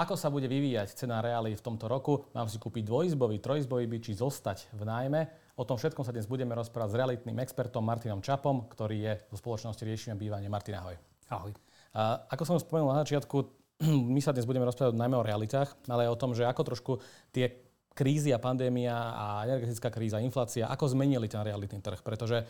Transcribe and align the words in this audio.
Ako 0.00 0.16
sa 0.16 0.32
bude 0.32 0.48
vyvíjať 0.48 0.96
cena 0.96 1.20
reály 1.20 1.52
v 1.52 1.60
tomto 1.60 1.84
roku? 1.84 2.24
Mám 2.32 2.48
si 2.48 2.56
kúpiť 2.56 2.88
dvojizbový, 2.88 3.36
trojizbový 3.36 3.84
byt, 3.84 4.08
či 4.08 4.16
zostať 4.16 4.72
v 4.72 4.88
nájme? 4.88 5.28
O 5.60 5.68
tom 5.68 5.76
všetkom 5.76 6.08
sa 6.08 6.16
dnes 6.16 6.24
budeme 6.24 6.56
rozprávať 6.56 6.88
s 6.88 6.98
realitným 7.04 7.36
expertom 7.44 7.84
Martinom 7.84 8.24
Čapom, 8.24 8.64
ktorý 8.72 8.96
je 8.96 9.12
zo 9.28 9.36
spoločnosti 9.36 9.84
Riešime 9.84 10.16
bývanie. 10.16 10.48
Martin, 10.48 10.80
ahoj. 10.80 10.96
Ahoj. 11.28 11.52
A 11.92 12.16
ako 12.32 12.42
som 12.48 12.56
spomenul 12.56 12.96
na 12.96 13.04
začiatku, 13.04 13.44
my 14.16 14.24
sa 14.24 14.32
dnes 14.32 14.48
budeme 14.48 14.64
rozprávať 14.64 14.96
najmä 14.96 15.20
o 15.20 15.26
realitách, 15.36 15.76
ale 15.84 16.08
aj 16.08 16.16
o 16.16 16.20
tom, 16.24 16.32
že 16.32 16.48
ako 16.48 16.62
trošku 16.64 16.92
tie 17.28 17.60
krízy 17.92 18.32
a 18.32 18.40
pandémia 18.40 18.96
a 18.96 19.44
energetická 19.44 19.92
kríza, 19.92 20.16
inflácia, 20.24 20.64
ako 20.64 20.96
zmenili 20.96 21.28
ten 21.28 21.44
realitný 21.44 21.84
trh. 21.84 22.00
Pretože 22.00 22.48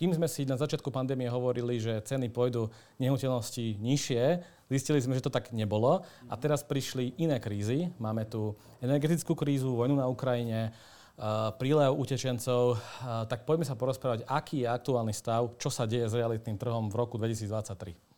kým 0.00 0.16
sme 0.16 0.24
si 0.32 0.48
na 0.48 0.56
začiatku 0.56 0.88
pandémie 0.88 1.28
hovorili, 1.28 1.76
že 1.76 2.00
ceny 2.00 2.32
pôjdu 2.32 2.72
nehnuteľnosti 2.96 3.76
nižšie, 3.84 4.40
zistili 4.72 4.96
sme, 4.96 5.12
že 5.12 5.28
to 5.28 5.28
tak 5.28 5.52
nebolo. 5.52 6.08
A 6.24 6.40
teraz 6.40 6.64
prišli 6.64 7.20
iné 7.20 7.36
krízy. 7.36 7.92
Máme 8.00 8.24
tu 8.24 8.56
energetickú 8.80 9.36
krízu, 9.36 9.76
vojnu 9.76 10.00
na 10.00 10.08
Ukrajine, 10.08 10.72
prílev 11.60 11.92
utečencov. 12.00 12.80
Tak 13.28 13.44
poďme 13.44 13.68
sa 13.68 13.76
porozprávať, 13.76 14.24
aký 14.24 14.64
je 14.64 14.72
aktuálny 14.72 15.12
stav, 15.12 15.52
čo 15.60 15.68
sa 15.68 15.84
deje 15.84 16.08
s 16.08 16.16
realitným 16.16 16.56
trhom 16.56 16.88
v 16.88 16.96
roku 16.96 17.20
2023. 17.20 18.09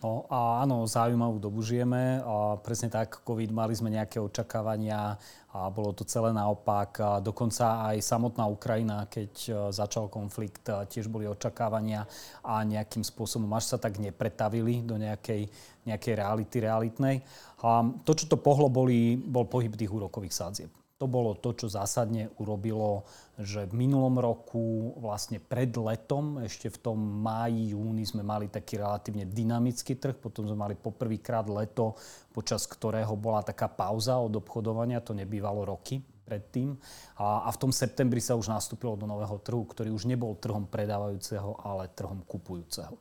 No 0.00 0.24
a 0.32 0.64
áno, 0.64 0.88
zaujímavú 0.88 1.36
dobu 1.36 1.60
žijeme. 1.60 2.24
A 2.24 2.56
presne 2.56 2.88
tak, 2.88 3.20
COVID, 3.20 3.52
mali 3.52 3.76
sme 3.76 3.92
nejaké 3.92 4.16
očakávania 4.16 5.20
a 5.52 5.68
bolo 5.68 5.92
to 5.92 6.08
celé 6.08 6.32
naopak. 6.32 6.90
A 7.04 7.08
dokonca 7.20 7.84
aj 7.92 8.00
samotná 8.00 8.48
Ukrajina, 8.48 9.04
keď 9.12 9.32
e, 9.44 9.52
začal 9.76 10.08
konflikt, 10.08 10.64
e, 10.72 10.88
tiež 10.88 11.12
boli 11.12 11.28
očakávania 11.28 12.08
a 12.40 12.64
nejakým 12.64 13.04
spôsobom 13.04 13.52
až 13.52 13.76
sa 13.76 13.76
tak 13.76 14.00
nepretavili 14.00 14.80
do 14.80 14.96
nejakej, 14.96 15.52
nejakej 15.84 16.12
reality 16.16 16.56
realitnej. 16.64 17.20
A 17.60 17.84
to, 18.00 18.16
čo 18.16 18.24
to 18.24 18.40
pohlo, 18.40 18.72
boli, 18.72 19.20
bol 19.20 19.44
pohyb 19.44 19.76
tých 19.76 19.92
úrokových 19.92 20.32
sádzieb. 20.32 20.79
To 21.00 21.08
bolo 21.08 21.32
to, 21.32 21.56
čo 21.56 21.72
zásadne 21.72 22.28
urobilo, 22.36 23.08
že 23.40 23.64
v 23.64 23.88
minulom 23.88 24.20
roku, 24.20 24.92
vlastne 25.00 25.40
pred 25.40 25.72
letom, 25.72 26.44
ešte 26.44 26.68
v 26.68 26.76
tom 26.76 27.00
máji, 27.00 27.72
júni 27.72 28.04
sme 28.04 28.20
mali 28.20 28.52
taký 28.52 28.76
relatívne 28.76 29.24
dynamický 29.24 29.96
trh, 29.96 30.20
potom 30.20 30.44
sme 30.44 30.60
mali 30.60 30.76
poprvýkrát 30.76 31.48
leto, 31.48 31.96
počas 32.36 32.68
ktorého 32.68 33.16
bola 33.16 33.40
taká 33.40 33.72
pauza 33.72 34.20
od 34.20 34.44
obchodovania, 34.44 35.00
to 35.00 35.16
nebývalo 35.16 35.64
roky 35.64 36.04
predtým. 36.28 36.76
A, 37.16 37.48
a 37.48 37.50
v 37.50 37.60
tom 37.64 37.72
septembri 37.72 38.20
sa 38.20 38.36
už 38.36 38.52
nastúpilo 38.52 38.92
do 38.92 39.08
nového 39.08 39.40
trhu, 39.40 39.64
ktorý 39.64 39.96
už 39.96 40.04
nebol 40.04 40.36
trhom 40.36 40.68
predávajúceho, 40.68 41.64
ale 41.64 41.88
trhom 41.96 42.20
kupujúceho. 42.28 42.92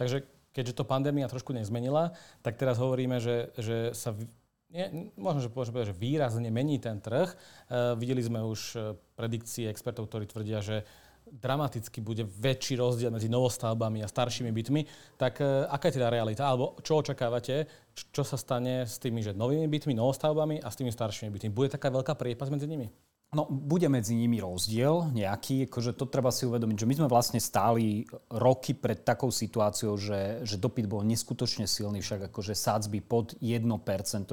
Takže 0.00 0.24
keďže 0.56 0.80
to 0.80 0.88
pandémia 0.88 1.28
trošku 1.28 1.52
nezmenila, 1.52 2.16
tak 2.40 2.56
teraz 2.56 2.80
hovoríme, 2.80 3.20
že, 3.20 3.52
že 3.60 3.92
sa 3.92 4.16
nie, 4.70 5.10
možno, 5.18 5.42
že 5.42 5.50
povedať, 5.50 5.90
že 5.90 5.98
výrazne 5.98 6.50
mení 6.50 6.78
ten 6.78 7.02
trh. 7.02 7.30
E, 7.30 7.36
videli 7.98 8.22
sme 8.22 8.38
už 8.46 8.60
e, 8.74 8.78
predikcie 9.18 9.66
expertov, 9.66 10.06
ktorí 10.06 10.30
tvrdia, 10.30 10.62
že 10.62 10.86
dramaticky 11.30 12.02
bude 12.02 12.26
väčší 12.26 12.78
rozdiel 12.78 13.10
medzi 13.14 13.30
novostavbami 13.30 14.02
a 14.02 14.10
staršími 14.10 14.50
bytmi. 14.50 14.80
Tak 15.18 15.42
e, 15.42 15.66
aká 15.66 15.90
je 15.90 15.98
teda 15.98 16.10
realita? 16.10 16.46
Alebo 16.46 16.78
čo 16.86 17.02
očakávate? 17.02 17.66
Čo 17.94 18.22
sa 18.22 18.38
stane 18.38 18.86
s 18.86 19.02
tými 19.02 19.26
že 19.26 19.34
novými 19.34 19.66
bytmi, 19.66 19.94
novostavbami 19.98 20.62
a 20.62 20.68
s 20.70 20.78
tými 20.78 20.94
staršími 20.94 21.30
bytmi? 21.34 21.50
Bude 21.50 21.70
taká 21.70 21.90
veľká 21.90 22.14
priepas 22.14 22.46
medzi 22.46 22.70
nimi? 22.70 22.90
No, 23.30 23.46
bude 23.46 23.86
medzi 23.86 24.18
nimi 24.18 24.42
rozdiel 24.42 25.14
nejaký, 25.14 25.70
akože 25.70 25.94
to 25.94 26.02
treba 26.10 26.34
si 26.34 26.50
uvedomiť, 26.50 26.82
že 26.82 26.88
my 26.90 26.94
sme 26.98 27.06
vlastne 27.06 27.38
stáli 27.38 28.02
roky 28.26 28.74
pred 28.74 29.06
takou 29.06 29.30
situáciou, 29.30 29.94
že, 29.94 30.42
že 30.42 30.58
dopyt 30.58 30.90
bol 30.90 31.06
neskutočne 31.06 31.70
silný, 31.70 32.02
však 32.02 32.26
akože 32.26 32.58
sádzby 32.58 32.98
pod 33.06 33.38
1%, 33.38 33.70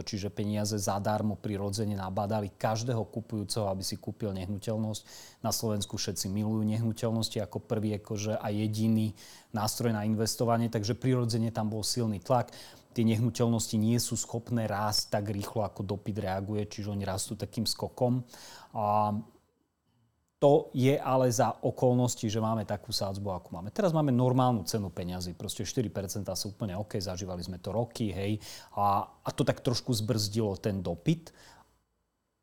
čiže 0.01 0.33
peniaze 0.33 0.81
zadarmo 0.81 1.37
prirodzene 1.37 1.93
nabádali 1.93 2.49
každého 2.57 3.05
kupujúceho, 3.05 3.69
aby 3.69 3.85
si 3.85 4.01
kúpil 4.01 4.33
nehnuteľnosť. 4.33 5.01
Na 5.45 5.53
Slovensku 5.53 6.01
všetci 6.01 6.33
milujú 6.33 6.65
nehnuteľnosti 6.65 7.37
ako 7.37 7.61
prvý 7.61 8.01
akože 8.01 8.41
a 8.41 8.49
jediný 8.49 9.13
nástroj 9.53 9.93
na 9.93 10.09
investovanie, 10.09 10.73
takže 10.73 10.97
prirodzene 10.97 11.53
tam 11.53 11.69
bol 11.69 11.85
silný 11.85 12.17
tlak 12.17 12.49
tie 12.97 13.05
nehnuteľnosti 13.05 13.77
nie 13.77 14.01
sú 14.01 14.17
schopné 14.17 14.65
rásť 14.65 15.13
tak 15.13 15.29
rýchlo, 15.29 15.61
ako 15.61 15.85
dopyt 15.85 16.17
reaguje, 16.17 16.65
čiže 16.65 16.89
oni 16.89 17.05
rastú 17.05 17.37
takým 17.37 17.69
skokom. 17.69 18.25
A 18.75 19.15
to 20.37 20.69
je 20.69 20.93
ale 20.93 21.33
za 21.33 21.49
okolnosti, 21.65 22.29
že 22.29 22.37
máme 22.37 22.61
takú 22.61 22.93
sádzbu, 22.93 23.41
ako 23.41 23.49
máme. 23.57 23.73
Teraz 23.73 23.89
máme 23.89 24.13
normálnu 24.13 24.61
cenu 24.69 24.93
peňazí, 24.93 25.33
proste 25.33 25.65
4% 25.65 25.89
sú 26.37 26.53
úplne 26.53 26.77
OK, 26.77 27.01
zažívali 27.01 27.41
sme 27.41 27.57
to 27.57 27.73
roky, 27.73 28.13
hej, 28.13 28.37
a, 28.77 29.01
a 29.01 29.29
to 29.33 29.41
tak 29.41 29.65
trošku 29.65 29.97
zbrzdilo 29.97 30.53
ten 30.61 30.85
dopyt. 30.85 31.33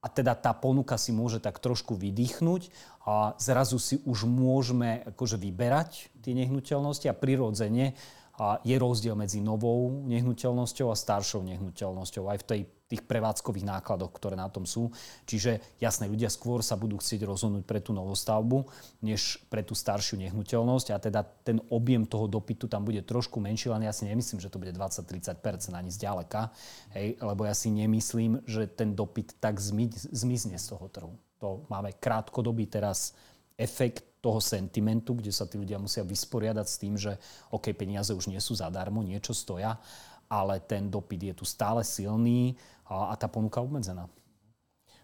A 0.05 0.11
teda 0.13 0.37
tá 0.37 0.53
ponuka 0.53 1.01
si 1.01 1.17
môže 1.17 1.41
tak 1.41 1.63
trošku 1.63 1.97
vydýchnuť 1.97 2.63
a 3.09 3.39
zrazu 3.41 3.81
si 3.81 3.97
už 4.05 4.29
môžeme 4.29 5.01
akože 5.09 5.41
vyberať 5.41 6.13
tie 6.21 6.37
nehnuteľnosti 6.37 7.09
a 7.09 7.17
prirodzene 7.17 7.97
a 8.37 8.59
je 8.67 8.75
rozdiel 8.75 9.15
medzi 9.15 9.39
novou 9.39 10.05
nehnuteľnosťou 10.05 10.91
a 10.91 10.99
staršou 10.99 11.47
nehnuteľnosťou 11.47 12.25
aj 12.27 12.39
v 12.43 12.45
tej, 12.45 12.61
tých 12.85 13.01
prevádzkových 13.09 13.65
nákladoch, 13.65 14.13
ktoré 14.13 14.37
na 14.37 14.53
tom 14.53 14.69
sú. 14.69 14.93
Čiže 15.25 15.81
jasné, 15.81 16.05
ľudia 16.05 16.29
skôr 16.29 16.61
sa 16.61 16.77
budú 16.77 17.01
chcieť 17.01 17.25
rozhodnúť 17.25 17.65
pre 17.65 17.81
tú 17.81 17.97
novostavbu, 17.97 18.69
než 19.01 19.41
pre 19.49 19.65
tú 19.65 19.73
staršiu 19.73 20.21
nehnuteľnosť 20.21 20.93
a 20.93 21.01
teda 21.01 21.25
ten 21.25 21.65
objem 21.73 22.05
toho 22.05 22.29
dopytu 22.29 22.69
tam 22.69 22.85
bude 22.85 23.01
trošku 23.01 23.41
menší, 23.41 23.73
len 23.73 23.89
ja 23.89 23.93
si 23.97 24.05
nemyslím, 24.05 24.37
že 24.37 24.53
to 24.53 24.61
bude 24.61 24.77
20-30% 24.77 25.73
ani 25.73 25.89
zďaleka, 25.89 26.53
hej, 26.93 27.17
lebo 27.25 27.49
ja 27.49 27.57
si 27.57 27.73
nemyslím, 27.73 28.45
že 28.45 28.69
ten 28.69 28.93
dopyt 28.93 29.41
tak 29.41 29.57
zmizne 29.61 30.61
z 30.61 30.67
toho 30.69 30.87
trhu. 30.93 31.17
To 31.41 31.65
máme 31.73 31.97
krátkodobý 31.97 32.69
teraz 32.69 33.17
efekt 33.57 34.05
toho 34.21 34.41
sentimentu, 34.41 35.17
kde 35.17 35.33
sa 35.33 35.45
tí 35.45 35.61
ľudia 35.61 35.77
musia 35.77 36.01
vysporiadať 36.01 36.67
s 36.69 36.81
tým, 36.81 36.95
že 36.97 37.17
OK, 37.53 37.73
peniaze 37.77 38.13
už 38.13 38.33
nie 38.33 38.41
sú 38.41 38.57
zadarmo, 38.57 39.05
niečo 39.05 39.37
stoja, 39.37 39.77
ale 40.25 40.59
ten 40.65 40.89
dopyt 40.89 41.21
je 41.31 41.35
tu 41.37 41.45
stále 41.45 41.85
silný 41.85 42.57
a, 42.89 43.13
a 43.13 43.15
tá 43.17 43.27
ponuka 43.29 43.61
obmedzená. 43.61 44.09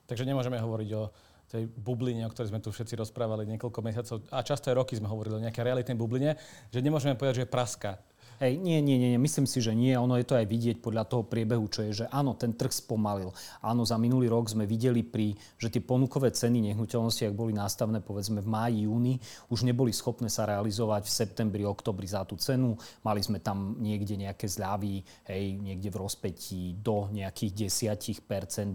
Takže 0.04 0.26
nemôžeme 0.26 0.58
hovoriť 0.58 0.90
o 0.98 1.10
tej 1.50 1.66
bubline, 1.66 2.22
o 2.26 2.30
ktorej 2.30 2.54
sme 2.54 2.62
tu 2.62 2.70
všetci 2.70 2.94
rozprávali 2.94 3.42
niekoľko 3.46 3.78
mesiacov 3.82 4.22
a 4.30 4.38
často 4.46 4.70
aj 4.70 4.78
roky 4.78 4.94
sme 4.94 5.10
hovorili 5.10 5.38
o 5.38 5.42
nejakej 5.42 5.66
realitnej 5.66 5.98
bubline, 5.98 6.38
že 6.70 6.78
nemôžeme 6.78 7.18
povedať, 7.18 7.42
že 7.42 7.44
je 7.46 7.54
praska. 7.54 7.98
Hej, 8.40 8.56
nie, 8.56 8.80
nie, 8.80 8.96
nie, 8.96 9.20
myslím 9.20 9.44
si, 9.44 9.60
že 9.60 9.76
nie. 9.76 9.92
Ono 9.92 10.16
je 10.16 10.24
to 10.24 10.32
aj 10.32 10.48
vidieť 10.48 10.80
podľa 10.80 11.04
toho 11.04 11.28
priebehu, 11.28 11.68
čo 11.68 11.84
je, 11.84 11.92
že 11.92 12.06
áno, 12.08 12.32
ten 12.32 12.56
trh 12.56 12.72
spomalil. 12.72 13.36
Áno, 13.60 13.84
za 13.84 14.00
minulý 14.00 14.32
rok 14.32 14.48
sme 14.48 14.64
videli, 14.64 15.04
pri, 15.04 15.36
že 15.60 15.68
tie 15.68 15.84
ponukové 15.84 16.32
ceny 16.32 16.72
nehnuteľnosti, 16.72 17.20
ak 17.28 17.36
boli 17.36 17.52
nastavené 17.52 18.00
povedzme 18.00 18.40
v 18.40 18.48
máji, 18.48 18.88
júni, 18.88 19.20
už 19.52 19.68
neboli 19.68 19.92
schopné 19.92 20.32
sa 20.32 20.48
realizovať 20.48 21.04
v 21.04 21.12
septembri, 21.20 21.68
oktobri 21.68 22.08
za 22.08 22.24
tú 22.24 22.40
cenu. 22.40 22.80
Mali 23.04 23.20
sme 23.20 23.44
tam 23.44 23.76
niekde 23.76 24.16
nejaké 24.16 24.48
zľavy, 24.48 25.04
hej, 25.28 25.60
niekde 25.60 25.92
v 25.92 26.00
rozpetí 26.00 26.80
do 26.80 27.12
nejakých 27.12 27.68
10%, 27.68 28.24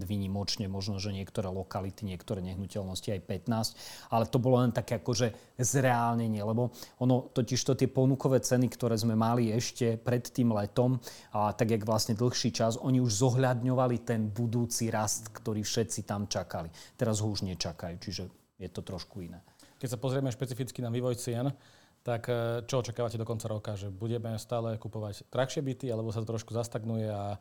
vynimočne, 0.06 0.70
možno, 0.70 1.02
že 1.02 1.10
niektoré 1.10 1.50
lokality, 1.50 2.06
niektoré 2.06 2.38
nehnuteľnosti 2.38 3.18
aj 3.18 3.20
15%, 3.50 4.14
ale 4.14 4.30
to 4.30 4.38
bolo 4.38 4.62
len 4.62 4.70
také 4.70 5.02
akože 5.02 5.58
zreálnenie, 5.58 6.38
lebo 6.46 6.70
ono 7.02 7.34
totiž 7.34 7.58
to 7.66 7.74
tie 7.74 7.90
ponukové 7.90 8.38
ceny, 8.38 8.70
ktoré 8.70 8.94
sme 8.94 9.18
mali 9.18 9.55
ešte 9.56 9.96
pred 9.96 10.22
tým 10.22 10.52
letom, 10.52 11.00
a 11.32 11.52
tak 11.56 11.72
jak 11.72 11.82
vlastne 11.82 12.12
dlhší 12.14 12.52
čas, 12.52 12.76
oni 12.76 13.00
už 13.00 13.12
zohľadňovali 13.12 13.96
ten 14.04 14.28
budúci 14.28 14.92
rast, 14.92 15.32
ktorý 15.32 15.64
všetci 15.64 16.04
tam 16.04 16.28
čakali. 16.28 16.68
Teraz 16.94 17.24
ho 17.24 17.28
už 17.32 17.42
nečakajú, 17.48 17.96
čiže 17.98 18.22
je 18.56 18.68
to 18.68 18.80
trošku 18.84 19.24
iné. 19.24 19.40
Keď 19.76 19.96
sa 19.96 19.98
pozrieme 20.00 20.32
špecificky 20.32 20.80
na 20.80 20.88
vývoj 20.88 21.20
cien, 21.20 21.52
tak 22.00 22.30
e, 22.30 22.62
čo 22.64 22.80
očakávate 22.80 23.18
do 23.18 23.26
konca 23.26 23.50
roka? 23.50 23.74
Že 23.74 23.90
budeme 23.92 24.38
stále 24.38 24.78
kupovať 24.78 25.26
drahšie 25.28 25.60
byty, 25.60 25.90
alebo 25.90 26.14
sa 26.14 26.22
to 26.22 26.30
trošku 26.30 26.54
zastagnuje 26.54 27.10
a 27.10 27.36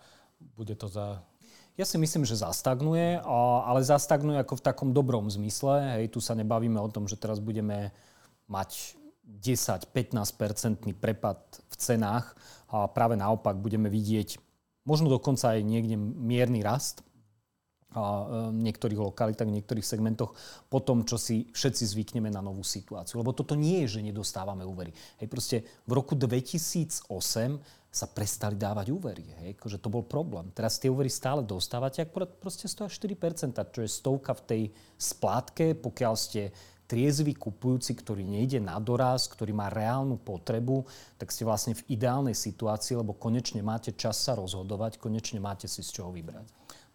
bude 0.58 0.74
to 0.76 0.90
za... 0.90 1.22
Ja 1.76 1.86
si 1.86 2.00
myslím, 2.00 2.24
že 2.24 2.40
zastagnuje, 2.40 3.20
ale 3.24 3.84
zastagnuje 3.84 4.40
ako 4.40 4.60
v 4.60 4.66
takom 4.66 4.90
dobrom 4.96 5.28
zmysle. 5.28 6.00
Hej, 6.00 6.16
tu 6.16 6.24
sa 6.24 6.32
nebavíme 6.32 6.80
o 6.80 6.88
tom, 6.88 7.04
že 7.04 7.20
teraz 7.20 7.44
budeme 7.44 7.92
mať 8.48 8.96
10-15% 9.26 10.94
prepad 10.98 11.42
v 11.70 11.76
cenách 11.76 12.38
a 12.70 12.86
práve 12.90 13.18
naopak 13.18 13.58
budeme 13.58 13.90
vidieť 13.90 14.38
možno 14.86 15.10
dokonca 15.10 15.58
aj 15.58 15.66
niekde 15.66 15.98
mierny 15.98 16.62
rast 16.62 17.02
a 17.96 18.28
v 18.52 18.60
niektorých 18.60 19.00
lokalitách, 19.00 19.48
v 19.48 19.56
niektorých 19.62 19.88
segmentoch 19.88 20.36
po 20.68 20.84
tom, 20.84 21.08
čo 21.08 21.16
si 21.16 21.48
všetci 21.56 21.84
zvykneme 21.96 22.28
na 22.28 22.44
novú 22.44 22.60
situáciu. 22.60 23.24
Lebo 23.24 23.32
toto 23.32 23.56
nie 23.56 23.88
je, 23.88 23.98
že 23.98 24.04
nedostávame 24.04 24.68
úvery. 24.68 24.92
Hej, 25.24 25.28
proste 25.32 25.58
v 25.88 25.96
roku 25.96 26.12
2008 26.12 27.08
sa 27.96 28.12
prestali 28.12 28.60
dávať 28.60 28.92
úvery. 28.92 29.24
Hej, 29.40 29.56
akože 29.56 29.80
to 29.80 29.88
bol 29.88 30.04
problém. 30.04 30.52
Teraz 30.52 30.76
tie 30.76 30.92
úvery 30.92 31.08
stále 31.08 31.40
dostávate, 31.48 32.04
ak 32.04 32.12
proste 32.36 32.68
stoja 32.68 32.92
4%, 32.92 33.56
čo 33.72 33.80
je 33.80 33.88
stovka 33.88 34.36
v 34.36 34.42
tej 34.44 34.62
splátke, 35.00 35.72
pokiaľ 35.80 36.14
ste 36.20 36.52
triezvy 36.86 37.34
kupujúci, 37.34 37.98
ktorý 37.98 38.22
nejde 38.22 38.62
na 38.62 38.78
doraz, 38.78 39.26
ktorý 39.30 39.54
má 39.54 39.74
reálnu 39.74 40.22
potrebu, 40.22 40.86
tak 41.18 41.34
ste 41.34 41.46
vlastne 41.46 41.74
v 41.74 41.86
ideálnej 41.98 42.38
situácii, 42.38 43.02
lebo 43.02 43.18
konečne 43.18 43.66
máte 43.66 43.94
čas 43.98 44.22
sa 44.22 44.38
rozhodovať, 44.38 45.02
konečne 45.02 45.42
máte 45.42 45.66
si 45.66 45.82
z 45.82 45.90
čoho 46.02 46.14
vybrať. 46.14 46.46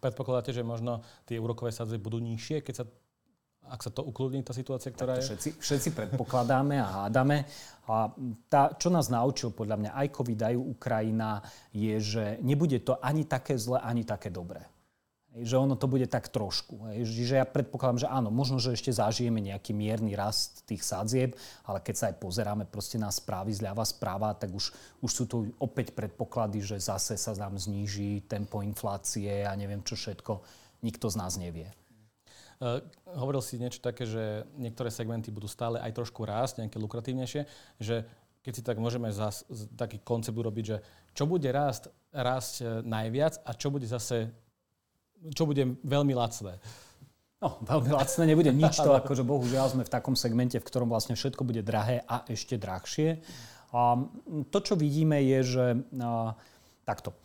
Predpokladáte, 0.01 0.49
že 0.55 0.65
možno 0.65 1.05
tie 1.29 1.37
úrokové 1.37 1.69
sadzby 1.69 2.01
budú 2.01 2.17
nižšie, 2.17 2.65
keď 2.65 2.75
sa 2.81 2.85
ak 3.61 3.87
sa 3.87 3.91
to 3.93 4.03
ukludní, 4.03 4.43
tá 4.43 4.51
situácia, 4.51 4.91
ktorá 4.91 5.21
je? 5.21 5.31
Všetci, 5.31 5.49
všetci 5.61 5.89
predpokladáme 5.95 6.81
a 6.81 7.05
hádame. 7.05 7.47
A 7.87 8.09
tá, 8.51 8.73
čo 8.75 8.91
nás 8.91 9.07
naučil 9.07 9.55
podľa 9.55 9.77
mňa 9.79 9.91
aj 9.95 10.07
COVID, 10.11 10.39
aj 10.43 10.55
Ukrajina, 10.59 11.39
je, 11.71 11.93
že 12.01 12.25
nebude 12.43 12.83
to 12.83 12.99
ani 12.99 13.23
také 13.23 13.55
zle, 13.55 13.79
ani 13.79 14.03
také 14.03 14.27
dobré. 14.27 14.65
Že 15.31 15.63
ono 15.63 15.79
to 15.79 15.87
bude 15.87 16.03
tak 16.11 16.27
trošku. 16.27 16.91
Že 17.07 17.39
ja 17.39 17.47
predpokladám, 17.47 18.03
že 18.03 18.07
áno, 18.11 18.27
možno, 18.27 18.59
že 18.59 18.75
ešte 18.75 18.91
zažijeme 18.91 19.39
nejaký 19.39 19.71
mierny 19.71 20.11
rast 20.11 20.67
tých 20.67 20.83
sadzieb, 20.83 21.39
ale 21.63 21.79
keď 21.79 21.95
sa 21.95 22.05
aj 22.11 22.19
pozeráme 22.19 22.67
proste 22.67 22.99
na 22.99 23.07
správy 23.07 23.55
zľava 23.55 23.87
správa, 23.87 24.35
tak 24.35 24.51
už, 24.51 24.75
už 24.99 25.11
sú 25.11 25.23
tu 25.31 25.47
opäť 25.55 25.95
predpoklady, 25.95 26.59
že 26.59 26.83
zase 26.83 27.15
sa 27.15 27.31
nám 27.39 27.55
zníži 27.55 28.27
tempo 28.27 28.59
inflácie 28.59 29.47
a 29.47 29.55
neviem 29.55 29.79
čo 29.87 29.95
všetko. 29.95 30.43
Nikto 30.83 31.07
z 31.07 31.15
nás 31.15 31.39
nevie. 31.39 31.71
Uh, 32.61 32.77
hovoril 33.17 33.41
si 33.41 33.57
niečo 33.57 33.81
také, 33.81 34.05
že 34.05 34.45
niektoré 34.53 34.93
segmenty 34.93 35.33
budú 35.33 35.49
stále 35.49 35.81
aj 35.81 35.97
trošku 35.97 36.27
rásť, 36.27 36.61
nejaké 36.61 36.77
lukratívnejšie, 36.77 37.41
že 37.81 38.05
keď 38.41 38.53
si 38.53 38.61
tak 38.65 38.77
môžeme 38.81 39.09
zas, 39.13 39.45
taký 39.77 40.01
koncept 40.01 40.37
urobiť, 40.37 40.65
že 40.65 40.77
čo 41.13 41.29
bude 41.29 41.45
rásť, 41.49 41.93
rásť 42.09 42.53
e, 42.61 42.65
najviac 42.81 43.37
a 43.45 43.53
čo 43.53 43.69
bude 43.69 43.85
zase, 43.85 44.33
čo 45.29 45.45
bude 45.45 45.77
veľmi 45.85 46.13
lacné. 46.17 46.57
No, 47.41 47.57
veľmi 47.65 47.93
lacné 47.93 48.23
nebude 48.25 48.49
nič 48.53 48.81
to, 48.81 48.93
akože 49.01 49.21
bohužiaľ 49.25 49.73
sme 49.73 49.83
v 49.85 49.93
takom 49.93 50.17
segmente, 50.17 50.57
v 50.57 50.65
ktorom 50.65 50.89
vlastne 50.89 51.13
všetko 51.13 51.45
bude 51.45 51.61
drahé 51.61 52.01
a 52.09 52.25
ešte 52.29 52.57
drahšie. 52.57 53.21
A 53.71 53.97
to, 54.51 54.57
čo 54.59 54.75
vidíme, 54.75 55.21
je, 55.23 55.39
že 55.45 55.65
a, 56.01 56.35
takto 56.83 57.15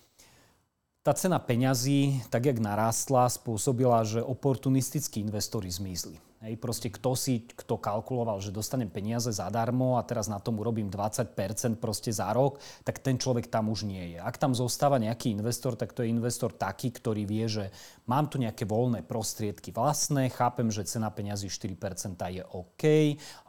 tá 1.07 1.15
cena 1.15 1.39
peňazí, 1.39 2.19
tak 2.35 2.51
jak 2.51 2.59
narástla, 2.59 3.31
spôsobila, 3.31 4.03
že 4.03 4.19
oportunistickí 4.19 5.23
investori 5.23 5.71
zmizli. 5.71 6.19
Hej, 6.47 6.63
proste 6.63 6.95
kto 6.95 7.19
si, 7.19 7.43
kto 7.43 7.75
kalkuloval, 7.75 8.39
že 8.39 8.55
dostanem 8.55 8.87
peniaze 8.87 9.35
zadarmo 9.35 9.99
a 9.99 10.07
teraz 10.07 10.31
na 10.31 10.39
tom 10.39 10.63
urobím 10.63 10.87
20% 10.87 11.35
proste 11.83 12.15
za 12.15 12.31
rok, 12.31 12.63
tak 12.87 13.03
ten 13.03 13.19
človek 13.19 13.51
tam 13.51 13.67
už 13.67 13.83
nie 13.83 14.15
je. 14.15 14.23
Ak 14.23 14.39
tam 14.39 14.55
zostáva 14.55 15.03
nejaký 15.03 15.35
investor, 15.35 15.75
tak 15.75 15.91
to 15.91 16.07
je 16.07 16.15
investor 16.15 16.55
taký, 16.55 16.95
ktorý 16.95 17.27
vie, 17.27 17.51
že 17.51 17.75
mám 18.07 18.31
tu 18.31 18.39
nejaké 18.39 18.63
voľné 18.63 19.03
prostriedky 19.03 19.75
vlastné, 19.75 20.31
chápem, 20.31 20.71
že 20.71 20.87
cena 20.87 21.11
peňazí 21.11 21.51
4% 21.51 22.15
je 22.15 22.47
OK 22.55 22.83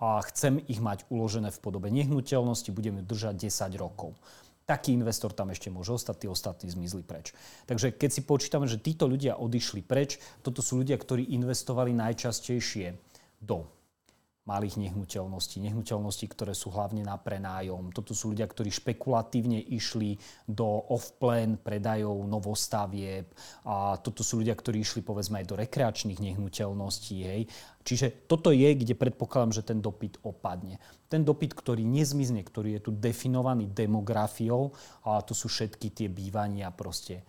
a 0.02 0.18
chcem 0.34 0.58
ich 0.66 0.82
mať 0.82 1.06
uložené 1.14 1.54
v 1.54 1.62
podobe 1.62 1.94
nehnuteľnosti, 1.94 2.74
budem 2.74 3.06
ju 3.06 3.14
držať 3.14 3.46
10 3.46 3.78
rokov 3.78 4.18
taký 4.68 4.92
investor 4.92 5.32
tam 5.32 5.56
ešte 5.56 5.72
môže 5.72 5.96
ostať, 5.96 6.16
tí 6.20 6.28
ostatní 6.28 6.68
zmizli 6.68 7.08
preč. 7.08 7.32
Takže 7.66 7.96
keď 7.96 8.10
si 8.12 8.22
počítame, 8.28 8.68
že 8.68 8.84
títo 8.84 9.08
ľudia 9.08 9.40
odišli 9.40 9.80
preč, 9.80 10.20
toto 10.44 10.60
sú 10.60 10.84
ľudia, 10.84 11.00
ktorí 11.00 11.32
investovali 11.32 11.96
najčastejšie 11.96 13.00
do 13.40 13.77
malých 14.48 14.80
nehnuteľností, 14.80 15.60
nehnuteľností, 15.60 16.32
ktoré 16.32 16.56
sú 16.56 16.72
hlavne 16.72 17.04
na 17.04 17.20
prenájom. 17.20 17.92
Toto 17.92 18.16
sú 18.16 18.32
ľudia, 18.32 18.48
ktorí 18.48 18.72
špekulatívne 18.72 19.60
išli 19.60 20.16
do 20.48 20.64
off-plan 20.88 21.60
predajov 21.60 22.16
novostavieb. 22.24 23.28
A 23.68 24.00
toto 24.00 24.24
sú 24.24 24.40
ľudia, 24.40 24.56
ktorí 24.56 24.80
išli 24.80 25.04
povedzme 25.04 25.44
aj 25.44 25.48
do 25.52 25.60
rekreačných 25.60 26.24
nehnuteľností. 26.24 27.18
Hej. 27.28 27.42
Čiže 27.84 28.28
toto 28.32 28.56
je, 28.56 28.72
kde 28.72 28.96
predpokladám, 28.96 29.60
že 29.60 29.68
ten 29.68 29.84
dopyt 29.84 30.24
opadne. 30.24 30.80
Ten 31.12 31.28
dopyt, 31.28 31.52
ktorý 31.52 31.84
nezmizne, 31.84 32.40
ktorý 32.40 32.80
je 32.80 32.82
tu 32.88 32.92
definovaný 32.96 33.68
demografiou, 33.68 34.72
a 35.04 35.20
to 35.24 35.36
sú 35.36 35.52
všetky 35.52 35.92
tie 35.92 36.08
bývania 36.08 36.72
proste 36.72 37.20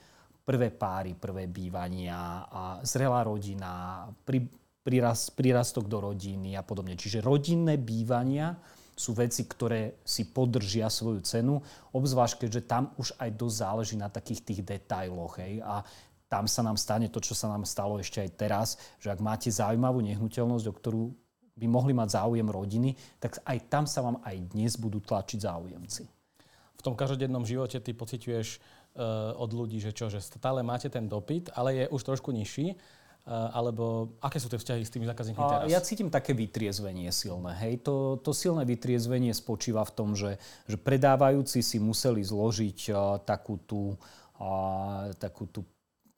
prvé 0.47 0.73
páry, 0.73 1.13
prvé 1.13 1.45
bývania, 1.45 2.47
a 2.49 2.63
zrelá 2.81 3.21
rodina, 3.27 4.07
pri, 4.25 4.49
prirast, 4.89 5.37
prirastok 5.37 5.85
do 5.85 6.01
rodiny 6.01 6.57
a 6.57 6.65
podobne. 6.65 6.97
Čiže 6.97 7.21
rodinné 7.21 7.77
bývania 7.77 8.57
sú 8.97 9.13
veci, 9.13 9.45
ktoré 9.45 10.01
si 10.01 10.33
podržia 10.33 10.89
svoju 10.89 11.21
cenu, 11.21 11.61
obzvlášť 11.93 12.49
keďže 12.49 12.63
tam 12.65 12.97
už 12.97 13.13
aj 13.21 13.31
dosť 13.37 13.57
záleží 13.61 13.95
na 14.01 14.09
takých 14.09 14.41
tých 14.49 14.61
detailoch. 14.65 15.37
Hej. 15.45 15.61
A 15.61 15.85
tam 16.33 16.49
sa 16.49 16.65
nám 16.65 16.81
stane 16.81 17.13
to, 17.13 17.21
čo 17.21 17.37
sa 17.37 17.53
nám 17.53 17.69
stalo 17.69 18.01
ešte 18.01 18.25
aj 18.25 18.31
teraz, 18.41 18.69
že 18.97 19.13
ak 19.13 19.21
máte 19.21 19.53
zaujímavú 19.53 20.01
nehnuteľnosť, 20.01 20.67
o 20.67 20.73
ktorú 20.73 21.03
by 21.59 21.67
mohli 21.69 21.93
mať 21.93 22.17
záujem 22.17 22.49
rodiny, 22.49 22.97
tak 23.21 23.45
aj 23.45 23.59
tam 23.69 23.85
sa 23.85 24.01
vám 24.01 24.25
aj 24.25 24.37
dnes 24.57 24.81
budú 24.81 25.05
tlačiť 25.05 25.45
záujemci. 25.45 26.03
V 26.79 26.83
tom 26.87 26.95
každodennom 26.95 27.43
živote 27.43 27.83
ty 27.83 27.91
pociťuješ 27.91 28.49
uh, 28.57 29.35
od 29.35 29.51
ľudí, 29.51 29.83
že 29.83 29.91
čo, 29.91 30.07
že 30.07 30.23
stále 30.23 30.63
máte 30.63 30.87
ten 30.87 31.11
dopyt, 31.11 31.51
ale 31.59 31.75
je 31.75 31.85
už 31.91 32.03
trošku 32.07 32.31
nižší 32.31 32.79
alebo 33.29 34.17
aké 34.25 34.41
sú 34.41 34.49
tie 34.49 34.57
vzťahy 34.57 34.83
s 34.83 34.93
tými 34.93 35.05
zákazníkmi 35.05 35.45
teraz? 35.45 35.69
Ja 35.69 35.85
cítim 35.85 36.09
také 36.09 36.33
vytriezvenie 36.33 37.13
silné. 37.13 37.53
Hej. 37.61 37.85
To, 37.85 38.17
to 38.17 38.33
silné 38.33 38.65
vytriezvenie 38.65 39.37
spočíva 39.37 39.85
v 39.85 39.93
tom, 39.93 40.17
že, 40.17 40.41
že 40.65 40.81
predávajúci 40.81 41.61
si 41.61 41.77
museli 41.77 42.25
zložiť 42.25 42.79
uh, 42.89 43.21
takú 43.21 43.61
tú, 43.69 44.01
uh, 44.41 45.13
takú 45.21 45.45
tú 45.45 45.61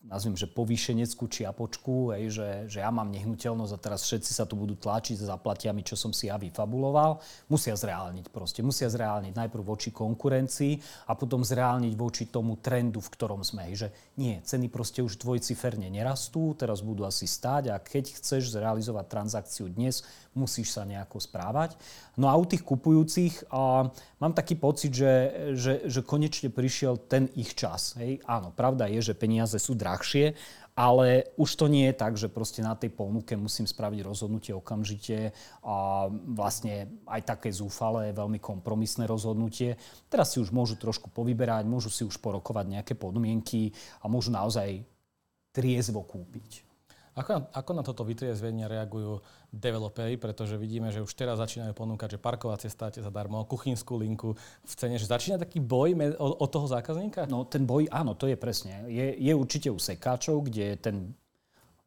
nazviem, 0.01 0.33
že 0.33 0.49
povýšeneckú 0.49 1.29
čiapočku, 1.29 2.17
hej, 2.17 2.33
že, 2.33 2.49
že 2.73 2.79
ja 2.81 2.89
mám 2.89 3.13
nehnuteľnosť 3.13 3.73
a 3.77 3.83
teraz 3.83 4.01
všetci 4.09 4.33
sa 4.33 4.49
tu 4.49 4.57
budú 4.57 4.73
tlačiť 4.73 5.21
za 5.21 5.37
zaplatia 5.37 5.77
mi, 5.77 5.85
čo 5.85 5.93
som 5.93 6.09
si 6.17 6.33
ja 6.33 6.41
vyfabuloval. 6.41 7.21
Musia 7.53 7.77
zreálniť 7.77 8.33
proste. 8.33 8.65
Musia 8.65 8.89
zreálniť 8.89 9.37
najprv 9.37 9.61
voči 9.61 9.93
konkurencii 9.93 11.05
a 11.05 11.13
potom 11.13 11.45
zreálniť 11.45 11.93
voči 12.01 12.33
tomu 12.33 12.57
trendu, 12.57 13.05
v 13.05 13.13
ktorom 13.13 13.45
sme. 13.45 13.69
Hej, 13.69 13.77
že 13.77 13.89
nie, 14.17 14.41
ceny 14.41 14.73
proste 14.73 15.05
už 15.05 15.21
dvojciferne 15.21 15.93
nerastú, 15.93 16.57
teraz 16.57 16.81
budú 16.81 17.05
asi 17.05 17.29
stáť 17.29 17.69
a 17.69 17.77
keď 17.77 18.17
chceš 18.17 18.57
zrealizovať 18.57 19.05
transakciu 19.05 19.69
dnes, 19.69 20.01
musíš 20.33 20.73
sa 20.73 20.89
nejako 20.89 21.21
správať. 21.21 21.77
No 22.17 22.31
a 22.31 22.35
u 22.39 22.45
tých 22.49 22.63
kupujúcich 22.65 23.53
a, 23.53 23.91
mám 24.23 24.33
taký 24.33 24.57
pocit, 24.57 24.95
že, 24.95 25.13
že, 25.59 25.85
že 25.91 26.01
konečne 26.01 26.49
prišiel 26.49 26.97
ten 27.11 27.29
ich 27.35 27.53
čas. 27.53 27.99
Hej. 27.99 28.23
Áno, 28.25 28.55
pravda 28.55 28.87
je, 28.87 29.13
že 29.13 29.19
peniaze 29.19 29.59
sú 29.59 29.75
drahšie, 29.91 30.39
ale 30.79 31.27
už 31.35 31.59
to 31.59 31.67
nie 31.67 31.91
je 31.91 31.95
tak, 31.99 32.15
že 32.15 32.31
proste 32.31 32.63
na 32.63 32.79
tej 32.79 32.95
ponuke 32.95 33.35
musím 33.35 33.67
spraviť 33.67 34.01
rozhodnutie 34.07 34.55
okamžite 34.55 35.35
a 35.67 36.07
vlastne 36.31 37.03
aj 37.11 37.27
také 37.27 37.51
zúfale, 37.51 38.15
veľmi 38.15 38.39
kompromisné 38.39 39.05
rozhodnutie. 39.11 39.75
Teraz 40.07 40.33
si 40.33 40.39
už 40.39 40.55
môžu 40.55 40.79
trošku 40.79 41.11
povyberať, 41.11 41.67
môžu 41.67 41.91
si 41.91 42.07
už 42.07 42.23
porokovať 42.23 42.81
nejaké 42.81 42.95
podmienky 42.95 43.75
a 44.01 44.07
môžu 44.07 44.31
naozaj 44.31 44.87
triezvo 45.51 46.07
kúpiť. 46.07 46.70
Ako 47.19 47.51
ako 47.51 47.71
na 47.75 47.83
toto 47.83 48.07
vytriezvenie 48.07 48.71
reagujú 48.71 49.19
developeri, 49.51 50.15
pretože 50.15 50.55
vidíme, 50.55 50.95
že 50.95 51.03
už 51.03 51.11
teraz 51.11 51.43
začínajú 51.43 51.75
ponúkať, 51.75 52.17
že 52.17 52.23
parkovacie 52.23 52.71
státe 52.71 53.03
zadarmo, 53.03 53.43
kuchynskú 53.51 53.99
linku 53.99 54.39
v 54.63 54.75
cene, 54.79 54.95
že 54.95 55.11
začína 55.11 55.43
taký 55.43 55.59
boj 55.59 55.99
od, 56.17 56.39
od 56.39 56.49
toho 56.49 56.67
zákazníka? 56.71 57.27
No 57.27 57.43
ten 57.43 57.67
boj, 57.67 57.91
áno, 57.91 58.15
to 58.15 58.31
je 58.31 58.39
presne. 58.39 58.87
Je, 58.87 59.19
je 59.19 59.33
určite 59.35 59.69
u 59.75 59.79
sekáčov, 59.83 60.47
kde 60.47 60.79
ten 60.79 61.11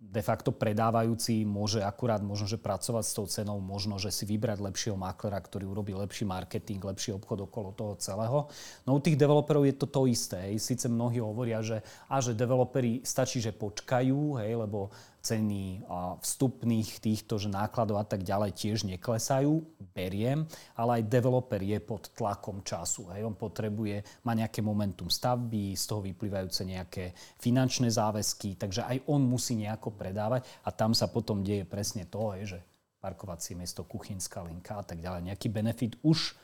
de 0.03 0.19
facto 0.19 0.51
predávajúci 0.51 1.47
môže 1.47 1.79
akurát 1.79 2.19
možno, 2.19 2.43
že 2.43 2.59
pracovať 2.59 3.03
s 3.07 3.15
tou 3.15 3.23
cenou, 3.23 3.63
možno, 3.63 3.95
že 3.95 4.11
si 4.11 4.27
vybrať 4.27 4.59
lepšieho 4.59 4.99
maklera, 4.99 5.39
ktorý 5.39 5.71
urobí 5.71 5.95
lepší 5.95 6.27
marketing, 6.27 6.83
lepší 6.83 7.15
obchod 7.15 7.47
okolo 7.47 7.71
toho 7.71 7.93
celého. 7.95 8.51
No 8.83 8.99
u 8.99 8.99
tých 8.99 9.15
developerov 9.15 9.63
je 9.63 9.75
to 9.79 9.87
to 9.87 10.03
isté. 10.11 10.51
Hej. 10.51 10.59
Sice 10.59 10.91
mnohí 10.91 11.23
hovoria, 11.23 11.63
že, 11.63 11.79
a 12.11 12.19
že 12.19 12.35
developeri 12.35 12.99
stačí, 13.07 13.39
že 13.39 13.55
počkajú, 13.55 14.43
hej, 14.43 14.59
lebo 14.59 14.91
ceny 15.23 15.87
vstupných 16.19 16.99
týchto 16.99 17.39
že 17.39 17.47
nákladov 17.47 17.95
a 17.95 18.03
tak 18.03 18.27
ďalej 18.27 18.59
tiež 18.59 18.83
neklesajú, 18.83 19.63
beriem, 19.95 20.43
ale 20.75 20.99
aj 20.99 21.07
developer 21.07 21.63
je 21.63 21.79
pod 21.79 22.11
tlakom 22.11 22.59
času. 22.59 23.07
Hej. 23.15 23.23
On 23.23 23.31
potrebuje, 23.31 24.03
má 24.27 24.35
nejaké 24.35 24.59
momentum 24.59 25.07
stavby, 25.07 25.79
z 25.79 25.83
toho 25.87 26.03
vyplývajúce 26.03 26.67
nejaké 26.67 27.15
finančné 27.39 27.87
záväzky, 27.87 28.59
takže 28.59 28.83
aj 28.83 29.07
on 29.07 29.23
musí 29.23 29.55
nejako 29.55 29.95
predávať 29.95 30.43
a 30.67 30.75
tam 30.75 30.91
sa 30.91 31.07
potom 31.07 31.39
deje 31.39 31.63
presne 31.63 32.03
to, 32.03 32.35
hej, 32.35 32.57
že 32.57 32.59
parkovacie 32.99 33.55
miesto, 33.55 33.87
kuchynská 33.87 34.43
linka 34.43 34.75
a 34.75 34.83
tak 34.83 34.99
ďalej. 34.99 35.31
Nejaký 35.31 35.47
benefit 35.47 35.95
už 36.03 36.35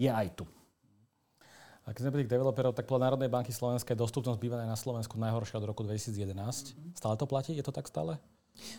je 0.00 0.08
aj 0.08 0.40
tu. 0.40 0.48
A 1.82 1.90
keď 1.90 2.06
sme 2.06 2.14
pri 2.14 2.20
tých 2.22 2.32
developerov, 2.38 2.78
tak 2.78 2.86
podľa 2.86 3.10
Národnej 3.10 3.30
banky 3.32 3.50
Slovenskej 3.50 3.98
dostupnosť 3.98 4.38
bývania 4.38 4.70
na 4.70 4.78
Slovensku 4.78 5.18
najhoršia 5.18 5.58
od 5.58 5.66
roku 5.66 5.82
2011. 5.82 6.30
Mm-hmm. 6.30 6.94
Stále 6.94 7.14
to 7.18 7.26
platí? 7.26 7.58
Je 7.58 7.66
to 7.66 7.74
tak 7.74 7.90
stále? 7.90 8.22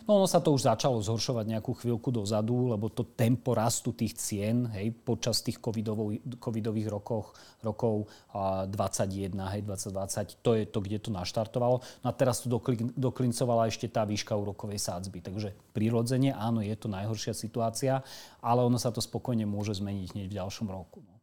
No 0.06 0.22
ono 0.22 0.26
sa 0.30 0.38
to 0.38 0.54
už 0.54 0.70
začalo 0.70 1.02
zhoršovať 1.02 1.50
nejakú 1.50 1.74
chvíľku 1.74 2.14
dozadu, 2.14 2.70
lebo 2.70 2.86
to 2.88 3.02
tempo 3.02 3.58
rastu 3.58 3.90
tých 3.90 4.14
cien 4.14 4.70
hej, 4.70 4.94
počas 4.94 5.42
tých 5.42 5.58
covidových 5.58 6.88
rokoch, 6.88 7.34
rokov 7.58 8.06
21, 8.32 9.34
hej, 9.34 9.60
2020, 9.66 10.40
to 10.46 10.50
je 10.54 10.64
to, 10.70 10.78
kde 10.78 10.98
to 11.02 11.10
naštartovalo. 11.10 11.82
No 12.00 12.06
a 12.06 12.14
teraz 12.14 12.46
tu 12.46 12.48
doklincovala 12.94 13.66
ešte 13.66 13.90
tá 13.90 14.06
výška 14.06 14.32
úrokovej 14.38 14.78
sádzby. 14.78 15.18
Takže 15.26 15.48
prirodzene, 15.74 16.30
áno, 16.30 16.62
je 16.62 16.76
to 16.78 16.86
najhoršia 16.86 17.34
situácia, 17.34 18.00
ale 18.40 18.62
ono 18.62 18.78
sa 18.78 18.94
to 18.94 19.02
spokojne 19.02 19.42
môže 19.42 19.74
zmeniť 19.82 20.14
hneď 20.14 20.26
v 20.30 20.38
ďalšom 20.38 20.70
roku. 20.70 21.02
No. 21.02 21.13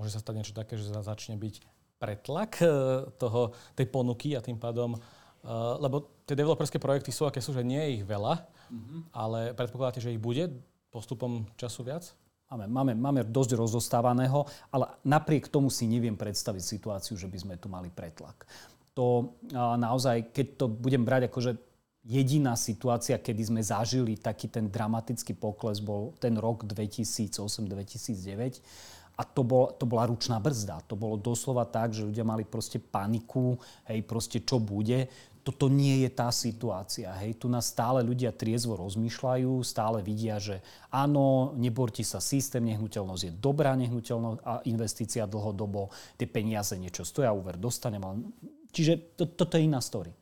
Môže 0.00 0.16
sa 0.16 0.24
stať 0.24 0.34
niečo 0.40 0.56
také, 0.56 0.80
že 0.80 0.88
začne 0.88 1.36
byť 1.36 1.54
pretlak 2.00 2.64
e, 2.64 2.64
toho, 3.20 3.52
tej 3.76 3.84
ponuky 3.92 4.32
a 4.32 4.40
tým 4.40 4.56
pádom 4.56 4.96
Uh, 5.40 5.80
lebo 5.80 6.20
tie 6.28 6.36
developerské 6.36 6.76
projekty 6.76 7.08
sú, 7.08 7.24
aké 7.24 7.40
sú, 7.40 7.56
že 7.56 7.64
nie 7.64 7.80
je 7.80 7.90
ich 7.96 8.04
veľa, 8.04 8.44
mm-hmm. 8.44 9.00
ale 9.16 9.56
predpokladáte, 9.56 9.96
že 9.96 10.12
ich 10.12 10.20
bude 10.20 10.52
postupom 10.92 11.48
času 11.56 11.80
viac? 11.80 12.12
Máme, 12.52 12.68
máme, 12.68 12.92
máme 12.92 13.20
dosť 13.24 13.56
rozostávaného, 13.56 14.44
ale 14.68 14.92
napriek 15.00 15.48
tomu 15.48 15.72
si 15.72 15.88
neviem 15.88 16.12
predstaviť 16.12 16.60
situáciu, 16.60 17.16
že 17.16 17.24
by 17.24 17.38
sme 17.40 17.54
tu 17.56 17.72
mali 17.72 17.88
pretlak. 17.88 18.44
To 18.92 19.32
uh, 19.56 19.80
naozaj, 19.80 20.28
keď 20.28 20.46
to 20.60 20.68
budem 20.68 21.08
brať 21.08 21.32
ako, 21.32 21.38
že 21.40 21.56
jediná 22.04 22.52
situácia, 22.52 23.16
kedy 23.16 23.48
sme 23.48 23.64
zažili 23.64 24.20
taký 24.20 24.52
ten 24.52 24.68
dramatický 24.68 25.32
pokles, 25.32 25.80
bol 25.80 26.12
ten 26.20 26.36
rok 26.36 26.68
2008-2009, 26.68 28.60
a 29.20 29.22
to, 29.28 29.44
bol, 29.44 29.68
to 29.76 29.84
bola 29.84 30.08
ručná 30.08 30.40
brzda. 30.40 30.80
To 30.88 30.96
bolo 30.96 31.20
doslova 31.20 31.68
tak, 31.68 31.92
že 31.92 32.08
ľudia 32.08 32.24
mali 32.24 32.48
proste 32.48 32.80
paniku, 32.80 33.60
hej, 33.84 34.00
proste 34.08 34.40
čo 34.40 34.56
bude 34.56 35.12
toto 35.40 35.72
nie 35.72 36.04
je 36.04 36.10
tá 36.12 36.28
situácia. 36.28 37.08
Hej. 37.24 37.40
Tu 37.40 37.48
nás 37.48 37.64
stále 37.64 38.04
ľudia 38.04 38.28
triezvo 38.30 38.76
rozmýšľajú, 38.76 39.64
stále 39.64 40.04
vidia, 40.04 40.36
že 40.36 40.60
áno, 40.92 41.56
neborti 41.56 42.04
sa 42.04 42.20
systém, 42.20 42.60
nehnuteľnosť 42.68 43.22
je 43.24 43.32
dobrá 43.40 43.72
nehnuteľnosť 43.80 44.40
a 44.44 44.60
investícia 44.68 45.24
dlhodobo, 45.24 45.88
tie 46.20 46.28
peniaze 46.28 46.76
niečo 46.76 47.08
stoja, 47.08 47.32
úver 47.32 47.56
dostanem. 47.56 48.04
Ale... 48.04 48.20
Čiže 48.70 49.16
to, 49.16 49.24
toto 49.32 49.56
je 49.56 49.64
iná 49.64 49.80
story. 49.80 50.12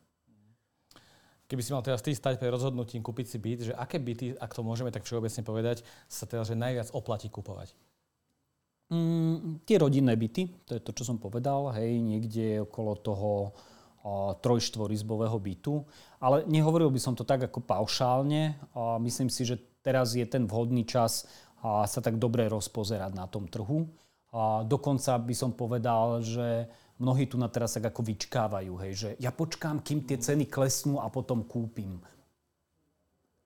Keby 1.49 1.61
si 1.65 1.73
mal 1.73 1.83
teraz 1.83 2.05
ty 2.05 2.13
stať 2.13 2.37
pre 2.37 2.47
rozhodnutím 2.53 3.01
kúpiť 3.01 3.25
si 3.25 3.37
byt, 3.41 3.59
že 3.69 3.73
aké 3.73 3.97
byty, 3.97 4.37
ak 4.37 4.53
to 4.53 4.61
môžeme 4.61 4.93
tak 4.93 5.03
všeobecne 5.03 5.41
povedať, 5.41 5.81
sa 6.05 6.29
teda 6.29 6.45
že 6.45 6.53
najviac 6.53 6.93
oplatí 6.93 7.27
kupovať? 7.27 7.73
Mm, 8.89 9.61
tie 9.69 9.77
rodinné 9.77 10.17
byty, 10.17 10.65
to 10.65 10.77
je 10.77 10.81
to, 10.81 10.91
čo 10.97 11.05
som 11.05 11.21
povedal, 11.21 11.69
hej, 11.77 12.01
niekde 12.01 12.65
okolo 12.65 12.97
toho 12.97 13.31
trojštvorizbového 14.41 15.37
bytu. 15.37 15.83
Ale 16.23 16.47
nehovoril 16.47 16.89
by 16.89 16.97
som 16.97 17.13
to 17.13 17.27
tak 17.27 17.51
ako 17.51 17.61
paušálne. 17.61 18.55
Myslím 19.03 19.27
si, 19.27 19.43
že 19.43 19.59
teraz 19.83 20.15
je 20.15 20.23
ten 20.23 20.47
vhodný 20.47 20.87
čas 20.87 21.27
sa 21.61 21.99
tak 21.99 22.15
dobre 22.15 22.47
rozpozerať 22.47 23.11
na 23.11 23.27
tom 23.27 23.51
trhu. 23.51 23.91
Dokonca 24.65 25.19
by 25.19 25.35
som 25.35 25.51
povedal, 25.51 26.23
že 26.23 26.71
mnohí 26.95 27.27
tu 27.27 27.35
na 27.35 27.51
teraz 27.51 27.75
tak 27.75 27.91
ako 27.91 28.01
vyčkávajú, 28.07 28.73
hej, 28.87 28.93
že 28.95 29.09
ja 29.19 29.35
počkám, 29.35 29.83
kým 29.83 30.07
tie 30.07 30.15
ceny 30.15 30.47
klesnú 30.47 31.03
a 31.03 31.11
potom 31.11 31.43
kúpim. 31.43 31.99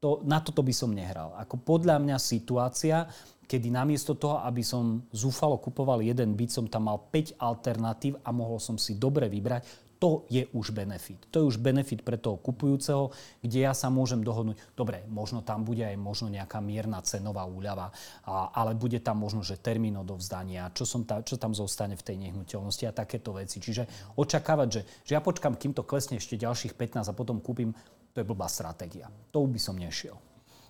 To, 0.03 0.19
na 0.27 0.43
toto 0.43 0.60
by 0.60 0.75
som 0.75 0.91
nehral. 0.91 1.31
Ako 1.39 1.63
podľa 1.63 1.95
mňa 1.95 2.19
situácia, 2.19 3.07
kedy 3.48 3.72
namiesto 3.72 4.19
toho, 4.19 4.43
aby 4.43 4.60
som 4.60 5.00
zúfalo 5.15 5.55
kupoval 5.63 6.03
jeden 6.03 6.36
byt, 6.36 6.51
som 6.51 6.67
tam 6.67 6.91
mal 6.91 7.00
5 7.07 7.39
alternatív 7.39 8.19
a 8.19 8.36
mohol 8.36 8.60
som 8.60 8.75
si 8.75 9.00
dobre 9.00 9.31
vybrať, 9.31 9.63
to 10.03 10.27
je 10.27 10.43
už 10.51 10.75
benefit. 10.75 11.31
To 11.31 11.39
je 11.39 11.55
už 11.55 11.63
benefit 11.63 12.03
pre 12.03 12.19
toho 12.19 12.36
kupujúceho, 12.36 13.07
kde 13.39 13.63
ja 13.63 13.72
sa 13.72 13.88
môžem 13.88 14.19
dohodnúť, 14.19 14.60
dobre, 14.75 15.07
možno 15.07 15.39
tam 15.39 15.63
bude 15.63 15.79
aj 15.79 15.95
možno 15.95 16.27
nejaká 16.27 16.60
mierna 16.60 17.00
cenová 17.07 17.48
úľava, 17.48 17.88
ale 18.27 18.75
bude 18.75 19.00
tam 19.00 19.24
možno, 19.24 19.48
že 19.48 19.63
termín 19.63 19.95
odovzdania, 19.95 20.67
čo, 20.75 20.83
som 20.83 21.07
ta, 21.07 21.24
čo 21.24 21.39
tam 21.39 21.55
zostane 21.55 21.95
v 21.95 22.03
tej 22.03 22.19
nehnuteľnosti 22.19 22.83
a 22.83 22.91
takéto 22.91 23.31
veci. 23.31 23.63
Čiže 23.63 24.12
očakávať, 24.19 24.67
že, 24.67 24.81
že 25.07 25.12
ja 25.15 25.24
počkám, 25.24 25.55
kým 25.55 25.72
to 25.72 25.88
klesne 25.88 26.19
ešte 26.19 26.36
ďalších 26.36 26.75
15 26.75 27.07
a 27.07 27.15
potom 27.15 27.39
kúpim, 27.39 27.72
to 28.13 28.22
je 28.22 28.25
blbá 28.25 28.46
stratégia. 28.46 29.10
To 29.34 29.50
by 29.50 29.60
som 29.60 29.75
nešiel. 29.75 30.15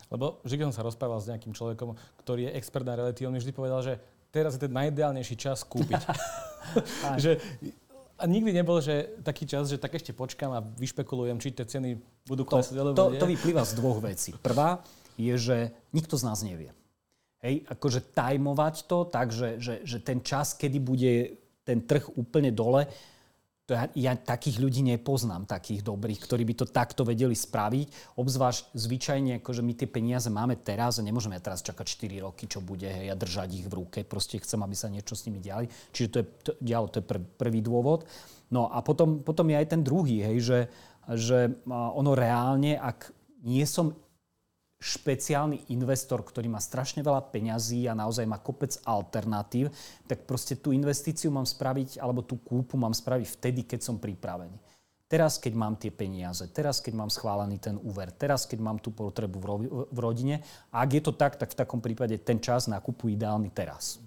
Lebo 0.07 0.39
vždy, 0.47 0.69
som 0.71 0.75
sa 0.75 0.87
rozprával 0.87 1.19
s 1.19 1.27
nejakým 1.27 1.51
človekom, 1.51 1.93
ktorý 2.23 2.47
je 2.49 2.55
expert 2.55 2.87
na 2.87 2.95
reality, 2.95 3.27
on 3.27 3.33
mi 3.35 3.41
vždy 3.41 3.51
povedal, 3.51 3.83
že 3.83 3.99
teraz 4.31 4.55
je 4.55 4.63
ten 4.63 4.73
najideálnejší 4.73 5.35
čas 5.35 5.65
kúpiť. 5.67 6.01
že 7.23 7.43
a 8.19 8.23
nikdy 8.29 8.55
nebol, 8.55 8.79
že 8.79 9.19
taký 9.25 9.43
čas, 9.43 9.67
že 9.67 9.81
tak 9.81 9.99
ešte 9.99 10.15
počkám 10.15 10.51
a 10.53 10.63
vyšpekulujem, 10.63 11.41
či 11.41 11.51
tie 11.51 11.65
ceny 11.65 11.97
budú 12.29 12.47
klesať 12.47 12.95
to, 12.95 13.11
nie. 13.11 13.19
To 13.19 13.27
vyplýva 13.27 13.67
z 13.67 13.73
dvoch 13.75 13.99
vecí. 13.99 14.31
Prvá 14.37 14.79
je, 15.19 15.33
že 15.35 15.57
nikto 15.91 16.15
z 16.15 16.23
nás 16.23 16.39
nevie. 16.45 16.71
Hej, 17.43 17.67
akože 17.67 18.15
tajmovať 18.15 18.87
to 18.87 19.03
tak, 19.03 19.35
že, 19.35 19.59
že, 19.59 19.83
že 19.83 19.99
ten 19.99 20.23
čas, 20.23 20.55
kedy 20.55 20.79
bude 20.79 21.35
ten 21.67 21.83
trh 21.83 22.15
úplne 22.15 22.55
dole, 22.55 22.87
to 23.63 23.71
ja, 23.71 23.87
ja 23.95 24.11
takých 24.19 24.59
ľudí 24.59 24.83
nepoznám, 24.83 25.47
takých 25.47 25.87
dobrých, 25.87 26.19
ktorí 26.19 26.43
by 26.43 26.55
to 26.59 26.65
takto 26.67 27.07
vedeli 27.07 27.31
spraviť. 27.31 28.19
Obzvlášť 28.19 28.75
zvyčajne, 28.75 29.39
akože 29.39 29.63
my 29.63 29.73
tie 29.79 29.87
peniaze 29.87 30.27
máme 30.27 30.59
teraz 30.59 30.99
a 30.99 31.05
nemôžeme 31.07 31.39
teraz 31.39 31.63
čakať 31.63 32.11
4 32.11 32.27
roky, 32.27 32.51
čo 32.51 32.59
bude 32.59 32.91
hej, 32.91 33.07
a 33.07 33.15
držať 33.15 33.63
ich 33.63 33.67
v 33.71 33.77
ruke. 33.79 34.03
Proste 34.03 34.43
chcem, 34.43 34.59
aby 34.59 34.75
sa 34.75 34.91
niečo 34.91 35.15
s 35.15 35.23
nimi 35.31 35.39
diali. 35.39 35.71
Čiže 35.95 36.09
to 36.11 36.17
je, 36.19 36.25
to, 36.43 36.51
dialo, 36.59 36.91
to 36.91 36.99
je 36.99 37.05
pr- 37.07 37.23
prvý 37.39 37.63
dôvod. 37.63 38.03
No 38.51 38.67
a 38.67 38.83
potom, 38.83 39.23
potom 39.23 39.47
je 39.47 39.55
aj 39.55 39.67
ten 39.71 39.79
druhý, 39.79 40.27
hej, 40.27 40.37
že, 40.43 40.59
že 41.15 41.39
ono 41.71 42.19
reálne, 42.19 42.75
ak 42.75 43.15
nie 43.47 43.63
som 43.63 43.95
špeciálny 44.83 45.71
investor, 45.71 46.19
ktorý 46.19 46.51
má 46.51 46.59
strašne 46.59 46.99
veľa 46.99 47.31
peňazí 47.31 47.87
a 47.87 47.95
naozaj 47.95 48.27
má 48.27 48.43
kopec 48.43 48.75
alternatív, 48.83 49.71
tak 50.03 50.27
proste 50.27 50.59
tú 50.59 50.75
investíciu 50.75 51.31
mám 51.31 51.47
spraviť, 51.47 52.03
alebo 52.03 52.19
tú 52.19 52.35
kúpu 52.43 52.75
mám 52.75 52.91
spraviť 52.91 53.27
vtedy, 53.39 53.61
keď 53.63 53.79
som 53.79 53.95
pripravený. 53.95 54.59
Teraz, 55.07 55.37
keď 55.37 55.53
mám 55.55 55.77
tie 55.77 55.93
peniaze, 55.93 56.41
teraz, 56.51 56.81
keď 56.83 56.99
mám 56.99 57.07
schválený 57.13 57.61
ten 57.61 57.77
úver, 57.79 58.11
teraz, 58.11 58.43
keď 58.49 58.59
mám 58.59 58.81
tú 58.81 58.89
potrebu 58.89 59.37
v, 59.37 59.45
ro- 59.45 59.87
rodine. 59.93 60.41
A 60.73 60.83
ak 60.83 60.89
je 60.99 61.01
to 61.05 61.13
tak, 61.13 61.37
tak 61.37 61.53
v 61.53 61.59
takom 61.63 61.79
prípade 61.79 62.17
ten 62.19 62.41
čas 62.41 62.65
nákupu 62.65 63.13
ideálny 63.13 63.53
teraz. 63.53 64.01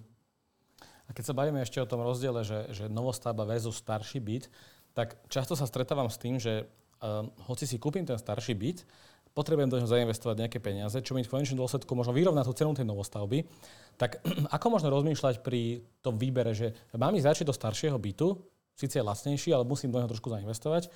A 1.06 1.14
keď 1.14 1.30
sa 1.30 1.38
bavíme 1.38 1.62
ešte 1.62 1.78
o 1.78 1.87
tom 1.87 2.02
rozdiele, 2.02 2.42
že, 2.42 2.75
že 2.75 2.85
novostavba 2.90 3.47
versus 3.47 3.78
starší 3.78 4.18
byt, 4.18 4.50
tak 4.99 5.14
často 5.30 5.54
sa 5.54 5.71
stretávam 5.71 6.11
s 6.11 6.18
tým, 6.18 6.42
že 6.42 6.66
um, 6.99 7.30
hoci 7.47 7.71
si 7.71 7.78
kúpim 7.78 8.02
ten 8.02 8.18
starší 8.18 8.59
byt, 8.59 8.83
potrebujem 9.37 9.69
do 9.69 9.76
neho 9.76 9.85
zainvestovať 9.85 10.49
nejaké 10.49 10.59
peniaze, 10.64 10.97
čo 11.05 11.12
mi 11.12 11.21
v 11.21 11.28
konečnom 11.28 11.61
dôsledku 11.61 11.93
možno 11.93 12.16
vyrovná 12.16 12.40
tú 12.40 12.57
cenu 12.57 12.73
tej 12.73 12.88
novostavby, 12.88 13.45
tak 14.00 14.25
ako 14.57 14.66
možno 14.73 14.88
rozmýšľať 14.88 15.45
pri 15.45 15.85
tom 16.00 16.16
výbere, 16.16 16.57
že 16.57 16.73
mám 16.97 17.12
ísť 17.12 17.28
radšej 17.28 17.47
do 17.47 17.55
staršieho 17.55 17.99
bytu, 18.00 18.40
síce 18.73 18.97
je 18.97 19.05
lacnejší, 19.05 19.52
ale 19.52 19.69
musím 19.69 19.93
do 19.93 20.00
neho 20.00 20.09
trošku 20.09 20.33
zainvestovať, 20.33 20.88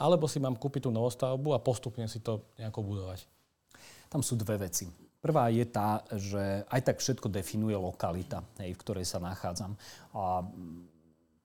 alebo 0.00 0.24
si 0.24 0.40
mám 0.40 0.56
kúpiť 0.56 0.88
tú 0.88 0.90
novostavbu 0.90 1.52
a 1.52 1.60
postupne 1.60 2.08
si 2.08 2.24
to 2.24 2.48
nejako 2.56 2.80
budovať? 2.80 3.28
Tam 4.08 4.24
sú 4.24 4.40
dve 4.40 4.56
veci. 4.56 4.88
Prvá 5.20 5.52
je 5.52 5.62
tá, 5.68 6.02
že 6.16 6.66
aj 6.66 6.80
tak 6.82 6.96
všetko 6.98 7.30
definuje 7.30 7.76
lokalita, 7.76 8.42
hej, 8.58 8.74
v 8.74 8.80
ktorej 8.80 9.06
sa 9.06 9.22
nachádzam. 9.22 9.76
A 10.16 10.42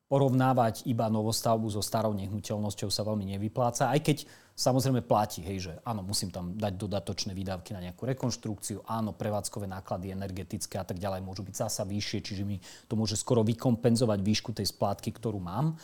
porovnávať 0.07 0.87
iba 0.87 1.11
novostavbu 1.11 1.67
so 1.67 1.83
starou 1.83 2.15
nehnuteľnosťou 2.15 2.87
sa 2.87 3.03
veľmi 3.03 3.37
nevypláca, 3.37 3.91
aj 3.91 3.99
keď 4.01 4.17
samozrejme 4.57 5.05
platí, 5.05 5.45
hej, 5.45 5.69
že 5.69 5.73
áno, 5.85 6.01
musím 6.01 6.33
tam 6.33 6.57
dať 6.57 6.73
dodatočné 6.73 7.37
výdavky 7.37 7.77
na 7.77 7.85
nejakú 7.85 8.09
rekonštrukciu, 8.09 8.81
áno, 8.89 9.13
prevádzkové 9.13 9.69
náklady 9.69 10.17
energetické 10.17 10.81
a 10.81 10.85
tak 10.87 10.97
ďalej 10.97 11.21
môžu 11.21 11.45
byť 11.45 11.55
zasa 11.69 11.85
vyššie, 11.85 12.19
čiže 12.25 12.43
mi 12.43 12.57
to 12.89 12.97
môže 12.97 13.13
skoro 13.13 13.45
vykompenzovať 13.45 14.19
výšku 14.25 14.57
tej 14.57 14.65
splátky, 14.73 15.13
ktorú 15.13 15.37
mám. 15.37 15.77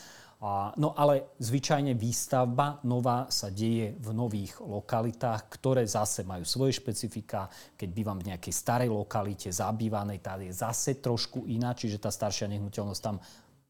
A, 0.44 0.74
no 0.76 0.92
ale 0.92 1.38
zvyčajne 1.38 1.94
výstavba 1.96 2.82
nová 2.84 3.30
sa 3.30 3.48
deje 3.48 3.96
v 3.96 4.10
nových 4.12 4.58
lokalitách, 4.60 5.48
ktoré 5.48 5.86
zase 5.86 6.26
majú 6.26 6.44
svoje 6.44 6.76
špecifika. 6.76 7.48
Keď 7.78 7.88
bývam 7.88 8.18
v 8.20 8.34
nejakej 8.34 8.52
starej 8.52 8.90
lokalite, 8.92 9.48
zabývanej, 9.48 10.20
tá 10.20 10.36
je 10.36 10.52
zase 10.52 11.00
trošku 11.00 11.46
iná, 11.48 11.72
čiže 11.72 12.02
tá 12.02 12.12
staršia 12.12 12.50
nehnuteľnosť 12.50 13.00
tam 13.00 13.22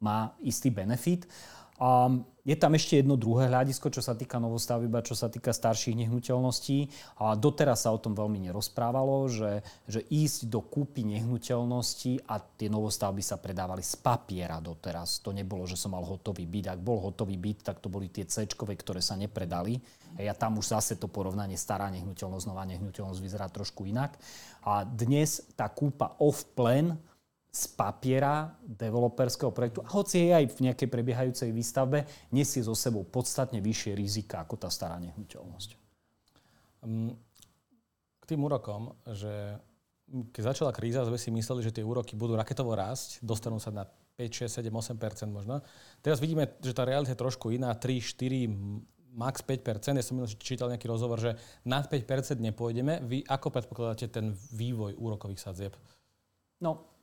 má 0.02 0.34
istý 0.42 0.74
benefit. 0.74 1.30
A 1.82 2.06
je 2.44 2.52
tam 2.60 2.76
ešte 2.76 3.00
jedno 3.00 3.16
druhé 3.16 3.48
hľadisko, 3.48 3.88
čo 3.88 4.04
sa 4.04 4.12
týka 4.12 4.36
novostavby, 4.36 4.86
čo 5.00 5.16
sa 5.16 5.32
týka 5.32 5.50
starších 5.50 5.96
nehnuteľností. 5.96 6.92
A 7.24 7.32
doteraz 7.34 7.88
sa 7.88 7.90
o 7.90 7.98
tom 7.98 8.12
veľmi 8.12 8.36
nerozprávalo, 8.46 9.32
že, 9.32 9.64
že 9.88 10.04
ísť 10.06 10.52
do 10.52 10.60
kúpy 10.60 11.08
nehnuteľnosti 11.08 12.28
a 12.28 12.38
tie 12.38 12.68
novostavby 12.68 13.24
sa 13.24 13.40
predávali 13.40 13.80
z 13.80 13.96
papiera 13.96 14.60
doteraz. 14.60 15.24
To 15.24 15.32
nebolo, 15.32 15.64
že 15.64 15.80
som 15.80 15.96
mal 15.96 16.04
hotový 16.04 16.44
byt. 16.44 16.76
Ak 16.76 16.80
bol 16.84 17.00
hotový 17.00 17.40
byt, 17.40 17.64
tak 17.64 17.80
to 17.80 17.88
boli 17.88 18.12
tie 18.12 18.28
C, 18.28 18.44
ktoré 18.44 19.00
sa 19.00 19.16
nepredali. 19.16 19.80
A 20.20 20.36
tam 20.36 20.60
už 20.60 20.78
zase 20.78 20.94
to 21.00 21.10
porovnanie 21.10 21.58
stará 21.58 21.90
nehnuteľnosť, 21.90 22.46
nová 22.46 22.62
nehnuteľnosť 22.68 23.18
vyzerá 23.18 23.48
trošku 23.50 23.88
inak. 23.88 24.14
A 24.62 24.84
dnes 24.84 25.42
tá 25.58 25.66
kúpa 25.72 26.14
off-plan 26.20 26.94
z 27.54 27.70
papiera 27.78 28.50
developerského 28.66 29.54
projektu, 29.54 29.86
hoci 29.94 30.26
je 30.26 30.30
aj 30.34 30.58
v 30.58 30.62
nejakej 30.66 30.88
prebiehajúcej 30.90 31.54
výstavbe, 31.54 32.02
nesie 32.34 32.66
so 32.66 32.74
sebou 32.74 33.06
podstatne 33.06 33.62
vyššie 33.62 33.94
rizika 33.94 34.42
ako 34.42 34.58
tá 34.58 34.66
stará 34.66 34.98
nehnuteľnosť. 34.98 35.70
Um, 36.82 37.14
k 38.18 38.24
tým 38.26 38.42
úrokom, 38.42 38.98
že 39.06 39.54
keď 40.34 40.42
začala 40.50 40.74
kríza, 40.74 41.06
sme 41.06 41.14
si 41.14 41.30
mysleli, 41.30 41.62
že 41.62 41.70
tie 41.70 41.86
úroky 41.86 42.18
budú 42.18 42.34
raketovo 42.34 42.74
rásť, 42.74 43.22
dostanú 43.22 43.62
sa 43.62 43.70
na 43.70 43.86
5, 44.18 44.50
6, 44.50 44.58
7, 44.58 44.74
8% 44.74 45.30
možno. 45.30 45.62
Teraz 46.02 46.18
vidíme, 46.18 46.58
že 46.58 46.74
tá 46.74 46.82
realita 46.82 47.14
je 47.14 47.22
trošku 47.22 47.54
iná, 47.54 47.70
3, 47.74 48.02
4, 48.02 49.14
max 49.14 49.46
5% 49.46 49.94
Ja 49.94 50.02
som 50.02 50.18
čítal 50.38 50.70
nejaký 50.74 50.90
rozhovor, 50.90 51.22
že 51.22 51.38
nad 51.62 51.86
5 51.86 52.34
nepôjdeme. 52.38 53.02
Vy 53.06 53.22
ako 53.26 53.54
predpokladáte 53.54 54.10
ten 54.10 54.34
vývoj 54.54 54.98
úrokových 54.98 55.42
sadzieb? 55.42 55.74
No, 56.62 56.93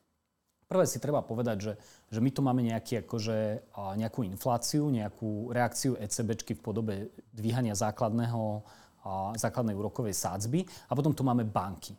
prvé 0.72 0.88
si 0.88 1.04
treba 1.04 1.20
povedať, 1.20 1.58
že, 1.60 1.74
že 2.08 2.24
my 2.24 2.32
tu 2.32 2.40
máme 2.40 2.64
nejaký, 2.64 3.04
akože, 3.04 3.68
nejakú 4.00 4.24
infláciu, 4.24 4.88
nejakú 4.88 5.52
reakciu 5.52 6.00
ECBčky 6.00 6.56
v 6.56 6.64
podobe 6.64 6.96
dvíhania 7.36 7.76
základného, 7.76 8.64
základnej 9.36 9.76
úrokovej 9.76 10.16
sádzby 10.16 10.64
a 10.88 10.96
potom 10.96 11.12
tu 11.12 11.28
máme 11.28 11.44
banky 11.44 11.92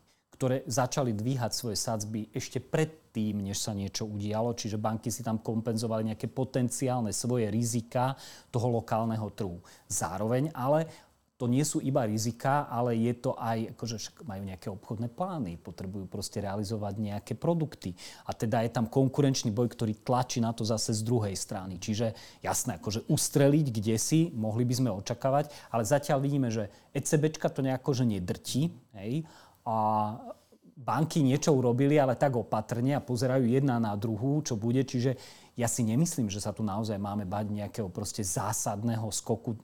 ktoré 0.42 0.66
začali 0.66 1.14
dvíhať 1.14 1.54
svoje 1.54 1.78
sadzby 1.78 2.26
ešte 2.34 2.58
predtým, 2.58 3.46
než 3.46 3.62
sa 3.62 3.70
niečo 3.78 4.10
udialo. 4.10 4.58
Čiže 4.58 4.74
banky 4.74 5.06
si 5.06 5.22
tam 5.22 5.38
kompenzovali 5.38 6.10
nejaké 6.10 6.26
potenciálne 6.26 7.14
svoje 7.14 7.46
rizika 7.46 8.18
toho 8.50 8.82
lokálneho 8.82 9.30
trhu. 9.38 9.62
Zároveň 9.86 10.50
ale 10.50 10.90
to 11.42 11.50
nie 11.50 11.66
sú 11.66 11.82
iba 11.82 12.06
rizika, 12.06 12.70
ale 12.70 12.94
je 12.94 13.18
to 13.18 13.34
aj, 13.34 13.74
akože 13.74 14.22
majú 14.22 14.46
nejaké 14.46 14.70
obchodné 14.70 15.10
plány, 15.10 15.58
potrebujú 15.58 16.06
proste 16.06 16.38
realizovať 16.38 17.02
nejaké 17.02 17.34
produkty. 17.34 17.98
A 18.22 18.30
teda 18.30 18.62
je 18.62 18.70
tam 18.70 18.86
konkurenčný 18.86 19.50
boj, 19.50 19.74
ktorý 19.74 20.06
tlačí 20.06 20.38
na 20.38 20.54
to 20.54 20.62
zase 20.62 20.94
z 20.94 21.02
druhej 21.02 21.34
strany. 21.34 21.82
Čiže 21.82 22.14
jasné, 22.46 22.78
akože 22.78 23.10
ustreliť 23.10 23.66
kde 23.74 23.98
si, 23.98 24.30
mohli 24.30 24.62
by 24.62 24.74
sme 24.78 24.94
očakávať, 24.94 25.50
ale 25.74 25.82
zatiaľ 25.82 26.22
vidíme, 26.22 26.46
že 26.46 26.70
ECBčka 26.94 27.50
to 27.50 27.66
nejako 27.66 27.90
že 27.90 28.06
nedrtí, 28.06 28.70
hej, 28.94 29.26
a 29.66 29.74
banky 30.78 31.26
niečo 31.26 31.50
urobili, 31.58 31.98
ale 31.98 32.14
tak 32.14 32.38
opatrne 32.38 32.94
a 32.94 33.02
pozerajú 33.02 33.50
jedna 33.50 33.82
na 33.82 33.98
druhú, 33.98 34.46
čo 34.46 34.54
bude. 34.54 34.86
Čiže 34.86 35.18
ja 35.58 35.66
si 35.66 35.82
nemyslím, 35.82 36.30
že 36.30 36.38
sa 36.38 36.54
tu 36.54 36.62
naozaj 36.62 37.02
máme 37.02 37.26
bať 37.26 37.50
nejakého 37.50 37.90
proste 37.90 38.22
zásadného 38.22 39.10
skoku 39.10 39.58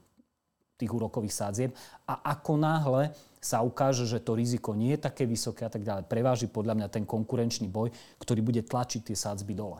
tých 0.79 0.95
úrokových 0.95 1.35
sádzieb. 1.35 1.71
A 2.07 2.23
ako 2.39 2.55
náhle 2.55 3.11
sa 3.43 3.63
ukáže, 3.63 4.07
že 4.07 4.23
to 4.23 4.39
riziko 4.39 4.75
nie 4.79 4.95
je 4.95 5.03
také 5.03 5.27
vysoké 5.27 5.67
a 5.67 5.71
tak 5.71 5.83
ďalej, 5.83 6.07
preváži 6.07 6.47
podľa 6.47 6.75
mňa 6.79 6.89
ten 6.91 7.05
konkurenčný 7.07 7.67
boj, 7.67 7.91
ktorý 8.23 8.41
bude 8.43 8.63
tlačiť 8.63 9.11
tie 9.11 9.17
sádzby 9.19 9.55
dole. 9.55 9.79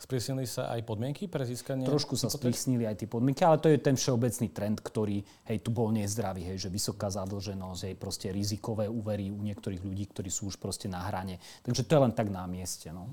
Sprísnili 0.00 0.48
sa 0.48 0.72
aj 0.72 0.80
podmienky 0.88 1.28
pre 1.28 1.44
získanie? 1.44 1.84
Trošku 1.84 2.16
sa 2.16 2.32
sprísnili 2.32 2.88
aj 2.88 3.04
tie 3.04 3.08
podmienky, 3.10 3.44
ale 3.44 3.60
to 3.60 3.68
je 3.68 3.76
ten 3.84 4.00
všeobecný 4.00 4.48
trend, 4.48 4.80
ktorý 4.80 5.20
hej, 5.20 5.58
tu 5.60 5.68
bol 5.76 5.92
nezdravý, 5.92 6.40
hej, 6.40 6.56
že 6.56 6.72
vysoká 6.72 7.12
zadlženosť, 7.12 7.80
hej, 7.84 7.94
proste 8.00 8.32
rizikové 8.32 8.88
úvery 8.88 9.28
u 9.28 9.36
niektorých 9.44 9.84
ľudí, 9.84 10.08
ktorí 10.08 10.32
sú 10.32 10.48
už 10.48 10.56
proste 10.56 10.88
na 10.88 11.04
hrane. 11.04 11.36
Takže 11.60 11.84
to 11.84 11.92
je 11.92 12.00
len 12.00 12.16
tak 12.16 12.32
na 12.32 12.48
mieste. 12.48 12.88
No. 12.88 13.12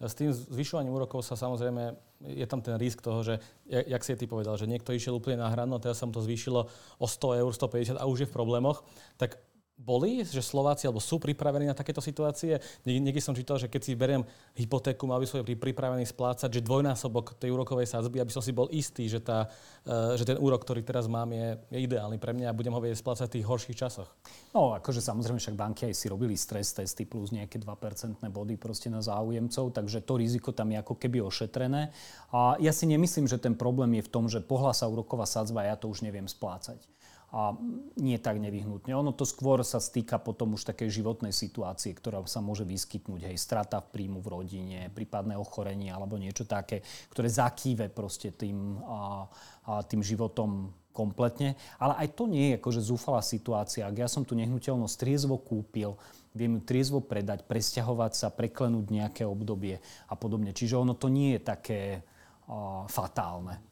S 0.00 0.16
tým 0.16 0.32
zvyšovaním 0.32 0.96
úrokov 0.96 1.20
sa 1.28 1.36
samozrejme, 1.36 1.92
je 2.24 2.46
tam 2.48 2.64
ten 2.64 2.80
risk 2.80 3.04
toho, 3.04 3.20
že, 3.20 3.36
jak 3.68 4.00
si 4.00 4.16
ty 4.16 4.24
povedal, 4.24 4.56
že 4.56 4.64
niekto 4.64 4.96
išiel 4.96 5.20
úplne 5.20 5.44
na 5.44 5.52
hranu, 5.52 5.76
teraz 5.76 6.00
sa 6.00 6.08
mu 6.08 6.12
to 6.16 6.24
zvýšilo 6.24 6.72
o 6.96 7.06
100 7.06 7.44
eur, 7.44 7.52
150 7.52 8.00
a 8.00 8.08
už 8.08 8.24
je 8.24 8.28
v 8.28 8.32
problémoch, 8.32 8.80
tak 9.20 9.36
boli, 9.80 10.20
že 10.20 10.44
Slováci 10.44 10.84
alebo 10.84 11.00
sú 11.00 11.16
pripravení 11.16 11.64
na 11.64 11.76
takéto 11.76 12.04
situácie? 12.04 12.60
Niekde 12.84 13.24
som 13.24 13.32
čítal, 13.32 13.56
že 13.56 13.72
keď 13.72 13.80
si 13.80 13.96
beriem 13.96 14.22
hypotéku, 14.52 15.08
mal 15.08 15.16
by 15.16 15.26
som 15.26 15.40
pripravený 15.40 16.04
splácať, 16.04 16.52
že 16.52 16.60
dvojnásobok 16.60 17.40
tej 17.40 17.56
úrokovej 17.56 17.88
sadzby, 17.88 18.20
aby 18.20 18.28
som 18.28 18.44
si 18.44 18.52
bol 18.52 18.68
istý, 18.68 19.08
že, 19.08 19.24
tá, 19.24 19.48
e, 19.88 20.20
že 20.20 20.28
ten 20.28 20.36
úrok, 20.36 20.60
ktorý 20.60 20.84
teraz 20.84 21.08
mám, 21.08 21.32
je, 21.32 21.56
je 21.72 21.78
ideálny 21.80 22.20
pre 22.20 22.36
mňa 22.36 22.52
a 22.52 22.56
budem 22.56 22.76
ho 22.76 22.80
vedieť 22.84 23.00
splácať 23.00 23.26
v 23.32 23.34
tých 23.40 23.48
horších 23.48 23.78
časoch. 23.80 24.08
No, 24.52 24.76
akože 24.76 25.00
samozrejme 25.00 25.40
však 25.40 25.56
banky 25.56 25.88
aj 25.88 25.94
si 25.96 26.06
robili 26.12 26.36
stres 26.36 26.76
testy 26.76 27.08
plus 27.08 27.32
nejaké 27.32 27.56
2% 27.56 28.20
body 28.20 28.60
proste 28.60 28.92
na 28.92 29.00
záujemcov, 29.00 29.72
takže 29.72 30.04
to 30.04 30.20
riziko 30.20 30.52
tam 30.52 30.76
je 30.76 30.78
ako 30.84 30.94
keby 31.00 31.24
ošetrené. 31.24 31.88
A 32.36 32.60
ja 32.60 32.70
si 32.76 32.84
nemyslím, 32.84 33.24
že 33.24 33.40
ten 33.40 33.56
problém 33.56 33.96
je 33.96 34.04
v 34.04 34.12
tom, 34.12 34.28
že 34.28 34.44
pohla 34.44 34.76
sa 34.76 34.84
úroková 34.84 35.24
sadzba 35.24 35.64
ja 35.64 35.74
to 35.80 35.88
už 35.88 36.04
neviem 36.04 36.28
splácať 36.28 36.99
a 37.30 37.54
nie 37.94 38.18
tak 38.18 38.42
nevyhnutne. 38.42 38.90
Ono 38.90 39.14
to 39.14 39.22
skôr 39.22 39.62
sa 39.62 39.78
stýka 39.78 40.18
potom 40.18 40.58
už 40.58 40.66
takej 40.66 40.90
životnej 40.90 41.30
situácie, 41.30 41.94
ktorá 41.94 42.26
sa 42.26 42.42
môže 42.42 42.66
vyskytnúť, 42.66 43.30
hej, 43.30 43.38
strata 43.38 43.78
v 43.78 43.90
príjmu 43.94 44.18
v 44.18 44.28
rodine, 44.34 44.78
prípadné 44.90 45.38
ochorenie 45.38 45.94
alebo 45.94 46.18
niečo 46.18 46.42
také, 46.42 46.82
ktoré 47.14 47.30
zakýve 47.30 47.86
proste 47.86 48.34
tým, 48.34 48.82
a, 48.82 49.30
a 49.62 49.72
tým 49.86 50.02
životom 50.02 50.74
kompletne. 50.90 51.54
Ale 51.78 51.94
aj 52.02 52.18
to 52.18 52.26
nie 52.26 52.50
je 52.50 52.58
akože 52.58 52.82
zúfalá 52.82 53.22
situácia. 53.22 53.86
Ak 53.86 53.94
ja 53.94 54.10
som 54.10 54.26
tu 54.26 54.34
nehnuteľnosť 54.34 54.98
triezvo 54.98 55.38
kúpil, 55.38 55.94
viem 56.34 56.58
ju 56.58 56.62
triezvo 56.66 56.98
predať, 56.98 57.46
presťahovať 57.46 58.12
sa, 58.18 58.34
preklenúť 58.34 58.90
nejaké 58.90 59.22
obdobie 59.22 59.78
a 60.10 60.14
podobne. 60.18 60.50
Čiže 60.50 60.82
ono 60.82 60.98
to 60.98 61.06
nie 61.06 61.38
je 61.38 61.40
také 61.46 61.80
uh, 62.02 62.90
fatálne. 62.90 63.62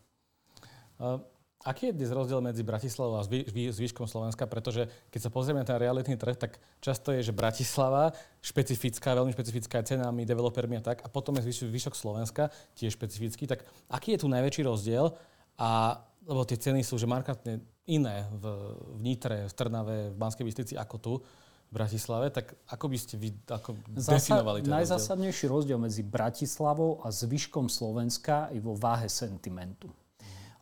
Uh 1.02 1.37
Aký 1.66 1.90
je 1.90 1.98
dnes 1.98 2.14
rozdiel 2.14 2.38
medzi 2.38 2.62
Bratislavou 2.62 3.18
a 3.18 3.26
zvyškom 3.26 4.06
Slovenska? 4.06 4.46
Pretože 4.46 4.86
keď 5.10 5.20
sa 5.26 5.30
pozrieme 5.34 5.58
na 5.58 5.66
ten 5.66 5.74
realitný 5.74 6.14
trh, 6.14 6.38
tak 6.38 6.62
často 6.78 7.10
je, 7.10 7.26
že 7.26 7.34
Bratislava 7.34 8.14
špecifická, 8.38 9.10
veľmi 9.18 9.34
špecifická 9.34 9.82
cenami, 9.82 10.22
developermi 10.22 10.78
a 10.78 10.82
tak, 10.94 11.02
a 11.02 11.10
potom 11.10 11.34
je 11.34 11.50
zvyšok 11.50 11.98
Slovenska 11.98 12.54
tiež 12.78 12.94
špecifický. 12.94 13.50
Tak 13.50 13.66
aký 13.90 14.14
je 14.14 14.22
tu 14.22 14.30
najväčší 14.30 14.62
rozdiel? 14.70 15.10
A, 15.58 15.98
lebo 16.30 16.46
tie 16.46 16.54
ceny 16.54 16.86
sú 16.86 16.94
že 16.94 17.10
markantne 17.10 17.58
iné 17.90 18.30
v, 18.38 18.44
v 18.94 18.98
Nitre, 19.02 19.50
v 19.50 19.52
Trnave, 19.58 20.14
v 20.14 20.16
Banskej 20.16 20.46
Bystrici 20.46 20.74
ako 20.78 20.96
tu 21.02 21.12
v 21.68 21.72
Bratislave, 21.74 22.30
tak 22.30 22.54
ako 22.70 22.86
by 22.86 22.96
ste 23.02 23.18
vy 23.18 23.34
ako 23.44 23.76
Zasa, 23.98 24.16
definovali 24.16 24.64
ten 24.64 24.72
Najzásadnejší 24.72 25.50
rozdiel 25.50 25.76
medzi 25.76 26.06
Bratislavou 26.06 27.02
a 27.02 27.10
zvyškom 27.10 27.66
Slovenska 27.66 28.48
je 28.54 28.62
vo 28.62 28.78
váhe 28.78 29.10
sentimentu. 29.10 29.90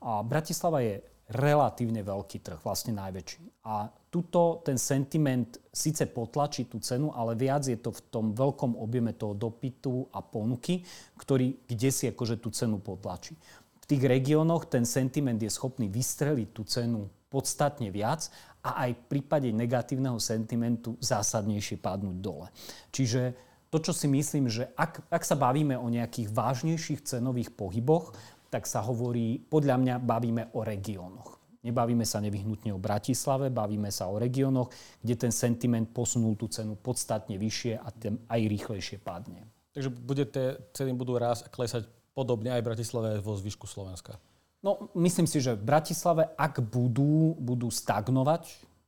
A 0.06 0.22
Bratislava 0.22 0.86
je 0.86 1.02
relatívne 1.26 2.06
veľký 2.06 2.38
trh, 2.38 2.62
vlastne 2.62 2.94
najväčší. 2.94 3.66
A 3.66 3.90
tuto 3.90 4.62
ten 4.62 4.78
sentiment 4.78 5.58
síce 5.74 6.06
potlačí 6.06 6.70
tú 6.70 6.78
cenu, 6.78 7.10
ale 7.10 7.34
viac 7.34 7.66
je 7.66 7.74
to 7.74 7.90
v 7.90 8.00
tom 8.14 8.30
veľkom 8.30 8.78
objeme 8.78 9.18
toho 9.18 9.34
dopytu 9.34 10.06
a 10.14 10.22
ponuky, 10.22 10.86
ktorý 11.18 11.66
kde 11.66 11.90
si 11.90 12.06
akože 12.06 12.38
tú 12.38 12.54
cenu 12.54 12.78
potlačí. 12.78 13.34
V 13.82 13.84
tých 13.90 14.06
regiónoch 14.06 14.70
ten 14.70 14.86
sentiment 14.86 15.38
je 15.38 15.50
schopný 15.50 15.90
vystreliť 15.90 16.48
tú 16.54 16.62
cenu 16.62 17.10
podstatne 17.26 17.90
viac 17.90 18.30
a 18.62 18.86
aj 18.86 18.90
v 18.94 19.02
prípade 19.10 19.50
negatívneho 19.50 20.22
sentimentu 20.22 20.94
zásadnejšie 21.02 21.82
padnúť 21.82 22.16
dole. 22.22 22.46
Čiže 22.94 23.34
to, 23.66 23.82
čo 23.82 23.92
si 23.92 24.06
myslím, 24.06 24.46
že 24.46 24.70
ak, 24.78 25.10
ak 25.10 25.22
sa 25.26 25.34
bavíme 25.34 25.74
o 25.74 25.90
nejakých 25.90 26.30
vážnejších 26.30 27.02
cenových 27.02 27.50
pohyboch, 27.52 28.14
tak 28.50 28.64
sa 28.68 28.82
hovorí, 28.82 29.38
podľa 29.40 29.76
mňa 29.78 29.94
bavíme 30.02 30.42
o 30.54 30.62
regiónoch. 30.62 31.36
Nebavíme 31.66 32.06
sa 32.06 32.22
nevyhnutne 32.22 32.70
o 32.70 32.78
Bratislave, 32.78 33.50
bavíme 33.50 33.90
sa 33.90 34.06
o 34.06 34.22
regiónoch, 34.22 34.70
kde 35.02 35.14
ten 35.18 35.32
sentiment 35.34 35.90
posunul 35.90 36.38
tú 36.38 36.46
cenu 36.46 36.78
podstatne 36.78 37.34
vyššie 37.34 37.74
a 37.82 37.88
ten 37.90 38.22
aj 38.30 38.40
rýchlejšie 38.46 39.02
padne. 39.02 39.42
Takže 39.74 39.90
bude 39.90 40.24
tie 40.30 40.56
ceny 40.72 40.94
budú 40.94 41.18
raz 41.18 41.42
a 41.42 41.50
klesať 41.50 41.90
podobne 42.14 42.54
aj 42.54 42.62
v 42.62 42.68
Bratislave 42.70 43.10
vo 43.18 43.34
zvyšku 43.34 43.66
Slovenska? 43.66 44.16
No, 44.64 44.88
myslím 44.96 45.28
si, 45.28 45.42
že 45.42 45.58
v 45.58 45.66
Bratislave, 45.66 46.32
ak 46.38 46.62
budú, 46.64 47.36
budú 47.36 47.68
stagnovať, 47.68 48.46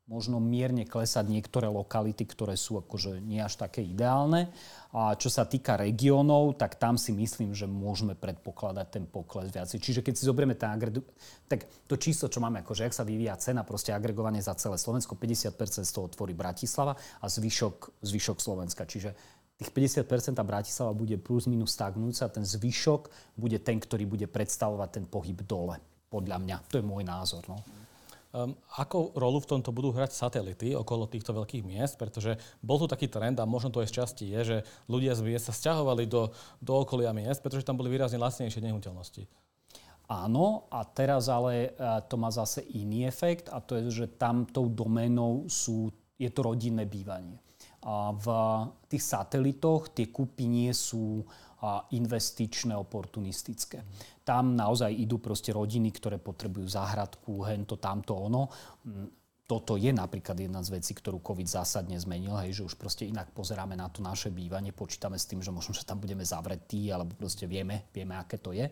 možno 0.09 0.41
mierne 0.41 0.89
klesať 0.89 1.29
niektoré 1.29 1.69
lokality, 1.69 2.25
ktoré 2.25 2.57
sú 2.57 2.81
akože 2.81 3.21
nie 3.21 3.45
až 3.45 3.61
také 3.61 3.85
ideálne. 3.85 4.49
A 4.89 5.13
čo 5.21 5.29
sa 5.29 5.45
týka 5.45 5.77
regiónov, 5.77 6.57
tak 6.57 6.81
tam 6.81 6.97
si 6.97 7.13
myslím, 7.13 7.53
že 7.53 7.69
môžeme 7.69 8.17
predpokladať 8.17 8.87
ten 8.89 9.05
pokles 9.05 9.53
viac. 9.53 9.69
Čiže 9.69 10.01
keď 10.01 10.15
si 10.17 10.25
zoberieme 10.25 10.57
ten 10.57 10.73
agregu- 10.73 11.05
tak 11.45 11.69
to 11.85 12.01
číslo, 12.01 12.33
čo 12.33 12.41
máme, 12.41 12.65
akože 12.65 12.89
ak 12.89 12.97
sa 12.97 13.05
vyvíja 13.05 13.37
cena, 13.37 13.69
proste 13.69 13.93
agregovanie 13.93 14.41
za 14.41 14.57
celé 14.57 14.81
Slovensko, 14.81 15.13
50% 15.13 15.85
z 15.85 15.93
toho 15.93 16.09
tvorí 16.09 16.33
Bratislava 16.33 16.97
a 17.21 17.27
zvyšok, 17.29 18.01
zvyšok 18.01 18.41
Slovenska. 18.41 18.89
Čiže 18.89 19.13
tých 19.61 19.75
50% 19.75 20.41
Bratislava 20.41 20.97
bude 20.97 21.21
plus 21.21 21.45
minus 21.45 21.77
stagnúca, 21.77 22.25
a 22.25 22.33
ten 22.33 22.49
zvyšok 22.49 23.35
bude 23.37 23.61
ten, 23.61 23.77
ktorý 23.77 24.09
bude 24.09 24.25
predstavovať 24.25 24.89
ten 24.89 25.05
pohyb 25.05 25.37
dole. 25.45 25.77
Podľa 26.09 26.41
mňa. 26.41 26.57
To 26.73 26.81
je 26.81 26.85
môj 26.89 27.05
názor. 27.05 27.45
No. 27.45 27.61
Um, 28.29 28.53
ako 28.77 29.17
rolu 29.17 29.41
v 29.41 29.57
tomto 29.57 29.73
budú 29.73 29.89
hrať 29.89 30.13
satelity 30.13 30.77
okolo 30.77 31.09
týchto 31.09 31.33
veľkých 31.33 31.65
miest? 31.65 31.97
Pretože 31.97 32.37
bol 32.61 32.77
tu 32.77 32.85
taký 32.85 33.09
trend, 33.09 33.41
a 33.41 33.49
možno 33.49 33.73
to 33.73 33.81
je 33.81 33.89
z 33.89 34.05
časti, 34.05 34.29
je, 34.29 34.41
že 34.45 34.57
ľudia 34.85 35.17
z 35.17 35.25
miest 35.25 35.49
sa 35.49 35.57
stiahovali 35.57 36.05
do, 36.05 36.29
do 36.61 36.73
okolia 36.77 37.17
miest, 37.17 37.41
pretože 37.41 37.65
tam 37.65 37.81
boli 37.81 37.89
výrazne 37.89 38.21
lacnejšie 38.21 38.61
nehnuteľnosti. 38.61 39.25
Áno, 40.09 40.69
a 40.69 40.85
teraz 40.85 41.29
ale 41.33 41.73
e, 41.73 41.81
to 42.09 42.21
má 42.21 42.29
zase 42.29 42.65
iný 42.77 43.09
efekt 43.09 43.53
a 43.53 43.65
to 43.65 43.77
je, 43.81 44.05
že 44.05 44.17
tam 44.21 44.45
tou 44.49 44.69
doménou 44.69 45.49
sú, 45.49 45.93
je 46.17 46.29
to 46.29 46.41
rodinné 46.45 46.85
bývanie. 46.85 47.41
A 47.85 48.13
v 48.13 48.29
tých 48.93 49.05
satelitoch 49.05 49.93
tie 49.93 50.09
kúpy 50.13 50.45
nie 50.45 50.73
sú 50.77 51.25
investičné, 51.91 52.77
oportunistické. 52.79 53.83
Tam 54.23 54.55
naozaj 54.55 54.95
idú 54.95 55.19
proste 55.19 55.51
rodiny, 55.51 55.91
ktoré 55.91 56.23
potrebujú 56.23 56.71
záhradku, 56.71 57.43
hento, 57.43 57.81
tamto, 57.83 58.15
ono. 58.15 58.47
Mm, 58.87 59.19
toto 59.49 59.81
je 59.81 59.89
napríklad 59.89 60.37
jedna 60.37 60.61
z 60.61 60.77
vecí, 60.77 60.93
ktorú 60.93 61.25
COVID 61.25 61.49
zásadne 61.49 61.97
zmenil, 61.97 62.37
hej, 62.45 62.61
že 62.61 62.69
už 62.69 62.77
proste 62.77 63.09
inak 63.09 63.33
pozeráme 63.33 63.81
na 63.81 63.89
to 63.89 64.05
naše 64.05 64.29
bývanie, 64.29 64.77
počítame 64.77 65.17
s 65.17 65.25
tým, 65.25 65.41
že 65.41 65.49
možno, 65.49 65.73
že 65.73 65.89
tam 65.89 66.05
budeme 66.05 66.21
zavretí, 66.21 66.93
alebo 66.93 67.17
proste 67.17 67.49
vieme, 67.49 67.89
vieme, 67.89 68.13
aké 68.21 68.37
to 68.37 68.53
je. 68.53 68.69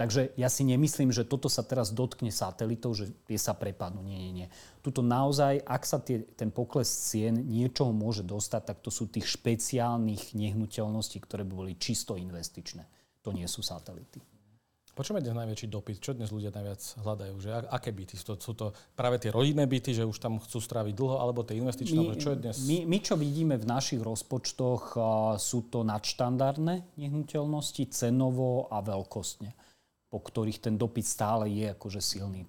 Takže 0.00 0.32
ja 0.40 0.48
si 0.48 0.64
nemyslím, 0.64 1.12
že 1.12 1.28
toto 1.28 1.52
sa 1.52 1.60
teraz 1.60 1.92
dotkne 1.92 2.32
satelitov, 2.32 2.96
že 2.96 3.12
tie 3.28 3.36
sa 3.36 3.52
prepadnú. 3.52 4.00
Nie, 4.00 4.16
nie, 4.16 4.32
nie. 4.32 4.48
Tuto 4.80 5.04
naozaj, 5.04 5.60
ak 5.60 5.84
sa 5.84 6.00
tie, 6.00 6.24
ten 6.40 6.48
pokles 6.48 6.88
cien 6.88 7.36
niečoho 7.36 7.92
môže 7.92 8.24
dostať, 8.24 8.72
tak 8.72 8.78
to 8.80 8.88
sú 8.88 9.12
tých 9.12 9.28
špeciálnych 9.28 10.32
nehnuteľností, 10.32 11.20
ktoré 11.20 11.44
by 11.44 11.52
boli 11.52 11.72
čisto 11.76 12.16
investičné. 12.16 12.88
To 13.28 13.36
nie 13.36 13.44
sú 13.44 13.60
satelity. 13.60 14.24
Po 14.96 15.04
čom 15.04 15.20
je 15.20 15.28
dnes 15.28 15.36
najväčší 15.36 15.68
dopyt? 15.68 16.00
Čo 16.00 16.16
dnes 16.16 16.32
ľudia 16.32 16.48
najviac 16.52 16.80
hľadajú? 16.80 17.34
Že 17.40 17.50
aké 17.68 17.92
byty? 17.92 18.16
To, 18.24 18.34
sú 18.40 18.52
to 18.56 18.72
práve 18.96 19.20
tie 19.20 19.28
rodinné 19.32 19.64
byty, 19.64 19.96
že 19.96 20.08
už 20.08 20.16
tam 20.16 20.40
chcú 20.40 20.58
stráviť 20.60 20.92
dlho, 20.96 21.16
alebo 21.20 21.44
tie 21.44 21.60
investičné? 21.60 22.00
My, 22.00 22.16
čo 22.16 22.32
je 22.34 22.38
dnes? 22.40 22.56
My, 22.64 22.88
my, 22.88 22.98
čo 23.04 23.14
vidíme 23.20 23.56
v 23.60 23.64
našich 23.64 24.00
rozpočtoch, 24.00 24.96
sú 25.36 25.58
to 25.68 25.84
nadštandardné 25.84 27.00
nehnuteľnosti, 27.00 27.84
cenovo 27.92 28.68
a 28.68 28.80
veľkostne, 28.84 29.52
po 30.10 30.18
ktorých 30.18 30.58
ten 30.58 30.74
dopyt 30.74 31.06
stále 31.06 31.46
je 31.46 31.70
akože 31.70 32.02
silný. 32.02 32.42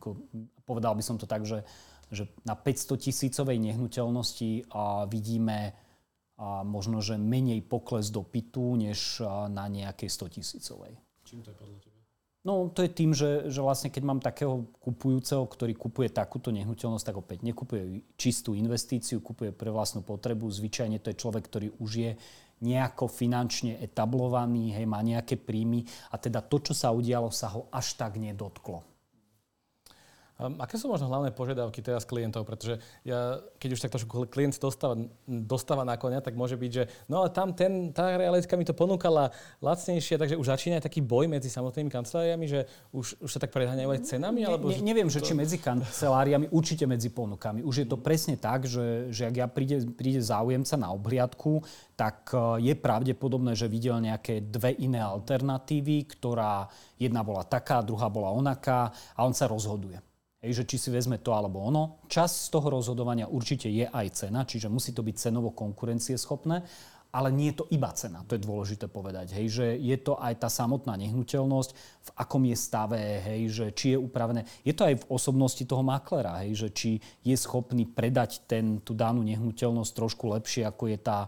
Povedal 0.65 0.97
by 0.97 1.03
som 1.05 1.21
to 1.21 1.29
tak, 1.29 1.45
že, 1.45 1.61
že 2.09 2.25
na 2.41 2.57
500 2.57 2.97
tisícovej 2.97 3.61
nehnuteľnosti 3.61 4.65
uh, 4.67 5.05
vidíme 5.05 5.71
uh, 5.71 6.65
možno, 6.65 6.99
že 7.05 7.21
menej 7.21 7.61
pokles 7.61 8.09
dopytu, 8.09 8.81
než 8.81 9.21
na 9.53 9.69
nejakej 9.69 10.09
100 10.09 10.35
tisícovej. 10.41 10.93
Čím 11.21 11.45
to 11.45 11.53
je 11.53 11.57
podľa 11.61 11.79
teba? 11.85 11.91
No 12.41 12.73
to 12.73 12.81
je 12.81 12.89
tým, 12.89 13.13
že, 13.13 13.53
že 13.53 13.61
vlastne 13.61 13.93
keď 13.93 14.01
mám 14.01 14.17
takého 14.17 14.65
kupujúceho, 14.81 15.45
ktorý 15.45 15.77
kupuje 15.77 16.09
takúto 16.09 16.49
nehnuteľnosť, 16.49 17.05
tak 17.05 17.21
opäť 17.21 17.45
nekupuje 17.45 18.01
čistú 18.17 18.57
investíciu, 18.57 19.21
kupuje 19.21 19.53
pre 19.53 19.69
vlastnú 19.69 20.01
potrebu. 20.01 20.49
Zvyčajne 20.49 20.97
to 20.97 21.13
je 21.13 21.21
človek, 21.21 21.45
ktorý 21.45 21.69
už 21.77 21.91
je 21.93 22.11
nejako 22.61 23.09
finančne 23.09 23.81
etablovaný, 23.81 24.77
hej, 24.77 24.85
má 24.85 25.01
nejaké 25.01 25.35
príjmy 25.35 25.81
a 26.13 26.21
teda 26.21 26.45
to, 26.45 26.61
čo 26.61 26.73
sa 26.77 26.93
udialo, 26.93 27.33
sa 27.33 27.49
ho 27.57 27.65
až 27.73 27.97
tak 27.97 28.21
nedotklo. 28.21 28.90
Aké 30.41 30.81
sú 30.81 30.89
možno 30.89 31.05
hlavné 31.05 31.29
požiadavky 31.29 31.85
teraz 31.85 32.01
klientov? 32.03 32.49
Pretože 32.49 32.81
ja, 33.05 33.37
keď 33.61 33.69
už 33.77 33.79
takto 33.85 33.97
klient 34.25 34.57
dostáva, 34.57 34.97
dostáva 35.29 35.83
na 35.85 35.95
konia, 36.01 36.17
tak 36.17 36.33
môže 36.33 36.57
byť, 36.57 36.71
že 36.71 36.83
no 37.05 37.21
ale 37.21 37.29
tam 37.29 37.53
ten, 37.53 37.93
tá 37.93 38.17
realitka 38.17 38.57
mi 38.57 38.65
to 38.65 38.73
ponúkala 38.73 39.29
lacnejšie, 39.61 40.17
takže 40.17 40.35
už 40.41 40.49
začína 40.49 40.81
aj 40.81 40.89
taký 40.89 41.05
boj 41.05 41.29
medzi 41.29 41.53
samotnými 41.53 41.93
kanceláriami, 41.93 42.45
že 42.49 42.65
už, 42.89 43.21
už 43.21 43.29
sa 43.29 43.37
tak 43.37 43.53
preháňajú 43.53 43.89
aj 43.93 44.01
cenami? 44.09 44.41
Alebo, 44.41 44.73
ne, 44.73 44.81
ne, 44.81 44.91
neviem, 44.91 45.09
že 45.09 45.21
to... 45.21 45.29
či 45.29 45.33
medzi 45.37 45.61
kanceláriami, 45.61 46.49
určite 46.49 46.89
medzi 46.89 47.13
ponukami. 47.13 47.61
Už 47.61 47.85
je 47.85 47.87
to 47.87 48.01
presne 48.01 48.33
tak, 48.35 48.65
že, 48.65 49.13
že 49.13 49.29
ak 49.29 49.35
ja 49.37 49.47
príde, 49.47 49.85
príde 49.93 50.19
záujemca 50.19 50.75
na 50.75 50.89
obhliadku, 50.91 51.61
tak 51.93 52.33
e, 52.33 52.65
je 52.65 52.73
pravdepodobné, 52.73 53.53
že 53.53 53.69
videl 53.69 54.01
nejaké 54.01 54.41
dve 54.41 54.73
iné 54.81 54.99
alternatívy, 55.05 56.09
ktorá 56.17 56.65
jedna 56.97 57.21
bola 57.21 57.45
taká, 57.45 57.85
druhá 57.85 58.09
bola 58.09 58.33
onaká 58.33 58.89
a 59.13 59.21
on 59.21 59.37
sa 59.37 59.45
rozhoduje. 59.45 60.10
Hej, 60.41 60.57
že 60.57 60.63
či 60.65 60.77
si 60.81 60.89
vezme 60.89 61.21
to 61.21 61.37
alebo 61.37 61.61
ono. 61.61 62.01
Čas 62.09 62.49
z 62.49 62.57
toho 62.57 62.73
rozhodovania 62.73 63.29
určite 63.29 63.69
je 63.69 63.85
aj 63.85 64.25
cena, 64.25 64.41
čiže 64.41 64.73
musí 64.73 64.89
to 64.89 65.05
byť 65.05 65.29
cenovo 65.29 65.53
konkurencieschopné, 65.53 66.65
ale 67.11 67.29
nie 67.29 67.51
je 67.51 67.61
to 67.61 67.65
iba 67.75 67.91
cena, 67.91 68.23
to 68.23 68.39
je 68.39 68.41
dôležité 68.41 68.87
povedať. 68.87 69.35
Hej, 69.35 69.47
že 69.51 69.65
je 69.77 69.97
to 69.99 70.15
aj 70.17 70.41
tá 70.41 70.49
samotná 70.49 70.95
nehnuteľnosť, 70.97 71.71
v 71.77 72.09
akom 72.15 72.41
je 72.47 72.57
stave, 72.57 72.97
hej, 73.21 73.41
že 73.51 73.65
či 73.75 73.93
je 73.93 73.97
upravené. 73.99 74.47
Je 74.63 74.73
to 74.73 74.87
aj 74.87 74.95
v 75.03 75.07
osobnosti 75.11 75.61
toho 75.61 75.83
maklera, 75.83 76.41
hej, 76.41 76.57
že 76.57 76.69
či 76.71 76.91
je 77.21 77.35
schopný 77.35 77.85
predať 77.85 78.47
ten, 78.47 78.79
tú 78.81 78.95
danú 78.95 79.21
nehnuteľnosť 79.27 79.91
trošku 79.91 80.31
lepšie, 80.31 80.65
ako 80.65 80.89
je 80.89 80.97
tá 80.97 81.27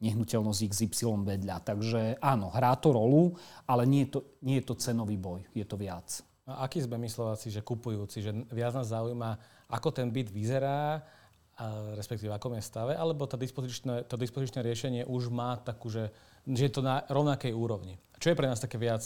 nehnuteľnosť 0.00 0.60
XY 0.72 1.26
vedľa. 1.26 1.56
Takže 1.60 2.22
áno, 2.22 2.48
hrá 2.54 2.72
to 2.78 2.94
rolu, 2.94 3.34
ale 3.66 3.82
nie 3.84 4.06
je 4.06 4.16
to, 4.16 4.20
nie 4.46 4.56
je 4.62 4.64
to 4.64 4.74
cenový 4.78 5.18
boj, 5.18 5.42
je 5.52 5.66
to 5.66 5.76
viac. 5.76 6.22
A 6.46 6.62
aký 6.62 6.78
sme 6.78 6.94
my 6.94 7.10
Slováci, 7.10 7.50
že 7.50 7.66
kupujúci, 7.66 8.22
že 8.22 8.30
viac 8.54 8.70
nás 8.78 8.94
zaujíma, 8.94 9.34
ako 9.66 9.90
ten 9.90 10.14
byt 10.14 10.30
vyzerá, 10.30 11.02
a 11.56 11.96
respektíve 11.96 12.30
akom 12.30 12.52
je 12.54 12.62
stave, 12.62 12.92
alebo 12.92 13.24
to 13.24 13.40
dispozičné, 13.40 14.04
to 14.04 14.20
dispozičné 14.20 14.60
riešenie 14.60 15.02
už 15.08 15.32
má 15.32 15.56
takú, 15.56 15.88
že, 15.88 16.12
že 16.44 16.68
je 16.68 16.72
to 16.72 16.84
na 16.84 17.00
rovnakej 17.08 17.56
úrovni. 17.56 17.96
Čo 18.20 18.30
je 18.32 18.38
pre 18.38 18.44
nás 18.44 18.60
také 18.60 18.76
viac, 18.76 19.00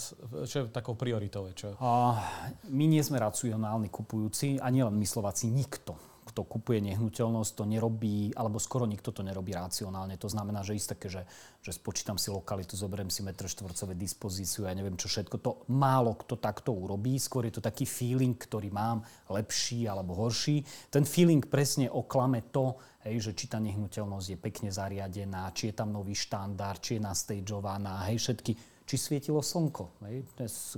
čo 0.45 0.55
je 0.59 0.63
takou 0.67 0.99
prioritou? 0.99 1.47
Čo? 1.55 1.79
A, 1.79 2.19
my 2.67 2.85
nie 2.91 2.99
sme 2.99 3.23
racionálni 3.23 3.87
kupujúci, 3.87 4.59
a 4.59 4.67
nielen 4.67 4.93
my 4.99 5.07
Slováci, 5.07 5.47
nikto 5.47 6.10
kto 6.31 6.47
kupuje 6.47 6.79
nehnuteľnosť, 6.79 7.51
to 7.59 7.63
nerobí, 7.67 8.31
alebo 8.31 8.55
skoro 8.57 8.87
nikto 8.87 9.11
to 9.11 9.19
nerobí 9.21 9.51
racionálne. 9.51 10.15
To 10.15 10.31
znamená, 10.31 10.63
že 10.63 10.79
isté, 10.79 10.95
že, 11.11 11.27
že 11.59 11.71
spočítam 11.75 12.15
si 12.15 12.31
lokalitu, 12.31 12.79
zoberiem 12.79 13.11
si 13.11 13.19
metr 13.21 13.51
štvorcové 13.51 13.99
dispozíciu, 13.99 14.65
ja 14.65 14.73
neviem 14.73 14.95
čo 14.95 15.11
všetko. 15.11 15.35
To 15.43 15.51
málo 15.75 16.15
kto 16.15 16.39
takto 16.39 16.71
urobí. 16.71 17.19
Skôr 17.19 17.51
je 17.51 17.59
to 17.59 17.61
taký 17.61 17.83
feeling, 17.83 18.39
ktorý 18.39 18.71
mám, 18.71 19.03
lepší 19.27 19.91
alebo 19.91 20.15
horší. 20.15 20.63
Ten 20.87 21.03
feeling 21.03 21.43
presne 21.43 21.91
oklame 21.91 22.47
to, 22.49 22.79
hej, 23.03 23.19
že 23.19 23.31
či 23.35 23.51
tá 23.51 23.59
nehnuteľnosť 23.59 24.27
je 24.31 24.37
pekne 24.39 24.69
zariadená, 24.71 25.51
či 25.51 25.69
je 25.69 25.75
tam 25.75 25.91
nový 25.91 26.15
štandard, 26.15 26.79
či 26.79 26.97
je 26.97 27.05
nastageovaná, 27.05 28.07
hej, 28.07 28.23
všetky 28.23 28.70
či 28.91 28.99
svietilo 28.99 29.39
slnko. 29.39 29.87
Hej? 30.03 30.27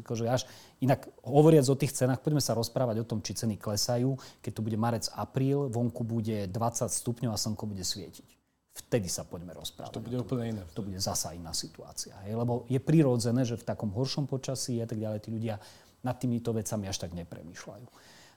Akože 0.05 0.29
až, 0.29 0.45
inak 0.85 1.09
hovoriac 1.25 1.65
o 1.65 1.73
tých 1.73 1.97
cenách, 1.97 2.21
poďme 2.21 2.45
sa 2.45 2.53
rozprávať 2.53 3.01
o 3.01 3.09
tom, 3.09 3.25
či 3.25 3.33
ceny 3.33 3.57
klesajú. 3.57 4.13
Keď 4.45 4.51
tu 4.53 4.61
bude 4.61 4.77
marec, 4.77 5.09
apríl, 5.17 5.65
vonku 5.73 6.05
bude 6.05 6.45
20 6.45 6.53
stupňov 6.93 7.33
a 7.33 7.41
slnko 7.41 7.65
bude 7.65 7.81
svietiť. 7.81 8.29
Vtedy 8.73 9.09
sa 9.09 9.25
poďme 9.25 9.57
rozprávať. 9.57 9.97
To 9.97 10.05
bude 10.05 10.21
úplne 10.21 10.53
iné. 10.53 10.61
To 10.77 10.85
bude 10.85 11.01
zasa 11.01 11.33
iná 11.33 11.57
situácia. 11.57 12.13
Hej? 12.29 12.37
Lebo 12.37 12.69
je 12.69 12.77
prirodzené, 12.77 13.49
že 13.49 13.57
v 13.57 13.65
takom 13.65 13.89
horšom 13.89 14.29
počasí 14.29 14.77
a 14.77 14.85
tak 14.85 15.01
ďalej 15.01 15.25
tí 15.25 15.29
ľudia 15.33 15.57
nad 16.05 16.13
týmito 16.21 16.53
vecami 16.53 16.85
až 16.85 17.01
tak 17.01 17.17
nepremýšľajú. 17.17 17.85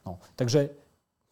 No, 0.09 0.23
takže, 0.41 0.73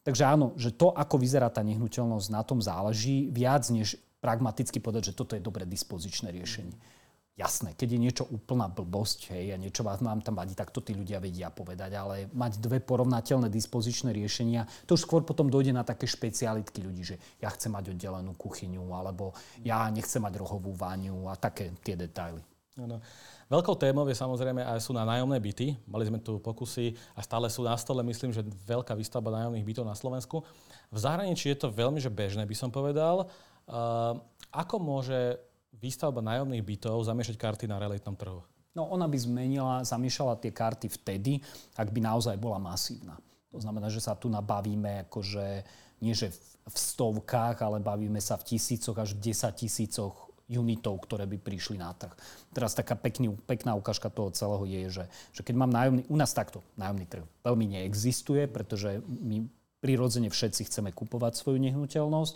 takže 0.04 0.24
áno, 0.28 0.52
že 0.60 0.74
to, 0.74 0.92
ako 0.92 1.16
vyzerá 1.16 1.48
tá 1.48 1.64
nehnuteľnosť, 1.64 2.28
na 2.28 2.42
tom 2.44 2.60
záleží 2.60 3.30
viac, 3.32 3.64
než 3.70 3.96
pragmaticky 4.18 4.82
povedať, 4.82 5.14
že 5.14 5.16
toto 5.16 5.38
je 5.38 5.42
dobré 5.44 5.62
dispozičné 5.64 6.34
riešenie. 6.34 6.74
Mm. 6.74 7.03
Jasné, 7.34 7.74
keď 7.74 7.88
je 7.90 7.98
niečo 7.98 8.24
úplná 8.30 8.70
blbosť, 8.70 9.34
hej, 9.34 9.50
a 9.50 9.58
niečo 9.58 9.82
vám 9.82 10.22
tam 10.22 10.38
vadí, 10.38 10.54
tak 10.54 10.70
to 10.70 10.78
tí 10.78 10.94
ľudia 10.94 11.18
vedia 11.18 11.50
povedať, 11.50 11.90
ale 11.98 12.30
mať 12.30 12.62
dve 12.62 12.78
porovnateľné 12.78 13.50
dispozičné 13.50 14.14
riešenia, 14.14 14.70
to 14.86 14.94
už 14.94 15.02
skôr 15.02 15.26
potom 15.26 15.50
dojde 15.50 15.74
na 15.74 15.82
také 15.82 16.06
špecialitky 16.06 16.78
ľudí, 16.86 17.02
že 17.02 17.16
ja 17.42 17.50
chcem 17.50 17.74
mať 17.74 17.90
oddelenú 17.90 18.38
kuchyňu, 18.38 18.86
alebo 18.94 19.34
ja 19.66 19.82
nechcem 19.90 20.22
mať 20.22 20.38
rohovú 20.38 20.78
váňu 20.78 21.26
a 21.26 21.34
také 21.34 21.74
tie 21.82 21.98
detaily. 21.98 22.38
Ano. 22.78 23.02
Veľkou 23.46 23.78
témou 23.78 24.02
je 24.10 24.18
samozrejme 24.18 24.62
aj 24.66 24.82
sú 24.82 24.90
na 24.90 25.06
nájomné 25.06 25.38
byty. 25.38 25.78
Mali 25.86 26.10
sme 26.10 26.18
tu 26.18 26.42
pokusy 26.42 26.98
a 27.14 27.22
stále 27.22 27.46
sú 27.46 27.62
na 27.62 27.78
stole, 27.78 28.02
myslím, 28.02 28.34
že 28.34 28.42
veľká 28.42 28.98
výstavba 28.98 29.30
nájomných 29.30 29.62
bytov 29.62 29.86
na 29.86 29.94
Slovensku. 29.94 30.42
V 30.90 30.98
zahraničí 30.98 31.50
je 31.54 31.58
to 31.58 31.70
veľmi 31.70 32.02
že 32.02 32.10
bežné, 32.10 32.42
by 32.42 32.56
som 32.58 32.74
povedal. 32.74 33.30
Uh, 33.70 34.18
ako 34.50 34.82
môže 34.82 35.38
výstavba 35.78 36.22
nájomných 36.22 36.64
bytov 36.64 37.04
zamiešať 37.06 37.36
karty 37.38 37.64
na 37.66 37.78
realitnom 37.78 38.14
trhu? 38.14 38.42
No 38.74 38.90
ona 38.90 39.06
by 39.06 39.18
zmenila, 39.18 39.86
zamiešala 39.86 40.34
tie 40.42 40.50
karty 40.50 40.90
vtedy, 40.90 41.38
ak 41.78 41.94
by 41.94 42.02
naozaj 42.02 42.34
bola 42.34 42.58
masívna. 42.58 43.14
To 43.54 43.62
znamená, 43.62 43.86
že 43.86 44.02
sa 44.02 44.18
tu 44.18 44.26
nabavíme 44.26 45.06
akože 45.06 45.62
nie 46.02 46.10
že 46.10 46.34
v 46.64 46.76
stovkách, 46.76 47.62
ale 47.62 47.78
bavíme 47.78 48.18
sa 48.18 48.34
v 48.34 48.56
tisícoch 48.56 48.98
až 48.98 49.14
v 49.14 49.30
desať 49.30 49.64
tisícoch 49.64 50.34
unitov, 50.50 51.00
ktoré 51.06 51.24
by 51.24 51.40
prišli 51.40 51.80
na 51.80 51.94
trh. 51.96 52.12
Teraz 52.52 52.76
taká 52.76 52.98
pekný, 52.98 53.32
pekná 53.48 53.72
ukážka 53.72 54.12
toho 54.12 54.28
celého 54.34 54.64
je, 54.68 54.82
že, 55.00 55.04
že 55.32 55.40
keď 55.40 55.54
mám 55.56 55.72
nájomný, 55.72 56.02
u 56.10 56.16
nás 56.18 56.36
takto 56.36 56.60
nájomný 56.76 57.06
trh 57.08 57.24
veľmi 57.46 57.78
neexistuje, 57.78 58.44
pretože 58.50 59.00
my 59.06 59.48
prirodzene 59.84 60.32
všetci 60.32 60.72
chceme 60.72 60.96
kupovať 60.96 61.36
svoju 61.36 61.60
nehnuteľnosť. 61.60 62.32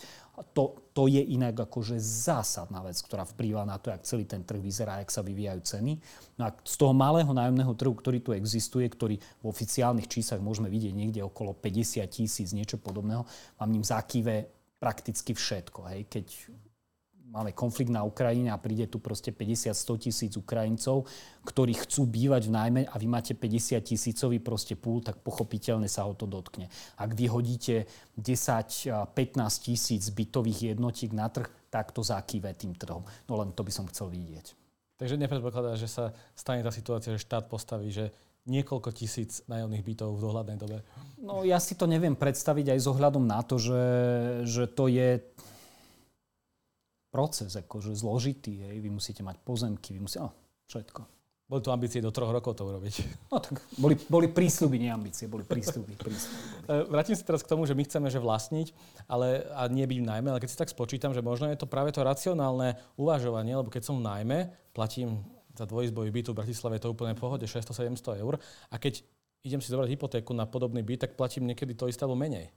To, 0.53 0.77
to 0.93 1.09
je 1.09 1.25
inak 1.33 1.57
akože 1.57 1.97
zásadná 1.97 2.85
vec, 2.85 3.01
ktorá 3.01 3.25
vplýva 3.25 3.65
na 3.65 3.81
to, 3.81 3.89
jak 3.89 4.05
celý 4.05 4.29
ten 4.29 4.45
trh 4.45 4.61
vyzerá, 4.61 5.01
jak 5.01 5.09
sa 5.09 5.25
vyvíjajú 5.25 5.61
ceny. 5.65 5.97
No 6.37 6.43
a 6.45 6.53
z 6.53 6.75
toho 6.77 6.93
malého 6.93 7.33
nájomného 7.33 7.73
trhu, 7.73 7.97
ktorý 7.97 8.21
tu 8.21 8.37
existuje, 8.37 8.85
ktorý 8.85 9.17
v 9.17 9.45
oficiálnych 9.49 10.13
číslach 10.13 10.45
môžeme 10.45 10.69
vidieť 10.69 10.93
niekde 10.93 11.25
okolo 11.25 11.57
50 11.57 12.05
tisíc, 12.13 12.53
niečo 12.53 12.77
podobného, 12.77 13.25
mám 13.57 13.73
ním 13.73 13.83
zakýve 13.83 14.53
prakticky 14.77 15.33
všetko. 15.33 15.81
Hej. 15.89 16.01
Keď 16.13 16.27
máme 17.29 17.53
konflikt 17.53 17.93
na 17.93 18.05
Ukrajine 18.05 18.49
a 18.49 18.61
príde 18.61 18.89
tu 18.89 18.99
proste 18.99 19.31
50-100 19.31 20.05
tisíc 20.05 20.33
Ukrajincov, 20.37 21.05
ktorí 21.45 21.77
chcú 21.77 22.09
bývať 22.09 22.49
v 22.49 22.55
nájme 22.55 22.81
a 22.89 22.95
vy 22.97 23.07
máte 23.07 23.33
50 23.37 23.79
tisícový 23.85 24.39
proste 24.41 24.75
púl, 24.75 25.05
tak 25.05 25.21
pochopiteľne 25.21 25.87
sa 25.87 26.09
ho 26.09 26.17
to 26.17 26.25
dotkne. 26.25 26.73
Ak 26.97 27.13
vy 27.13 27.29
hodíte 27.29 27.85
10-15 28.17 29.05
tisíc 29.61 30.09
bytových 30.09 30.75
jednotiek 30.75 31.13
na 31.13 31.29
trh, 31.29 31.49
tak 31.69 31.93
to 31.93 32.01
zakýve 32.01 32.49
tým 32.57 32.73
trhom. 32.73 33.05
No 33.29 33.37
len 33.37 33.53
to 33.53 33.61
by 33.61 33.73
som 33.73 33.85
chcel 33.93 34.09
vidieť. 34.09 34.57
Takže 34.99 35.15
nepredpokladá, 35.15 35.79
že 35.79 35.87
sa 35.87 36.11
stane 36.35 36.65
tá 36.65 36.75
situácia, 36.75 37.15
že 37.15 37.23
štát 37.23 37.47
postaví, 37.47 37.93
že 37.93 38.11
niekoľko 38.49 38.91
tisíc 38.97 39.45
nájomných 39.47 39.85
bytov 39.85 40.17
v 40.17 40.25
dohľadnej 40.25 40.59
dobe? 40.59 40.81
No 41.21 41.45
ja 41.45 41.61
si 41.61 41.77
to 41.77 41.85
neviem 41.85 42.17
predstaviť 42.17 42.75
aj 42.75 42.79
s 42.81 42.87
ohľadom 42.89 43.23
na 43.23 43.45
to, 43.45 43.61
že, 43.61 43.85
že 44.49 44.65
to 44.67 44.89
je 44.89 45.21
proces 47.19 47.51
akože 47.59 47.99
zložitý. 47.99 48.63
Hej. 48.63 48.79
Vy 48.79 48.95
musíte 48.95 49.27
mať 49.27 49.43
pozemky, 49.43 49.99
vy 49.99 50.07
musíte... 50.07 50.23
No, 50.23 50.31
všetko. 50.71 51.03
Boli 51.49 51.65
tu 51.65 51.73
ambície 51.73 51.99
do 52.05 52.13
troch 52.13 52.31
rokov 52.31 52.61
to 52.61 52.63
urobiť. 52.63 52.95
No 53.33 53.41
tak 53.43 53.59
boli, 53.81 53.97
boli 53.97 54.29
prísľuby, 54.31 54.77
nie 54.85 54.93
ambície, 54.93 55.27
boli 55.27 55.43
prísľuby. 55.43 55.97
prísľuby. 55.97 56.69
E, 56.69 56.85
vrátim 56.93 57.17
sa 57.17 57.25
teraz 57.25 57.41
k 57.41 57.49
tomu, 57.49 57.65
že 57.65 57.73
my 57.73 57.83
chceme 57.89 58.13
že 58.13 58.21
vlastniť, 58.21 58.71
ale 59.09 59.49
a 59.57 59.65
nie 59.67 59.83
byť 59.89 59.99
v 59.99 60.07
najmä, 60.13 60.29
ale 60.29 60.45
keď 60.45 60.51
si 60.53 60.61
tak 60.61 60.69
spočítam, 60.69 61.17
že 61.17 61.25
možno 61.25 61.49
je 61.49 61.57
to 61.57 61.65
práve 61.65 61.89
to 61.91 62.05
racionálne 62.05 62.77
uvažovanie, 63.01 63.57
lebo 63.57 63.73
keď 63.73 63.83
som 63.89 63.97
v 63.97 64.07
najmä, 64.07 64.39
platím 64.77 65.25
za 65.57 65.65
dvojizbový 65.65 66.13
byt 66.13 66.31
v 66.31 66.39
Bratislave 66.39 66.77
je 66.77 66.85
to 66.85 66.93
úplne 66.93 67.17
v 67.17 67.23
pohode 67.25 67.49
600-700 67.49 68.23
eur 68.23 68.37
a 68.69 68.77
keď 68.77 69.01
idem 69.41 69.65
si 69.65 69.73
zobrať 69.73 69.89
hypotéku 69.97 70.37
na 70.37 70.45
podobný 70.45 70.85
byt, 70.85 71.09
tak 71.09 71.17
platím 71.17 71.49
niekedy 71.49 71.73
to 71.73 71.89
isté 71.89 72.05
alebo 72.05 72.21
menej 72.21 72.53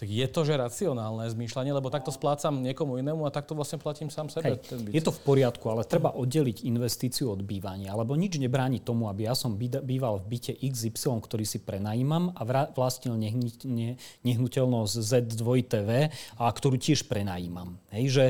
tak 0.00 0.08
je 0.08 0.24
to, 0.32 0.48
že 0.48 0.56
racionálne 0.56 1.28
zmýšľanie, 1.28 1.76
lebo 1.76 1.92
takto 1.92 2.08
splácam 2.08 2.64
niekomu 2.64 2.96
inému 3.04 3.28
a 3.28 3.30
takto 3.30 3.52
vlastne 3.52 3.76
platím 3.76 4.08
sám 4.08 4.32
sebe. 4.32 4.56
Hej, 4.56 4.64
ten 4.64 4.80
byt. 4.80 4.96
Je 4.96 5.04
to 5.04 5.12
v 5.12 5.20
poriadku, 5.20 5.68
ale 5.68 5.84
treba 5.84 6.16
oddeliť 6.16 6.64
investíciu 6.64 7.28
od 7.28 7.44
bývania, 7.44 7.92
lebo 7.92 8.16
nič 8.16 8.40
nebráni 8.40 8.80
tomu, 8.80 9.12
aby 9.12 9.28
ja 9.28 9.36
som 9.36 9.60
býval 9.60 10.24
v 10.24 10.24
byte 10.24 10.56
XY, 10.56 11.20
ktorý 11.20 11.44
si 11.44 11.60
prenajímam 11.60 12.32
a 12.32 12.72
vlastnil 12.72 13.20
nehnuteľnosť 14.24 14.94
Z2TV, 14.96 16.08
a 16.40 16.48
ktorú 16.48 16.80
tiež 16.80 17.04
prenajímam. 17.04 17.76
Hej, 17.92 18.04
že 18.08 18.24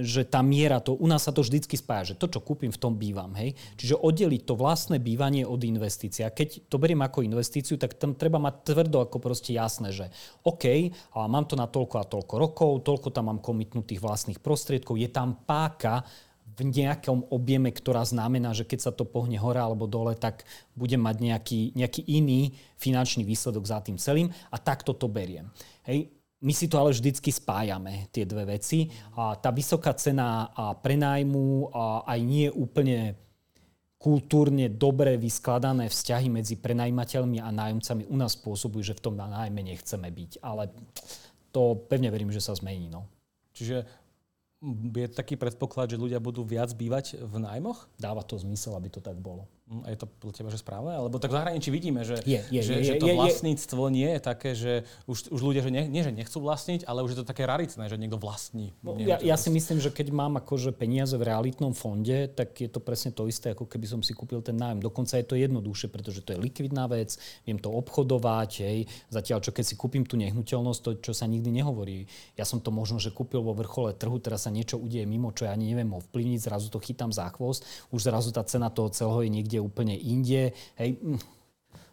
že 0.00 0.24
tá 0.24 0.40
miera, 0.40 0.80
to, 0.80 0.96
u 0.96 1.04
nás 1.04 1.28
sa 1.28 1.32
to 1.36 1.44
vždycky 1.44 1.76
spája, 1.76 2.14
že 2.14 2.18
to, 2.18 2.28
čo 2.28 2.40
kúpim, 2.40 2.72
v 2.72 2.80
tom 2.80 2.96
bývam. 2.96 3.36
Hej? 3.36 3.52
Čiže 3.76 4.00
oddeliť 4.00 4.42
to 4.48 4.56
vlastné 4.56 4.96
bývanie 4.96 5.44
od 5.44 5.60
investície. 5.60 6.24
A 6.24 6.32
keď 6.32 6.64
to 6.72 6.80
beriem 6.80 7.04
ako 7.04 7.20
investíciu, 7.20 7.76
tak 7.76 8.00
tam 8.00 8.16
treba 8.16 8.40
mať 8.40 8.72
tvrdo 8.72 9.04
ako 9.04 9.20
proste 9.20 9.52
jasné, 9.52 9.92
že 9.92 10.08
OK, 10.48 10.64
ale 11.12 11.26
mám 11.28 11.44
to 11.44 11.60
na 11.60 11.68
toľko 11.68 11.94
a 12.00 12.08
toľko 12.08 12.34
rokov, 12.40 12.70
toľko 12.88 13.08
tam 13.12 13.28
mám 13.28 13.44
komitnutých 13.44 14.00
vlastných 14.00 14.40
prostriedkov, 14.40 14.96
je 14.96 15.12
tam 15.12 15.36
páka 15.44 16.08
v 16.52 16.68
nejakom 16.68 17.32
objeme, 17.32 17.72
ktorá 17.72 18.04
znamená, 18.04 18.52
že 18.52 18.68
keď 18.68 18.78
sa 18.80 18.92
to 18.92 19.08
pohne 19.08 19.40
hore 19.40 19.56
alebo 19.56 19.88
dole, 19.88 20.12
tak 20.12 20.44
budem 20.76 21.00
mať 21.00 21.16
nejaký, 21.20 21.60
nejaký 21.72 22.04
iný 22.12 22.52
finančný 22.76 23.24
výsledok 23.24 23.64
za 23.64 23.80
tým 23.80 23.96
celým 23.96 24.28
a 24.52 24.56
takto 24.60 24.92
to 24.92 25.08
beriem. 25.08 25.48
Hej 25.88 26.21
my 26.42 26.52
si 26.52 26.66
to 26.66 26.76
ale 26.76 26.90
vždycky 26.90 27.30
spájame, 27.30 28.10
tie 28.10 28.26
dve 28.26 28.58
veci. 28.58 28.90
A 29.14 29.38
tá 29.38 29.54
vysoká 29.54 29.94
cena 29.94 30.50
a 30.50 30.74
prenájmu 30.74 31.70
a 31.70 32.02
aj 32.02 32.20
nie 32.22 32.50
úplne 32.50 33.14
kultúrne 34.02 34.66
dobre 34.66 35.14
vyskladané 35.14 35.86
vzťahy 35.86 36.26
medzi 36.26 36.58
prenajímateľmi 36.58 37.38
a 37.38 37.54
nájomcami 37.54 38.10
u 38.10 38.16
nás 38.18 38.34
spôsobujú, 38.34 38.82
že 38.82 38.98
v 38.98 39.04
tom 39.06 39.14
nájme 39.14 39.62
nechceme 39.62 40.10
byť. 40.10 40.42
Ale 40.42 40.74
to 41.54 41.78
pevne 41.86 42.10
verím, 42.10 42.34
že 42.34 42.42
sa 42.42 42.58
zmení. 42.58 42.90
No. 42.90 43.06
Čiže 43.54 43.86
je 44.94 45.06
taký 45.06 45.38
predpoklad, 45.38 45.94
že 45.94 46.02
ľudia 46.02 46.18
budú 46.18 46.42
viac 46.42 46.74
bývať 46.74 47.22
v 47.22 47.34
nájmoch? 47.38 47.86
Dáva 47.94 48.26
to 48.26 48.34
zmysel, 48.38 48.74
aby 48.74 48.90
to 48.90 48.98
tak 48.98 49.14
bolo. 49.18 49.46
Hm, 49.70 49.86
a 49.86 49.94
je 49.94 49.98
to 50.02 50.06
podľa 50.10 50.34
teba, 50.34 50.48
že 50.50 50.58
správne? 50.58 50.92
Alebo 50.98 51.22
tak 51.22 51.30
v 51.30 51.38
zahraničí 51.38 51.70
vidíme, 51.70 52.02
že, 52.02 52.18
je, 52.26 52.42
je, 52.50 52.60
že, 52.66 52.74
je, 52.82 52.82
že 52.82 52.94
to 52.98 53.06
je, 53.06 53.14
vlastníctvo 53.14 53.82
nie 53.94 54.10
je 54.18 54.20
také, 54.20 54.50
že 54.58 54.72
už, 55.06 55.30
už 55.30 55.40
ľudia, 55.40 55.62
že 55.62 55.70
nie, 55.70 55.86
nie, 55.86 56.02
že 56.02 56.10
nechcú 56.10 56.42
vlastniť, 56.42 56.82
ale 56.82 57.06
už 57.06 57.14
je 57.14 57.18
to 57.22 57.26
také 57.30 57.46
raricné, 57.46 57.86
že 57.86 57.94
niekto 57.94 58.18
vlastní. 58.18 58.74
No, 58.82 58.98
ja, 58.98 59.22
ja 59.22 59.38
si 59.38 59.54
myslím, 59.54 59.78
že 59.78 59.94
keď 59.94 60.10
mám 60.10 60.34
akože 60.42 60.74
peniaze 60.74 61.14
v 61.14 61.30
realitnom 61.30 61.72
fonde, 61.78 62.26
tak 62.34 62.58
je 62.58 62.66
to 62.66 62.82
presne 62.82 63.14
to 63.14 63.30
isté, 63.30 63.54
ako 63.54 63.70
keby 63.70 63.86
som 63.86 64.00
si 64.02 64.10
kúpil 64.18 64.42
ten 64.42 64.58
nájom. 64.58 64.82
Dokonca 64.82 65.14
je 65.14 65.26
to 65.30 65.38
jednoduchšie, 65.38 65.88
pretože 65.94 66.26
to 66.26 66.34
je 66.34 66.42
likvidná 66.42 66.90
vec, 66.90 67.14
viem 67.46 67.62
to 67.62 67.70
obchodovať, 67.70 68.50
hej. 68.66 68.78
Zatiaľ, 69.14 69.46
čo 69.46 69.54
keď 69.54 69.64
si 69.64 69.74
kúpim 69.78 70.02
tú 70.02 70.18
nehnuteľnosť, 70.18 70.80
to, 70.82 70.90
čo 70.98 71.12
sa 71.14 71.30
nikdy 71.30 71.54
nehovorí. 71.54 72.10
Ja 72.34 72.42
som 72.42 72.58
to 72.58 72.74
možno, 72.74 72.98
že 72.98 73.14
kúpil 73.14 73.38
vo 73.38 73.54
vrchole 73.54 73.94
trhu, 73.94 74.18
teraz 74.18 74.44
sa 74.44 74.50
niečo 74.50 74.74
udieje 74.74 75.06
mimo, 75.06 75.30
čo 75.30 75.46
ja 75.46 75.54
ani 75.54 75.70
neviem 75.70 75.94
ovplyvniť, 75.94 76.50
zrazu 76.50 76.66
to 76.66 76.82
chytám 76.82 77.14
za 77.14 77.30
chvost, 77.30 77.62
už 77.94 78.10
zrazu 78.10 78.34
tá 78.34 78.42
cena 78.42 78.66
toho 78.68 78.90
celého 78.90 79.22
je 79.22 79.30
niekde 79.30 79.51
úplne 79.60 79.98
inde 79.98 80.54
hej, 80.80 80.90
mm. 80.96 81.18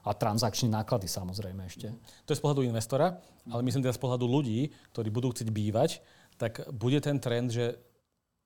a 0.06 0.10
transakčné 0.16 0.72
náklady 0.72 1.10
samozrejme 1.10 1.66
ešte. 1.68 1.92
To 2.24 2.32
je 2.32 2.40
z 2.40 2.44
pohľadu 2.44 2.64
investora, 2.64 3.20
ale 3.50 3.66
myslím 3.66 3.84
teda 3.84 3.98
z 3.98 4.04
pohľadu 4.04 4.26
ľudí, 4.30 4.72
ktorí 4.94 5.10
budú 5.10 5.34
chcieť 5.34 5.50
bývať, 5.50 6.00
tak 6.40 6.64
bude 6.72 7.02
ten 7.04 7.20
trend, 7.20 7.52
že 7.52 7.76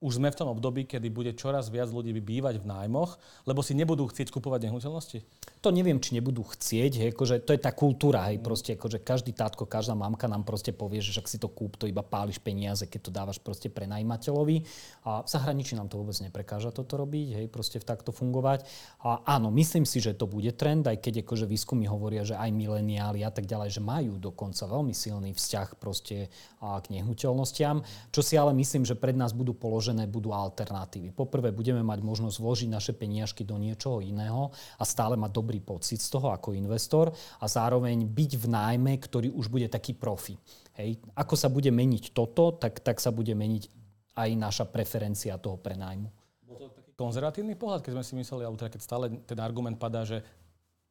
už 0.03 0.19
sme 0.19 0.27
v 0.27 0.35
tom 0.35 0.51
období, 0.51 0.83
kedy 0.83 1.07
bude 1.07 1.31
čoraz 1.39 1.71
viac 1.71 1.87
ľudí 1.87 2.11
bývať 2.19 2.59
v 2.59 2.67
nájmoch, 2.67 3.15
lebo 3.47 3.63
si 3.63 3.71
nebudú 3.71 4.03
chcieť 4.11 4.35
kupovať 4.35 4.67
nehnuteľnosti? 4.67 5.23
To 5.63 5.71
neviem, 5.71 5.95
či 6.03 6.19
nebudú 6.19 6.43
chcieť. 6.43 6.91
Hej, 6.99 7.09
akože 7.15 7.47
to 7.47 7.55
je 7.55 7.59
tá 7.63 7.71
kultúra. 7.71 8.27
Hej, 8.27 8.43
proste, 8.43 8.75
akože 8.75 8.99
každý 8.99 9.31
tátko, 9.31 9.63
každá 9.63 9.95
mamka 9.95 10.27
nám 10.27 10.43
proste 10.43 10.75
povie, 10.75 10.99
že 10.99 11.15
ak 11.15 11.31
si 11.31 11.39
to 11.39 11.47
kúp, 11.47 11.79
to 11.79 11.87
iba 11.87 12.03
páliš 12.03 12.43
peniaze, 12.43 12.83
keď 12.83 12.99
to 12.99 13.11
dávaš 13.15 13.39
proste 13.39 13.71
pre 13.71 13.87
najímateľovi. 13.87 14.67
A 15.07 15.23
v 15.23 15.29
zahraničí 15.31 15.79
nám 15.79 15.87
to 15.87 16.03
vôbec 16.03 16.19
neprekáža 16.19 16.75
toto 16.75 16.99
robiť, 16.99 17.39
hej, 17.39 17.45
proste 17.47 17.79
v 17.79 17.87
takto 17.87 18.11
fungovať. 18.11 18.67
A 19.07 19.23
áno, 19.23 19.55
myslím 19.55 19.87
si, 19.87 20.03
že 20.03 20.11
to 20.11 20.27
bude 20.27 20.51
trend, 20.59 20.83
aj 20.83 20.99
keď 20.99 21.23
akože 21.23 21.47
výskumy 21.47 21.87
hovoria, 21.87 22.27
že 22.27 22.35
aj 22.35 22.51
mileniáli 22.51 23.23
a 23.23 23.31
tak 23.31 23.47
ďalej, 23.47 23.79
že 23.79 23.79
majú 23.79 24.19
dokonca 24.19 24.67
veľmi 24.67 24.91
silný 24.91 25.31
vzťah 25.31 25.79
proste 25.79 26.27
k 26.59 26.85
nehnuteľnostiam. 26.91 27.85
Čo 28.11 28.19
si 28.19 28.35
ale 28.35 28.51
myslím, 28.57 28.83
že 28.83 28.99
pred 28.99 29.15
nás 29.15 29.31
budú 29.31 29.55
položené 29.55 29.92
uvedené 29.93 30.09
budú 30.09 30.33
alternatívy. 30.33 31.13
Poprvé 31.13 31.53
budeme 31.53 31.85
mať 31.85 32.01
možnosť 32.01 32.41
vložiť 32.41 32.69
naše 32.73 32.93
peniažky 32.97 33.45
do 33.45 33.61
niečoho 33.61 34.01
iného 34.01 34.49
a 34.81 34.83
stále 34.83 35.13
mať 35.13 35.29
dobrý 35.29 35.61
pocit 35.61 36.01
z 36.01 36.09
toho 36.09 36.33
ako 36.33 36.57
investor 36.57 37.13
a 37.13 37.45
zároveň 37.45 38.09
byť 38.09 38.31
v 38.41 38.45
nájme, 38.49 38.93
ktorý 38.97 39.29
už 39.37 39.53
bude 39.53 39.69
taký 39.69 39.93
profi. 39.93 40.33
Hej. 40.73 40.97
Ako 41.13 41.37
sa 41.37 41.53
bude 41.53 41.69
meniť 41.69 42.17
toto, 42.17 42.57
tak, 42.57 42.81
tak 42.81 42.97
sa 42.97 43.13
bude 43.13 43.37
meniť 43.37 43.69
aj 44.17 44.29
naša 44.33 44.65
preferencia 44.65 45.37
toho 45.37 45.61
prenájmu. 45.61 46.09
Bol 46.49 46.57
to 46.57 46.73
taký 46.73 46.97
konzervatívny 46.97 47.53
pohľad, 47.53 47.85
keď 47.85 48.01
sme 48.01 48.05
si 48.05 48.13
mysleli, 48.17 48.43
alebo 48.49 48.57
teda 48.57 48.73
keď 48.73 48.81
stále 48.81 49.05
ten 49.29 49.37
argument 49.37 49.77
padá, 49.77 50.01
že 50.01 50.25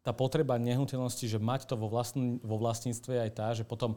tá 0.03 0.11
potreba 0.11 0.59
nehnuteľnosti, 0.59 1.31
že 1.31 1.39
mať 1.39 1.71
to 1.71 1.75
vo, 1.79 1.87
vlastn- 1.87 2.43
vo 2.43 2.59
vlastníctve 2.59 3.23
aj 3.23 3.31
tá, 3.35 3.49
že 3.55 3.63
potom 3.63 3.95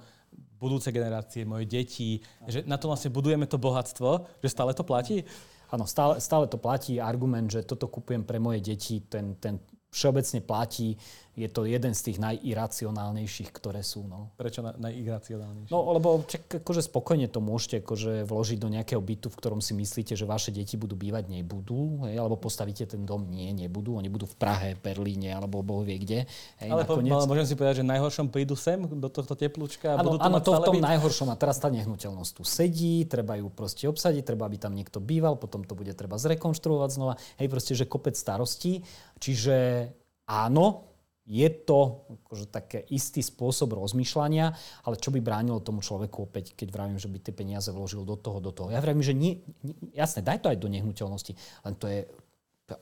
budúce 0.56 0.91
generácie, 0.91 1.44
moje 1.44 1.68
deti, 1.68 2.24
že 2.48 2.63
na 2.65 2.80
to 2.80 2.88
vlastne 2.88 3.12
budujeme 3.12 3.46
to 3.46 3.60
bohatstvo, 3.60 4.39
že 4.39 4.50
stále 4.50 4.72
to 4.74 4.88
platí? 4.88 5.24
Áno, 5.72 5.84
stále, 5.89 6.22
stále 6.22 6.46
to 6.48 6.62
platí. 6.62 7.02
Argument, 7.02 7.50
že 7.52 7.65
toto 7.65 7.89
kupujem 7.89 8.24
pre 8.24 8.39
moje 8.39 8.62
deti, 8.62 9.04
ten, 9.04 9.36
ten 9.41 9.60
všeobecne 9.91 10.44
platí 10.44 10.96
je 11.36 11.52
to 11.52 11.67
jeden 11.67 11.91
z 11.91 12.02
tých 12.12 12.17
najiracionálnejších, 12.24 13.52
ktoré 13.52 13.84
sú. 13.84 14.08
No. 14.08 14.32
Prečo 14.39 14.63
na, 14.63 14.71
najiracionálnejší? 14.80 15.67
No, 15.67 15.84
lebo 15.91 16.24
čak, 16.24 16.63
akože 16.63 16.88
spokojne 16.88 17.28
to 17.28 17.43
môžete 17.43 17.84
akože 17.84 18.24
vložiť 18.24 18.58
do 18.58 18.71
nejakého 18.71 19.04
bytu, 19.04 19.28
v 19.28 19.36
ktorom 19.36 19.60
si 19.60 19.76
myslíte, 19.76 20.15
že 20.15 20.24
vaše 20.24 20.56
deti 20.56 20.80
budú 20.80 20.95
bývať, 20.95 21.28
nebudú. 21.28 22.08
Hej, 22.08 22.24
alebo 22.24 22.39
postavíte 22.39 22.88
ten 22.88 23.04
dom, 23.04 23.28
nie, 23.28 23.52
nebudú. 23.52 24.00
Oni 24.00 24.08
budú 24.08 24.24
v 24.32 24.36
Prahe, 24.39 24.80
Berlíne, 24.80 25.36
alebo 25.36 25.60
boh 25.60 25.84
vie 25.84 26.00
kde. 26.00 26.19
Hej, 26.63 26.71
ale, 26.71 26.88
po, 26.88 27.04
ale 27.04 27.28
môžem 27.28 27.48
si 27.52 27.54
povedať, 27.60 27.84
že 27.84 27.86
najhoršom 27.86 28.32
prídu 28.32 28.56
sem 28.56 28.80
do 28.88 29.10
tohto 29.12 29.36
teplúčka 29.36 29.91
a 29.91 30.00
ano, 30.00 30.15
budú 30.15 30.24
ano, 30.24 30.39
to 30.39 30.52
v 30.56 30.63
tom 30.63 30.76
byť? 30.80 30.88
najhoršom. 30.88 31.28
A 31.30 31.36
teraz 31.36 31.60
tá 31.60 31.67
nehnuteľnosť 31.67 32.32
tu 32.32 32.43
sedí, 32.48 33.04
treba 33.04 33.36
ju 33.36 33.52
proste 33.52 33.91
obsadiť, 33.91 34.24
treba, 34.24 34.48
aby 34.48 34.56
tam 34.56 34.71
niekto 34.71 35.04
býval, 35.04 35.36
potom 35.36 35.67
to 35.67 35.76
bude 35.76 35.91
treba 36.00 36.15
zrekonštruovať 36.15 36.89
znova. 36.95 37.19
Hej, 37.36 37.52
proste, 37.52 37.76
že 37.76 37.84
kopec 37.84 38.15
starostí. 38.15 38.88
Čiže 39.19 39.91
áno, 40.32 40.94
je 41.25 41.49
to 41.49 42.05
akože 42.21 42.45
také 42.53 42.85
istý 42.93 43.25
spôsob 43.25 43.73
rozmýšľania, 43.73 44.53
ale 44.85 44.95
čo 45.01 45.09
by 45.09 45.19
bránilo 45.25 45.57
tomu 45.57 45.81
človeku 45.81 46.29
opäť, 46.29 46.53
keď 46.53 46.69
vravím, 46.69 47.01
že 47.01 47.09
by 47.09 47.17
tie 47.17 47.33
peniaze 47.33 47.73
vložil 47.73 48.05
do 48.05 48.13
toho, 48.13 48.38
do 48.38 48.53
toho. 48.53 48.69
Ja 48.69 48.77
vravím, 48.77 49.01
že 49.01 49.17
nie, 49.17 49.41
nie 49.65 49.73
jasné, 49.97 50.21
daj 50.21 50.45
to 50.45 50.53
aj 50.53 50.61
do 50.61 50.69
nehnuteľnosti, 50.69 51.33
len 51.65 51.73
to 51.81 51.89
je 51.89 52.05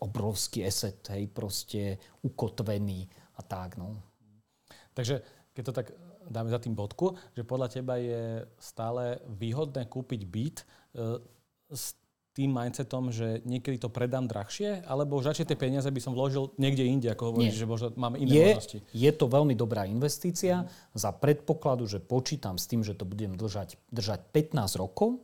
obrovský 0.03 0.67
eset, 0.67 0.99
hej, 1.11 1.27
proste 1.31 1.99
ukotvený 2.23 3.07
a 3.39 3.41
tak, 3.43 3.79
no. 3.79 3.99
Takže 4.91 5.23
keď 5.55 5.63
to 5.63 5.73
tak 5.73 5.87
dáme 6.27 6.51
za 6.51 6.59
tým 6.59 6.75
bodku, 6.75 7.15
že 7.35 7.47
podľa 7.47 7.67
teba 7.71 7.99
je 7.99 8.47
stále 8.59 9.19
výhodné 9.27 9.87
kúpiť 9.87 10.21
byt 10.23 10.57
e, 10.59 10.65
s 11.71 11.99
tým 12.33 12.49
mindsetom, 12.49 13.13
že 13.13 13.45
niekedy 13.45 13.77
to 13.77 13.93
predám 13.93 14.25
drahšie, 14.25 14.81
alebo 14.89 15.21
už 15.21 15.29
radšej 15.29 15.53
tie 15.53 15.57
peniaze 15.57 15.85
by 15.85 16.01
som 16.01 16.17
vložil 16.17 16.49
niekde 16.57 16.81
inde, 16.81 17.07
ako 17.13 17.29
hovoríš, 17.29 17.61
že 17.61 17.69
možno 17.69 17.93
máme 17.93 18.17
iné 18.17 18.33
je, 18.33 18.45
možnosti. 18.49 18.79
Je 18.89 19.11
to 19.13 19.25
veľmi 19.29 19.53
dobrá 19.53 19.85
investícia 19.85 20.65
mm. 20.65 20.97
za 20.97 21.13
predpokladu, 21.13 21.85
že 21.85 22.01
počítam 22.01 22.57
s 22.57 22.65
tým, 22.65 22.81
že 22.81 22.97
to 22.97 23.05
budem 23.05 23.37
držať, 23.37 23.77
držať 23.93 24.33
15 24.33 24.81
rokov, 24.81 25.21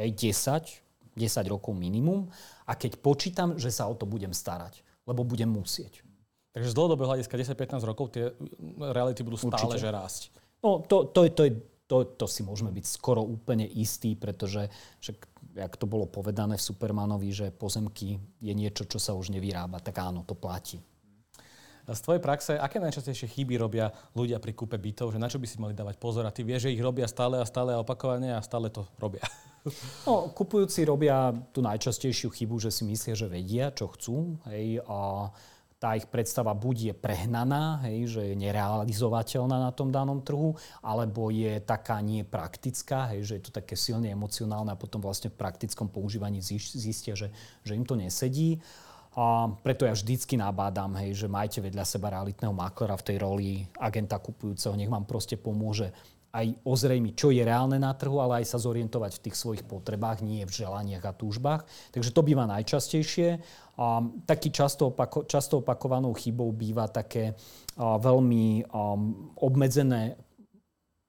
hej, 0.00 0.10
10, 0.16 1.20
10 1.20 1.52
rokov 1.52 1.76
minimum 1.76 2.32
a 2.64 2.72
keď 2.72 3.04
počítam, 3.04 3.60
že 3.60 3.68
sa 3.68 3.84
o 3.84 3.94
to 3.96 4.08
budem 4.08 4.32
starať, 4.32 4.80
lebo 5.04 5.28
budem 5.28 5.52
musieť. 5.52 6.00
Takže 6.56 6.72
z 6.72 6.76
dlhodobého 6.76 7.12
hľadiska 7.12 7.36
10-15 7.36 7.84
rokov 7.84 8.16
tie 8.16 8.32
reality 8.80 9.20
budú 9.20 9.36
stále 9.36 9.76
že 9.76 9.92
rásť. 9.92 10.32
No 10.64 10.80
to, 10.80 11.04
to, 11.12 11.28
to, 11.28 11.52
to, 11.84 11.96
to 12.16 12.24
si 12.24 12.40
môžeme 12.40 12.72
byť 12.72 12.84
skoro 12.88 13.20
úplne 13.20 13.68
istí, 13.68 14.16
pretože 14.16 14.72
však 15.04 15.35
jak 15.56 15.74
to 15.80 15.88
bolo 15.88 16.04
povedané 16.04 16.60
v 16.60 16.66
Supermanovi, 16.68 17.32
že 17.32 17.46
pozemky 17.48 18.20
je 18.44 18.52
niečo, 18.52 18.84
čo 18.84 19.00
sa 19.00 19.16
už 19.16 19.32
nevyrába, 19.32 19.80
tak 19.80 19.96
áno, 20.04 20.20
to 20.22 20.36
platí. 20.36 20.78
Z 21.86 22.02
tvojej 22.02 22.18
praxe, 22.18 22.58
aké 22.58 22.82
najčastejšie 22.82 23.30
chyby 23.30 23.62
robia 23.62 23.94
ľudia 24.18 24.42
pri 24.42 24.58
kúpe 24.58 24.74
bytov, 24.74 25.14
že 25.14 25.22
na 25.22 25.30
čo 25.30 25.38
by 25.38 25.46
si 25.46 25.62
mali 25.62 25.70
dávať 25.70 26.02
pozor 26.02 26.26
a 26.26 26.34
ty 26.34 26.42
vieš, 26.42 26.66
že 26.66 26.74
ich 26.74 26.82
robia 26.82 27.06
stále 27.06 27.38
a 27.38 27.46
stále 27.46 27.78
a 27.78 27.78
opakovane 27.78 28.34
a 28.34 28.42
stále 28.42 28.68
to 28.68 28.84
robia? 28.98 29.22
No, 30.06 30.30
kupujúci 30.30 30.86
robia 30.86 31.34
tú 31.50 31.58
najčastejšiu 31.58 32.30
chybu, 32.30 32.62
že 32.62 32.70
si 32.70 32.86
myslia, 32.86 33.18
že 33.18 33.26
vedia, 33.26 33.74
čo 33.74 33.90
chcú. 33.90 34.38
Hej, 34.46 34.78
a 34.86 35.26
tá 35.86 35.94
ich 35.94 36.10
predstava 36.10 36.50
buď 36.50 36.90
je 36.90 36.94
prehnaná, 36.98 37.78
hej, 37.86 38.18
že 38.18 38.22
je 38.26 38.34
nerealizovateľná 38.34 39.54
na 39.54 39.70
tom 39.70 39.94
danom 39.94 40.18
trhu, 40.18 40.58
alebo 40.82 41.30
je 41.30 41.62
taká 41.62 42.02
nepraktická, 42.02 43.14
hej, 43.14 43.22
že 43.22 43.32
je 43.38 43.42
to 43.46 43.54
také 43.54 43.78
silne 43.78 44.10
emocionálne 44.10 44.74
a 44.74 44.80
potom 44.80 44.98
vlastne 44.98 45.30
v 45.30 45.38
praktickom 45.38 45.86
používaní 45.86 46.42
zistia, 46.42 47.14
že, 47.14 47.30
že 47.62 47.78
im 47.78 47.86
to 47.86 47.94
nesedí. 47.94 48.58
A 49.14 49.46
preto 49.62 49.86
ja 49.86 49.94
vždycky 49.94 50.34
nabádam, 50.34 50.98
hej, 50.98 51.22
že 51.22 51.30
majte 51.30 51.62
vedľa 51.62 51.86
seba 51.86 52.10
realitného 52.18 52.50
maklera 52.50 52.98
v 52.98 53.06
tej 53.06 53.16
roli 53.22 53.62
agenta 53.78 54.18
kupujúceho, 54.18 54.74
nech 54.74 54.90
vám 54.90 55.06
proste 55.06 55.38
pomôže 55.38 55.94
aj 56.36 56.68
ozrejmiť, 56.68 57.14
čo 57.16 57.32
je 57.32 57.40
reálne 57.40 57.80
na 57.80 57.96
trhu, 57.96 58.20
ale 58.20 58.44
aj 58.44 58.52
sa 58.52 58.58
zorientovať 58.60 59.16
v 59.16 59.22
tých 59.24 59.36
svojich 59.40 59.64
potrebách, 59.64 60.20
nie 60.20 60.44
v 60.44 60.52
želaniach 60.52 61.04
a 61.08 61.16
túžbách. 61.16 61.64
Takže 61.96 62.12
to 62.12 62.20
býva 62.20 62.44
najčastejšie. 62.44 63.40
A 63.80 64.04
taký 64.28 64.52
často, 64.52 64.92
opako, 64.92 65.24
často 65.24 65.64
opakovanou 65.64 66.12
chybou 66.12 66.52
býva 66.52 66.92
také 66.92 67.32
a, 67.32 67.96
veľmi 67.96 68.68
um, 68.68 69.32
obmedzené 69.40 70.20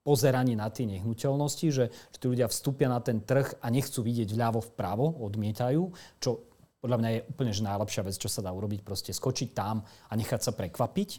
pozeranie 0.00 0.56
na 0.56 0.72
tie 0.72 0.88
nehnuteľnosti, 0.88 1.66
že, 1.68 1.84
že 1.92 2.16
tí 2.16 2.26
ľudia 2.32 2.48
vstúpia 2.48 2.88
na 2.88 3.04
ten 3.04 3.20
trh 3.20 3.60
a 3.60 3.68
nechcú 3.68 4.00
vidieť 4.00 4.32
vľavo 4.32 4.64
vpravo, 4.72 5.20
odmietajú, 5.28 5.82
čo 6.16 6.48
podľa 6.80 6.96
mňa 6.96 7.10
je 7.12 7.20
úplne 7.28 7.52
že 7.52 7.66
najlepšia 7.66 8.06
vec, 8.06 8.16
čo 8.16 8.30
sa 8.32 8.40
dá 8.40 8.48
urobiť, 8.48 8.80
proste 8.80 9.12
skočiť 9.12 9.52
tam 9.52 9.84
a 9.84 10.12
nechať 10.16 10.40
sa 10.40 10.52
prekvapiť, 10.56 11.10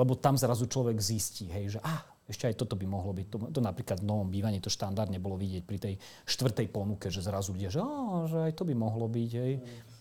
lebo 0.00 0.16
tam 0.16 0.40
zrazu 0.40 0.64
človek 0.64 0.96
zistí, 0.96 1.52
hej, 1.52 1.76
že 1.76 1.80
ah, 1.84 2.00
ešte 2.28 2.44
aj 2.44 2.60
toto 2.60 2.76
by 2.76 2.84
mohlo 2.84 3.16
byť. 3.16 3.26
To, 3.32 3.36
to 3.48 3.60
napríklad 3.64 4.04
v 4.04 4.08
novom 4.08 4.28
bývaní 4.28 4.60
to 4.60 4.68
štandardne 4.68 5.16
bolo 5.16 5.40
vidieť 5.40 5.64
pri 5.64 5.78
tej 5.80 5.94
štvrtej 6.28 6.68
ponuke, 6.68 7.08
že 7.08 7.24
zrazu 7.24 7.56
vidia, 7.56 7.72
že, 7.72 7.80
á, 7.80 8.28
že 8.28 8.38
aj 8.44 8.52
to 8.52 8.68
by 8.68 8.76
mohlo 8.76 9.08
byť. 9.08 9.30
Hej. 9.32 9.52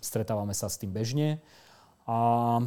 Stretávame 0.04 0.52
sa 0.52 0.68
s 0.68 0.76
tým 0.76 0.92
bežne. 0.92 1.40
A... 2.04 2.60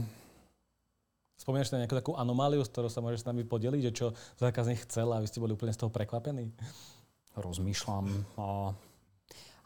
Spomínaš 1.37 1.73
na 1.73 1.81
nejakú 1.81 1.96
takú 1.96 2.12
anomáliu, 2.16 2.61
s 2.61 2.68
ktorou 2.68 2.92
sa 2.92 3.01
môžeš 3.01 3.25
s 3.25 3.29
nami 3.29 3.49
podeliť, 3.49 3.81
že 3.88 3.96
čo 3.96 4.07
zákazník 4.37 4.85
chcel 4.85 5.09
a 5.09 5.25
vy 5.25 5.29
ste 5.29 5.40
boli 5.40 5.57
úplne 5.57 5.73
z 5.73 5.81
toho 5.81 5.88
prekvapení? 5.88 6.53
Rozmýšľam. 7.33 8.05
A 8.37 8.77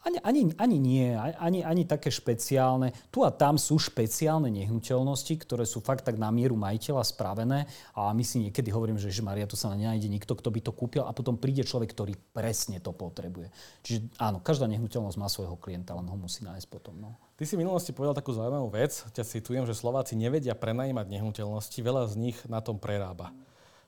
ani, 0.05 0.21
ani, 0.21 0.41
ani 0.61 0.77
nie, 0.77 1.17
ani, 1.17 1.65
ani 1.65 1.83
také 1.89 2.13
špeciálne. 2.13 2.93
Tu 3.09 3.25
a 3.25 3.33
tam 3.33 3.57
sú 3.57 3.81
špeciálne 3.81 4.53
nehnuteľnosti, 4.53 5.33
ktoré 5.41 5.65
sú 5.65 5.81
fakt 5.81 6.05
tak 6.05 6.21
na 6.21 6.29
mieru 6.29 6.53
majiteľa 6.53 7.01
spravené 7.01 7.65
a 7.97 8.13
my 8.13 8.21
si 8.21 8.45
niekedy 8.45 8.69
hovorím, 8.69 9.01
že 9.01 9.09
Maria, 9.25 9.49
tu 9.49 9.57
sa 9.57 9.73
nenájde 9.73 10.05
nikto, 10.05 10.37
kto 10.37 10.49
by 10.53 10.59
to 10.61 10.71
kúpil 10.71 11.03
a 11.03 11.11
potom 11.11 11.41
príde 11.41 11.65
človek, 11.65 11.97
ktorý 11.97 12.13
presne 12.37 12.77
to 12.77 12.93
potrebuje. 12.93 13.49
Čiže 13.81 14.13
áno, 14.21 14.37
každá 14.37 14.69
nehnuteľnosť 14.69 15.17
má 15.17 15.25
svojho 15.25 15.57
klienta, 15.57 15.97
len 15.97 16.05
ho 16.05 16.17
musí 16.17 16.45
nájsť 16.45 16.67
potom. 16.69 16.93
No. 17.01 17.17
Ty 17.33 17.43
si 17.49 17.57
v 17.57 17.65
minulosti 17.65 17.89
povedal 17.89 18.13
takú 18.13 18.29
zaujímavú 18.31 18.69
vec, 18.77 19.01
ťa 19.09 19.25
citujem, 19.25 19.65
že 19.65 19.73
Slováci 19.73 20.13
nevedia 20.13 20.53
prenajímať 20.53 21.09
nehnuteľnosti, 21.09 21.79
veľa 21.81 22.13
z 22.13 22.15
nich 22.21 22.37
na 22.45 22.61
tom 22.61 22.77
prerába. 22.77 23.33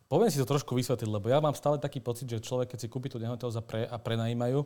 Poviem 0.08 0.32
si 0.32 0.40
to 0.40 0.48
trošku 0.48 0.72
vysvetliť, 0.72 1.08
lebo 1.12 1.28
ja 1.28 1.44
mám 1.44 1.52
stále 1.52 1.76
taký 1.76 2.00
pocit, 2.00 2.32
že 2.32 2.40
človek, 2.40 2.72
keď 2.72 2.80
si 2.80 2.88
kúpi 2.88 3.12
tú 3.12 3.20
nehnuteľnosť 3.20 3.60
a, 3.60 3.64
pre, 3.64 3.82
a 3.84 3.98
prenajímajú, 4.00 4.64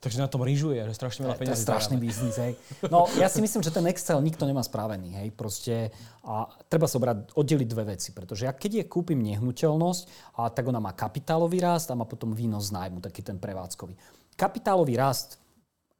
Takže 0.00 0.16
na 0.16 0.32
tom 0.32 0.40
rýžuje, 0.40 0.80
že 0.80 0.96
strašne 0.96 1.28
veľa 1.28 1.36
peniazí. 1.36 1.60
To 1.60 1.60
je 1.60 1.66
strašný 1.68 1.96
biznis, 2.00 2.36
hej. 2.40 2.56
No, 2.88 3.04
ja 3.20 3.28
si 3.28 3.44
myslím, 3.44 3.60
že 3.60 3.68
ten 3.68 3.84
Excel 3.84 4.16
nikto 4.24 4.48
nemá 4.48 4.64
spravený, 4.64 5.12
hej. 5.20 5.28
Proste 5.28 5.92
a 6.24 6.48
treba 6.72 6.88
sa 6.88 6.96
obrať, 6.96 7.36
oddeliť 7.36 7.68
dve 7.68 7.84
veci, 7.92 8.16
pretože 8.16 8.48
ja 8.48 8.56
keď 8.56 8.80
je 8.80 8.84
kúpim 8.88 9.20
nehnuteľnosť, 9.20 10.32
a 10.40 10.48
tak 10.48 10.72
ona 10.72 10.80
má 10.80 10.96
kapitálový 10.96 11.60
rast 11.60 11.92
a 11.92 11.98
má 12.00 12.08
potom 12.08 12.32
výnos 12.32 12.72
z 12.72 12.80
nájmu, 12.80 13.04
taký 13.04 13.20
ten 13.20 13.36
prevádzkový. 13.36 13.92
Kapitálový 14.40 14.96
rast, 14.96 15.36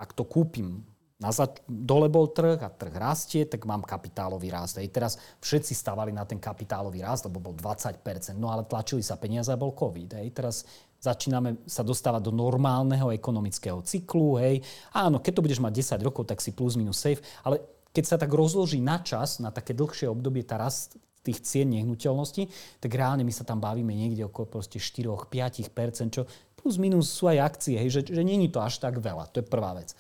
ak 0.01 0.17
to 0.17 0.25
kúpim 0.25 0.81
na 1.21 1.29
zač- 1.29 1.61
dole 1.69 2.09
bol 2.09 2.33
trh 2.33 2.57
a 2.65 2.73
trh 2.73 2.97
rastie, 2.97 3.45
tak 3.45 3.69
mám 3.69 3.85
kapitálový 3.85 4.49
rast. 4.49 4.81
Hej. 4.81 4.89
Teraz 4.89 5.21
všetci 5.45 5.77
stavali 5.77 6.17
na 6.17 6.25
ten 6.25 6.41
kapitálový 6.41 7.05
rast, 7.05 7.29
lebo 7.29 7.45
bol 7.45 7.53
20%, 7.53 8.01
no 8.41 8.49
ale 8.49 8.65
tlačili 8.65 9.05
sa 9.05 9.21
peniaze 9.21 9.53
a 9.53 9.61
bol 9.61 9.77
COVID. 9.77 10.17
Hej. 10.17 10.33
Teraz 10.33 10.65
začíname 11.01 11.65
sa 11.65 11.81
dostávať 11.81 12.29
do 12.29 12.33
normálneho 12.37 13.09
ekonomického 13.11 13.81
cyklu, 13.81 14.37
hej. 14.37 14.61
Áno, 14.93 15.19
keď 15.19 15.41
to 15.41 15.45
budeš 15.49 15.61
mať 15.65 15.97
10 15.99 16.07
rokov, 16.07 16.29
tak 16.29 16.45
si 16.45 16.53
plus 16.53 16.77
minus 16.77 17.01
safe, 17.01 17.25
ale 17.41 17.65
keď 17.91 18.05
sa 18.07 18.17
tak 18.21 18.31
rozloží 18.31 18.79
na 18.79 19.03
čas, 19.03 19.43
na 19.43 19.51
také 19.51 19.75
dlhšie 19.75 20.07
obdobie 20.07 20.47
tá 20.47 20.61
rast 20.61 21.01
tých 21.21 21.45
cien 21.45 21.69
nehnuteľností, 21.69 22.49
tak 22.81 22.97
reálne 22.97 23.25
my 23.25 23.33
sa 23.33 23.45
tam 23.45 23.61
bavíme 23.61 23.93
niekde 23.93 24.25
okolo 24.25 24.65
4-5%, 24.65 26.17
čo 26.17 26.25
plus 26.57 26.77
minus 26.77 27.13
sú 27.13 27.29
aj 27.29 27.39
akcie, 27.41 27.77
hej, 27.77 27.89
že, 27.93 28.01
že 28.09 28.23
není 28.25 28.49
to 28.49 28.61
až 28.61 28.81
tak 28.81 29.01
veľa. 29.01 29.29
To 29.33 29.41
je 29.41 29.47
prvá 29.49 29.77
vec. 29.77 29.93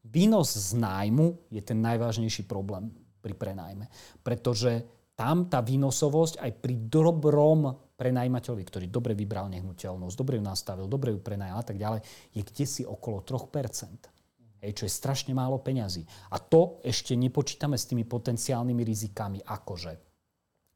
Výnos 0.00 0.56
z 0.56 0.80
nájmu 0.80 1.52
je 1.52 1.60
ten 1.60 1.76
najvážnejší 1.80 2.48
problém 2.48 2.88
pri 3.20 3.36
prenajme, 3.36 3.84
pretože 4.24 4.80
tam 5.12 5.52
tá 5.52 5.60
výnosovosť 5.60 6.40
aj 6.40 6.50
pri 6.64 6.74
dobrom 6.88 7.76
prenajímateľovi, 8.00 8.64
ktorý 8.64 8.86
dobre 8.88 9.12
vybral 9.12 9.52
nehnuteľnosť, 9.52 10.16
dobre 10.16 10.40
ju 10.40 10.42
nastavil, 10.42 10.88
dobre 10.88 11.12
ju 11.12 11.20
prenajal 11.20 11.60
a 11.60 11.66
tak 11.68 11.76
ďalej, 11.76 12.00
je 12.32 12.40
kde 12.40 12.64
si 12.64 12.82
okolo 12.88 13.20
3%. 13.20 14.64
Hej, 14.64 14.72
čo 14.76 14.84
je 14.88 14.92
strašne 14.92 15.32
málo 15.32 15.60
peňazí. 15.60 16.04
A 16.32 16.40
to 16.40 16.80
ešte 16.84 17.16
nepočítame 17.16 17.80
s 17.80 17.88
tými 17.88 18.04
potenciálnymi 18.04 18.82
rizikami, 18.84 19.40
akože 19.40 20.09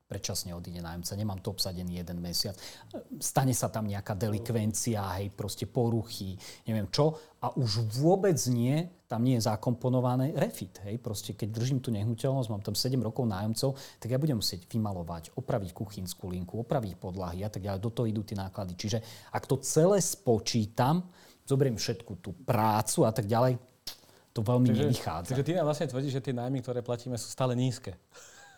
predčasne 0.04 0.52
odíde 0.52 0.84
nájomca, 0.84 1.16
nemám 1.16 1.40
to 1.40 1.56
obsadený 1.56 2.04
jeden 2.04 2.20
mesiac, 2.20 2.54
stane 3.18 3.56
sa 3.56 3.72
tam 3.72 3.88
nejaká 3.88 4.12
delikvencia, 4.14 5.00
hej, 5.18 5.32
proste 5.32 5.64
poruchy, 5.64 6.36
neviem 6.68 6.86
čo, 6.92 7.16
a 7.40 7.50
už 7.56 7.88
vôbec 7.98 8.36
nie, 8.52 8.84
tam 9.08 9.24
nie 9.24 9.40
je 9.40 9.48
zakomponované 9.48 10.36
refit, 10.36 10.76
hej, 10.84 11.00
proste 11.00 11.32
keď 11.32 11.48
držím 11.56 11.80
tú 11.80 11.88
nehnuteľnosť, 11.92 12.48
mám 12.52 12.62
tam 12.62 12.76
7 12.76 13.00
rokov 13.00 13.24
nájomcov, 13.24 13.76
tak 13.96 14.08
ja 14.12 14.20
budem 14.20 14.38
musieť 14.38 14.68
vymalovať, 14.68 15.32
opraviť 15.40 15.70
kuchynskú 15.72 16.30
linku, 16.30 16.60
opraviť 16.60 17.00
podlahy 17.00 17.40
a 17.42 17.50
tak 17.50 17.64
ďalej, 17.64 17.80
do 17.80 17.90
toho 17.90 18.06
idú 18.08 18.22
tie 18.22 18.36
náklady. 18.36 18.76
Čiže 18.76 18.98
ak 19.32 19.48
to 19.48 19.56
celé 19.64 20.04
spočítam, 20.04 21.08
zoberiem 21.48 21.76
všetku 21.76 22.20
tú 22.20 22.32
prácu 22.44 23.08
a 23.08 23.12
tak 23.12 23.24
ďalej, 23.24 23.56
to 24.34 24.42
veľmi 24.42 24.68
čiže, 24.68 24.82
nevychádza. 24.82 25.30
Takže 25.30 25.46
ty 25.46 25.52
nám 25.54 25.66
vlastne 25.70 25.86
tvrdíš, 25.86 26.18
že 26.18 26.24
tie 26.26 26.34
nájmy, 26.34 26.58
ktoré 26.58 26.82
platíme, 26.82 27.14
sú 27.14 27.30
stále 27.30 27.54
nízke. 27.54 27.94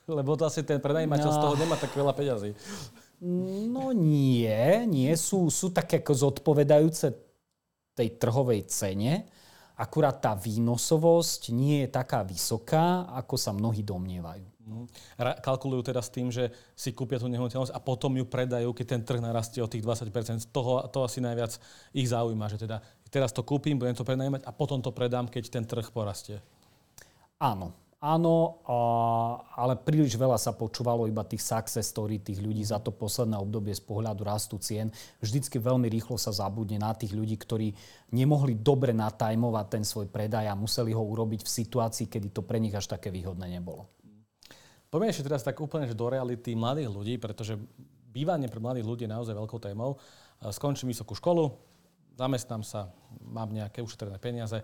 Lebo 0.07 0.39
vlastne 0.39 0.63
ten 0.63 0.79
prenajímateľ 0.79 1.31
no. 1.31 1.35
z 1.35 1.43
toho 1.43 1.55
nemá 1.59 1.75
tak 1.75 1.91
veľa 1.91 2.15
peňazí. 2.15 2.55
No 3.67 3.91
nie, 3.91 4.87
nie. 4.87 5.11
Sú, 5.19 5.51
sú 5.51 5.75
také 5.75 5.99
ako 5.99 6.13
zodpovedajúce 6.15 7.07
tej 7.97 8.09
trhovej 8.21 8.71
cene. 8.71 9.27
Akurát 9.77 10.23
tá 10.23 10.33
výnosovosť 10.39 11.53
nie 11.53 11.85
je 11.85 11.89
taká 11.91 12.25
vysoká, 12.25 13.09
ako 13.13 13.35
sa 13.37 13.53
mnohí 13.53 13.83
domnievajú. 13.85 14.57
Mm. 14.67 14.87
Kalkulujú 15.43 15.95
teda 15.95 16.03
s 16.03 16.11
tým, 16.11 16.29
že 16.33 16.51
si 16.75 16.91
kúpia 16.91 17.23
tú 17.23 17.31
nehnuteľnosť 17.31 17.71
a 17.71 17.79
potom 17.79 18.19
ju 18.19 18.27
predajú, 18.27 18.75
keď 18.75 18.87
ten 18.99 19.03
trh 19.07 19.23
narastie 19.23 19.63
o 19.63 19.71
tých 19.71 19.85
20%. 19.85 20.51
Toho, 20.51 20.83
to 20.91 21.07
asi 21.07 21.23
najviac 21.23 21.55
ich 21.95 22.09
zaujíma, 22.11 22.51
že 22.51 22.59
teda 22.67 22.83
teraz 23.11 23.31
to 23.31 23.47
kúpim, 23.47 23.79
budem 23.79 23.95
to 23.95 24.03
prenajímať 24.03 24.43
a 24.43 24.51
potom 24.51 24.83
to 24.83 24.91
predám, 24.91 25.31
keď 25.31 25.45
ten 25.51 25.65
trh 25.65 25.87
porastie. 25.95 26.43
Áno, 27.39 27.86
Áno, 28.07 28.63
ale 29.59 29.75
príliš 29.83 30.15
veľa 30.15 30.39
sa 30.39 30.55
počúvalo 30.55 31.11
iba 31.11 31.27
tých 31.27 31.43
success 31.43 31.91
story 31.91 32.23
tých 32.23 32.39
ľudí 32.39 32.63
za 32.63 32.79
to 32.79 32.95
posledné 32.95 33.35
obdobie 33.35 33.75
z 33.75 33.83
pohľadu 33.83 34.23
rastu 34.23 34.63
cien. 34.63 34.95
Vždycky 35.19 35.59
veľmi 35.59 35.91
rýchlo 35.91 36.15
sa 36.15 36.31
zabudne 36.31 36.79
na 36.79 36.95
tých 36.95 37.11
ľudí, 37.11 37.35
ktorí 37.35 37.75
nemohli 38.15 38.55
dobre 38.63 38.95
natajmovať 38.95 39.67
ten 39.67 39.83
svoj 39.83 40.07
predaj 40.07 40.47
a 40.47 40.55
museli 40.55 40.95
ho 40.95 41.03
urobiť 41.03 41.43
v 41.43 41.51
situácii, 41.51 42.07
kedy 42.07 42.31
to 42.31 42.47
pre 42.47 42.63
nich 42.63 42.71
až 42.79 42.87
také 42.87 43.11
výhodné 43.11 43.51
nebolo. 43.51 43.91
Poďme 44.87 45.11
ešte 45.11 45.27
teraz 45.27 45.43
tak 45.43 45.59
úplne 45.59 45.91
že 45.91 45.99
do 45.99 46.07
reality 46.07 46.55
mladých 46.55 46.95
ľudí, 46.95 47.19
pretože 47.19 47.59
bývanie 48.15 48.47
pre 48.47 48.63
mladých 48.63 48.87
ľudí 48.87 49.11
je 49.11 49.15
naozaj 49.19 49.35
veľkou 49.35 49.59
témou. 49.59 49.99
Skončím 50.55 50.95
vysokú 50.95 51.19
školu, 51.19 51.59
zamestnám 52.15 52.63
sa, 52.63 52.95
mám 53.19 53.51
nejaké 53.51 53.83
ušetrené 53.83 54.23
peniaze 54.23 54.63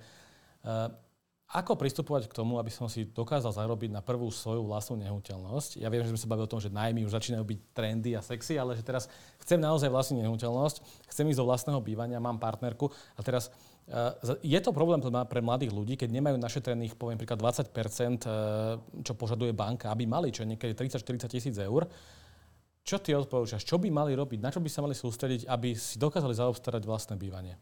ako 1.52 1.76
pristupovať 1.76 2.32
k 2.32 2.36
tomu, 2.40 2.56
aby 2.56 2.72
som 2.72 2.88
si 2.88 3.04
dokázal 3.04 3.52
zarobiť 3.52 3.92
na 3.92 4.00
prvú 4.00 4.32
svoju 4.32 4.64
vlastnú 4.64 4.96
nehnuteľnosť? 5.04 5.84
Ja 5.84 5.92
viem, 5.92 6.00
že 6.00 6.08
sme 6.08 6.20
sa 6.24 6.30
bavili 6.32 6.48
o 6.48 6.52
tom, 6.52 6.64
že 6.64 6.72
najmy 6.72 7.04
už 7.04 7.12
začínajú 7.12 7.44
byť 7.44 7.58
trendy 7.76 8.16
a 8.16 8.24
sexy, 8.24 8.56
ale 8.56 8.72
že 8.72 8.80
teraz 8.80 9.04
chcem 9.44 9.60
naozaj 9.60 9.92
vlastnú 9.92 10.24
nehnuteľnosť, 10.24 11.04
chcem 11.12 11.28
ísť 11.28 11.40
do 11.44 11.44
vlastného 11.44 11.80
bývania, 11.84 12.24
mám 12.24 12.40
partnerku 12.40 12.88
a 12.88 13.20
teraz 13.20 13.52
uh, 13.92 14.16
je 14.40 14.56
to 14.64 14.72
problém 14.72 15.04
pre 15.04 15.44
mladých 15.44 15.76
ľudí, 15.76 16.00
keď 16.00 16.08
nemajú 16.16 16.40
našetrených, 16.40 16.96
poviem 16.96 17.20
príklad 17.20 17.44
20%, 17.44 17.68
uh, 17.68 18.80
čo 19.04 19.12
požaduje 19.12 19.52
banka, 19.52 19.92
aby 19.92 20.08
mali, 20.08 20.32
čo 20.32 20.48
niekedy 20.48 20.72
30-40 20.72 21.28
tisíc 21.28 21.56
eur. 21.60 21.84
Čo 22.82 22.96
ty 22.98 23.12
odporúčaš? 23.14 23.62
Čo 23.62 23.76
by 23.78 23.92
mali 23.92 24.16
robiť? 24.16 24.40
Na 24.42 24.50
čo 24.50 24.58
by 24.58 24.66
sa 24.72 24.82
mali 24.82 24.96
sústrediť, 24.96 25.46
aby 25.46 25.76
si 25.76 26.00
dokázali 26.02 26.34
zaobstarať 26.34 26.82
vlastné 26.82 27.14
bývanie? 27.14 27.54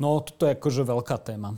No, 0.00 0.24
toto 0.24 0.48
je 0.48 0.56
akože 0.56 0.88
veľká 0.88 1.20
téma. 1.20 1.52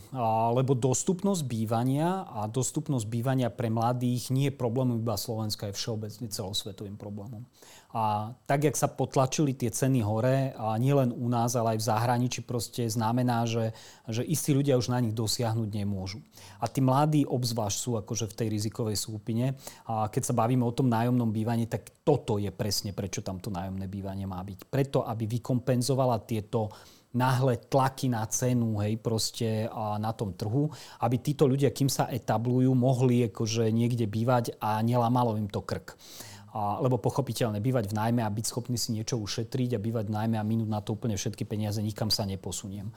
Lebo 0.51 0.75
dostupnosť 0.75 1.47
bývania 1.47 2.27
a 2.27 2.51
dostupnosť 2.51 3.07
bývania 3.07 3.47
pre 3.47 3.71
mladých 3.71 4.35
nie 4.35 4.51
je 4.51 4.59
problémom 4.59 4.99
iba 4.99 5.15
Slovenska, 5.15 5.71
je 5.71 5.79
všeobecne 5.79 6.27
celosvetovým 6.27 6.99
problémom. 6.99 7.47
A 7.95 8.35
tak, 8.51 8.67
jak 8.67 8.75
sa 8.75 8.91
potlačili 8.91 9.55
tie 9.55 9.71
ceny 9.71 10.03
hore, 10.03 10.51
a 10.59 10.75
nielen 10.83 11.15
u 11.15 11.31
nás, 11.31 11.55
ale 11.55 11.79
aj 11.79 11.87
v 11.87 11.89
zahraničí, 11.95 12.41
proste 12.43 12.91
znamená, 12.91 13.47
že, 13.47 13.71
že 14.11 14.27
istí 14.27 14.51
ľudia 14.51 14.75
už 14.75 14.91
na 14.91 14.99
nich 14.99 15.15
dosiahnuť 15.15 15.71
nemôžu. 15.71 16.19
A 16.59 16.67
tí 16.67 16.83
mladí 16.83 17.23
obzvlášť 17.23 17.79
sú 17.79 17.95
akože 17.95 18.35
v 18.35 18.35
tej 18.35 18.49
rizikovej 18.51 18.99
skupine. 18.99 19.55
A 19.87 20.11
keď 20.11 20.27
sa 20.27 20.35
bavíme 20.35 20.67
o 20.67 20.75
tom 20.75 20.91
nájomnom 20.91 21.31
bývaní, 21.31 21.71
tak 21.71 22.03
toto 22.03 22.43
je 22.43 22.51
presne, 22.51 22.91
prečo 22.91 23.23
tam 23.23 23.39
to 23.39 23.55
nájomné 23.55 23.87
bývanie 23.87 24.27
má 24.27 24.43
byť. 24.43 24.67
Preto, 24.67 25.07
aby 25.07 25.31
vykompenzovala 25.31 26.19
tieto 26.27 26.75
náhle 27.15 27.57
tlaky 27.71 28.11
na 28.11 28.27
cenu, 28.27 28.83
hej, 28.83 28.99
proste 28.99 29.71
a 29.71 29.97
na 30.03 30.11
tom 30.11 30.35
trhu, 30.35 30.69
aby 31.01 31.17
títo 31.23 31.47
ľudia, 31.47 31.71
kým 31.71 31.87
sa 31.87 32.11
etablujú, 32.11 32.75
mohli 32.75 33.31
akože 33.31 33.71
niekde 33.71 34.11
bývať 34.11 34.59
a 34.59 34.83
nelamalo 34.83 35.39
im 35.39 35.47
to 35.47 35.63
krk. 35.63 35.95
A, 36.55 36.79
lebo 36.83 36.99
pochopiteľne 37.03 37.59
bývať 37.59 37.91
v 37.91 37.99
najmä 37.99 38.23
a 38.23 38.31
byť 38.31 38.45
schopný 38.47 38.79
si 38.79 38.95
niečo 38.95 39.19
ušetriť 39.19 39.79
a 39.79 39.83
bývať 39.83 40.11
v 40.11 40.15
najmä 40.15 40.37
a 40.39 40.47
minúť 40.47 40.71
na 40.71 40.79
to 40.83 40.95
úplne 40.95 41.19
všetky 41.19 41.47
peniaze, 41.47 41.83
nikam 41.83 42.11
sa 42.11 42.27
neposuniem. 42.27 42.91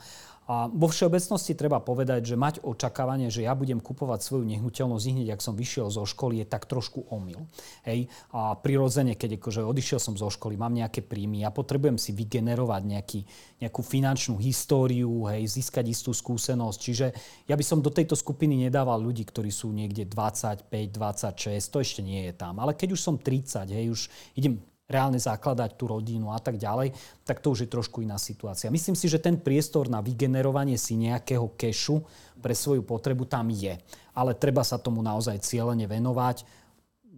A 0.48 0.64
vo 0.72 0.88
všeobecnosti 0.88 1.52
treba 1.52 1.76
povedať, 1.76 2.24
že 2.24 2.40
mať 2.40 2.64
očakávanie, 2.64 3.28
že 3.28 3.44
ja 3.44 3.52
budem 3.52 3.84
kupovať 3.84 4.24
svoju 4.24 4.48
nehnuteľnosť 4.48 5.04
hneď, 5.12 5.36
ak 5.36 5.44
som 5.44 5.52
vyšiel 5.52 5.92
zo 5.92 6.08
školy, 6.08 6.40
je 6.40 6.46
tak 6.48 6.64
trošku 6.64 7.04
omyl. 7.12 7.44
Hej? 7.84 8.08
A 8.32 8.56
prirodzene, 8.56 9.12
keď 9.12 9.36
akože 9.36 9.60
odišiel 9.60 10.00
som 10.00 10.16
zo 10.16 10.32
školy, 10.32 10.56
mám 10.56 10.72
nejaké 10.72 11.04
príjmy, 11.04 11.44
ja 11.44 11.52
potrebujem 11.52 12.00
si 12.00 12.16
vygenerovať 12.16 12.82
nejaký, 12.88 13.20
nejakú 13.60 13.84
finančnú 13.84 14.40
históriu, 14.40 15.28
hej, 15.28 15.44
získať 15.52 15.84
istú 15.92 16.16
skúsenosť. 16.16 16.78
Čiže 16.80 17.06
ja 17.44 17.52
by 17.52 17.64
som 17.68 17.84
do 17.84 17.92
tejto 17.92 18.16
skupiny 18.16 18.56
nedával 18.56 18.96
ľudí, 19.04 19.28
ktorí 19.28 19.52
sú 19.52 19.68
niekde 19.68 20.08
25, 20.08 20.64
26, 20.72 21.60
to 21.68 21.78
ešte 21.84 22.00
nie 22.00 22.24
je 22.24 22.32
tam. 22.32 22.56
Ale 22.56 22.72
keď 22.72 22.96
už 22.96 23.00
som 23.04 23.20
30, 23.20 23.68
hej, 23.68 23.92
už 23.92 24.08
idem 24.32 24.64
reálne 24.88 25.20
zakladať 25.20 25.76
tú 25.76 25.84
rodinu 25.92 26.32
a 26.32 26.40
tak 26.40 26.56
ďalej, 26.56 26.96
tak 27.22 27.44
to 27.44 27.52
už 27.52 27.68
je 27.68 27.68
trošku 27.68 28.00
iná 28.00 28.16
situácia. 28.16 28.72
Myslím 28.72 28.96
si, 28.96 29.04
že 29.04 29.20
ten 29.20 29.36
priestor 29.36 29.92
na 29.92 30.00
vygenerovanie 30.00 30.80
si 30.80 30.96
nejakého 30.96 31.52
kešu 31.60 32.00
pre 32.40 32.56
svoju 32.56 32.80
potrebu 32.80 33.28
tam 33.28 33.52
je. 33.52 33.76
Ale 34.16 34.32
treba 34.32 34.64
sa 34.64 34.80
tomu 34.80 35.04
naozaj 35.04 35.44
cieľene 35.44 35.84
venovať. 35.84 36.64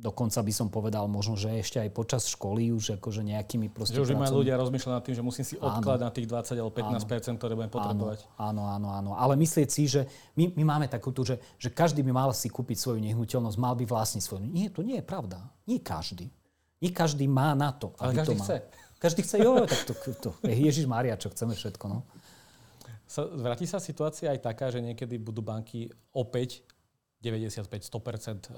Dokonca 0.00 0.40
by 0.40 0.52
som 0.56 0.72
povedal 0.72 1.04
možno, 1.12 1.36
že 1.36 1.60
ešte 1.60 1.76
aj 1.76 1.92
počas 1.92 2.24
školy 2.24 2.72
už 2.72 2.98
akože 2.98 3.20
nejakými 3.20 3.68
proste... 3.68 4.00
Že 4.00 4.08
už 4.08 4.10
pracovný... 4.16 4.40
ľudia 4.42 4.56
rozmýšľať 4.56 4.92
nad 4.96 5.04
tým, 5.04 5.14
že 5.14 5.22
musím 5.22 5.44
si 5.44 5.54
odkladať 5.60 6.04
na 6.08 6.10
tých 6.10 6.26
20 6.26 6.56
alebo 6.56 6.72
15 6.72 7.04
áno, 7.04 7.36
ktoré 7.36 7.52
budem 7.52 7.70
potrebovať. 7.70 8.18
Áno, 8.40 8.64
áno, 8.64 8.88
áno. 8.96 9.10
Ale 9.12 9.36
myslieť 9.36 9.68
si, 9.68 9.84
že 9.86 10.08
my, 10.40 10.56
my 10.56 10.64
máme 10.64 10.86
takú 10.88 11.12
tu, 11.12 11.22
že, 11.22 11.36
že 11.60 11.68
každý 11.68 12.00
by 12.00 12.16
mal 12.16 12.32
si 12.32 12.48
kúpiť 12.48 12.80
svoju 12.80 12.98
nehnuteľnosť, 12.98 13.60
mal 13.60 13.76
by 13.76 13.84
vlastniť 13.84 14.22
svoju. 14.24 14.48
Nie, 14.48 14.72
to 14.72 14.80
nie 14.80 14.98
je 14.98 15.04
pravda. 15.04 15.44
Nie 15.68 15.84
každý. 15.84 16.32
Nie 16.80 16.90
každý 16.90 17.28
má 17.28 17.52
na 17.52 17.70
to. 17.72 17.92
Ale 18.00 18.16
každý 18.16 18.36
to 18.36 18.44
chce. 18.44 18.56
Každý 19.00 19.20
chce, 19.24 19.36
jo, 19.40 19.52
tak 19.64 19.80
to, 19.88 19.92
to, 19.96 20.30
Ježiš 20.44 20.84
Mária, 20.84 21.16
čo 21.16 21.32
chceme 21.32 21.56
všetko. 21.56 21.84
No. 21.88 22.04
Vráti 23.40 23.64
sa 23.64 23.80
situácia 23.80 24.28
aj 24.28 24.44
taká, 24.44 24.68
že 24.68 24.84
niekedy 24.84 25.16
budú 25.16 25.40
banky 25.40 25.88
opäť 26.12 26.62
95-100% 27.24 28.52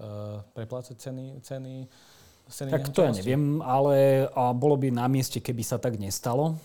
preplácať 0.55 0.97
ceny, 0.99 1.43
ceny 1.43 1.75
tak 2.53 2.93
to 2.93 3.01
ja 3.01 3.13
neviem, 3.15 3.65
ale 3.65 4.29
bolo 4.53 4.77
by 4.77 4.93
na 4.93 5.09
mieste, 5.09 5.41
keby 5.41 5.65
sa 5.65 5.81
tak 5.81 5.97
nestalo, 5.97 6.61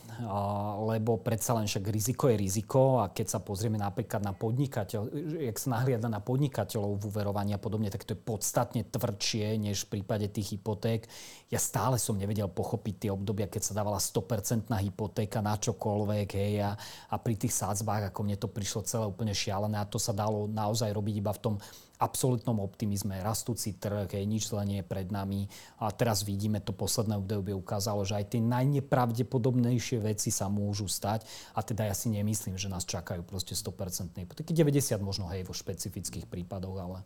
lebo 0.83 1.15
predsa 1.21 1.55
len 1.55 1.69
však 1.69 1.87
riziko 1.87 2.27
je 2.27 2.35
riziko 2.35 2.99
a 2.99 3.13
keď 3.13 3.37
sa 3.37 3.39
pozrieme 3.39 3.79
napríklad 3.79 4.19
na 4.19 4.35
podnikateľ, 4.35 5.07
jak 5.47 5.57
sa 5.61 5.79
nahliada 5.79 6.11
na 6.11 6.19
podnikateľov 6.19 6.99
v 6.99 7.07
uverovaní 7.07 7.55
a 7.55 7.61
podobne, 7.61 7.87
tak 7.87 8.03
to 8.03 8.17
je 8.17 8.19
podstatne 8.19 8.81
tvrdšie 8.83 9.55
než 9.61 9.87
v 9.87 9.99
prípade 9.99 10.27
tých 10.27 10.59
hypoték. 10.59 11.07
Ja 11.47 11.61
stále 11.61 11.95
som 11.95 12.19
nevedel 12.19 12.51
pochopiť 12.51 13.07
tie 13.07 13.11
obdobia, 13.13 13.47
keď 13.47 13.71
sa 13.71 13.77
dávala 13.77 14.01
100% 14.01 14.67
hypotéka 14.67 15.39
na 15.39 15.55
čokoľvek 15.55 16.29
hej, 16.35 16.67
a, 16.67 16.75
a 17.13 17.15
pri 17.15 17.39
tých 17.39 17.55
sádzbách, 17.55 18.11
ako 18.11 18.19
mne 18.27 18.35
to 18.35 18.51
prišlo 18.51 18.83
celé 18.83 19.07
úplne 19.07 19.31
šialené 19.31 19.79
a 19.79 19.87
to 19.87 20.01
sa 20.01 20.11
dalo 20.11 20.51
naozaj 20.51 20.91
robiť 20.91 21.15
iba 21.23 21.31
v 21.31 21.41
tom 21.47 21.55
absolútnom 21.97 22.61
optimizme, 22.61 23.17
rastúci 23.25 23.73
trh, 23.81 24.05
hej, 24.13 24.25
nič 24.29 24.53
zle 24.53 24.61
nie 24.65 24.79
je 24.81 24.85
pred 24.85 25.09
nami. 25.09 25.49
A 25.77 25.93
teraz 25.93 26.25
vidíme, 26.25 26.63
to 26.63 26.73
posledné 26.73 27.19
obdobie 27.19 27.53
ukázalo, 27.53 28.01
že 28.07 28.17
aj 28.17 28.35
tie 28.35 28.41
najnepravdepodobnejšie 28.41 30.01
veci 30.01 30.33
sa 30.33 30.49
môžu 30.49 30.89
stať. 30.89 31.27
A 31.53 31.61
teda 31.61 31.85
ja 31.85 31.95
si 31.95 32.09
nemyslím, 32.09 32.57
že 32.57 32.71
nás 32.71 32.87
čakajú 32.87 33.21
proste 33.27 33.53
100% 33.53 34.17
hypotéky. 34.17 34.51
90 34.55 34.97
možno 35.03 35.29
hej 35.29 35.45
vo 35.45 35.53
špecifických 35.53 36.25
prípadoch, 36.25 36.77
ale... 36.77 36.99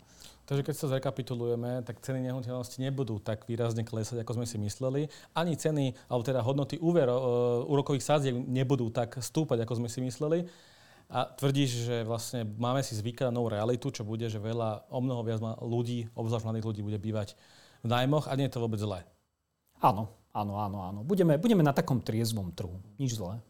Takže 0.52 0.68
keď 0.68 0.76
sa 0.76 0.92
zrekapitulujeme, 0.92 1.86
tak 1.86 2.04
ceny 2.04 2.28
nehnuteľnosti 2.28 2.76
nebudú 2.82 3.24
tak 3.24 3.48
výrazne 3.48 3.88
klesať, 3.88 4.20
ako 4.20 4.42
sme 4.42 4.46
si 4.50 4.58
mysleli. 4.60 5.08
Ani 5.32 5.56
ceny, 5.56 5.96
alebo 6.12 6.28
teda 6.28 6.44
hodnoty 6.44 6.76
úvero, 6.82 7.16
uh, 7.16 7.24
úrokových 7.72 8.04
sádziek 8.04 8.36
nebudú 8.36 8.92
tak 8.92 9.16
stúpať, 9.22 9.64
ako 9.64 9.80
sme 9.80 9.88
si 9.88 10.04
mysleli. 10.04 10.44
A 11.12 11.28
tvrdíš, 11.28 11.92
že 11.92 11.96
vlastne 12.08 12.48
máme 12.48 12.80
si 12.84 12.96
zvykať 12.96 13.32
na 13.32 13.36
novú 13.36 13.52
realitu, 13.52 13.92
čo 13.92 14.08
bude, 14.08 14.32
že 14.32 14.40
veľa, 14.40 14.88
o 14.88 15.00
mnoho 15.04 15.22
viac 15.28 15.44
ľudí, 15.60 16.08
obzvlášť 16.16 16.48
mladých 16.48 16.68
ľudí, 16.72 16.82
bude 16.88 17.00
bývať 17.04 17.36
v 17.82 17.88
nájmoch 17.90 18.30
a 18.30 18.34
nie 18.38 18.48
je 18.48 18.54
to 18.54 18.64
vôbec 18.64 18.80
zlé. 18.82 19.04
Áno, 19.82 20.14
áno, 20.32 20.54
áno, 20.62 20.78
áno. 20.86 21.00
Budeme, 21.02 21.42
budeme 21.42 21.66
na 21.66 21.74
takom 21.74 22.02
triezvom 22.02 22.54
trhu. 22.54 22.78
Nič 23.02 23.18
zlé. 23.18 23.42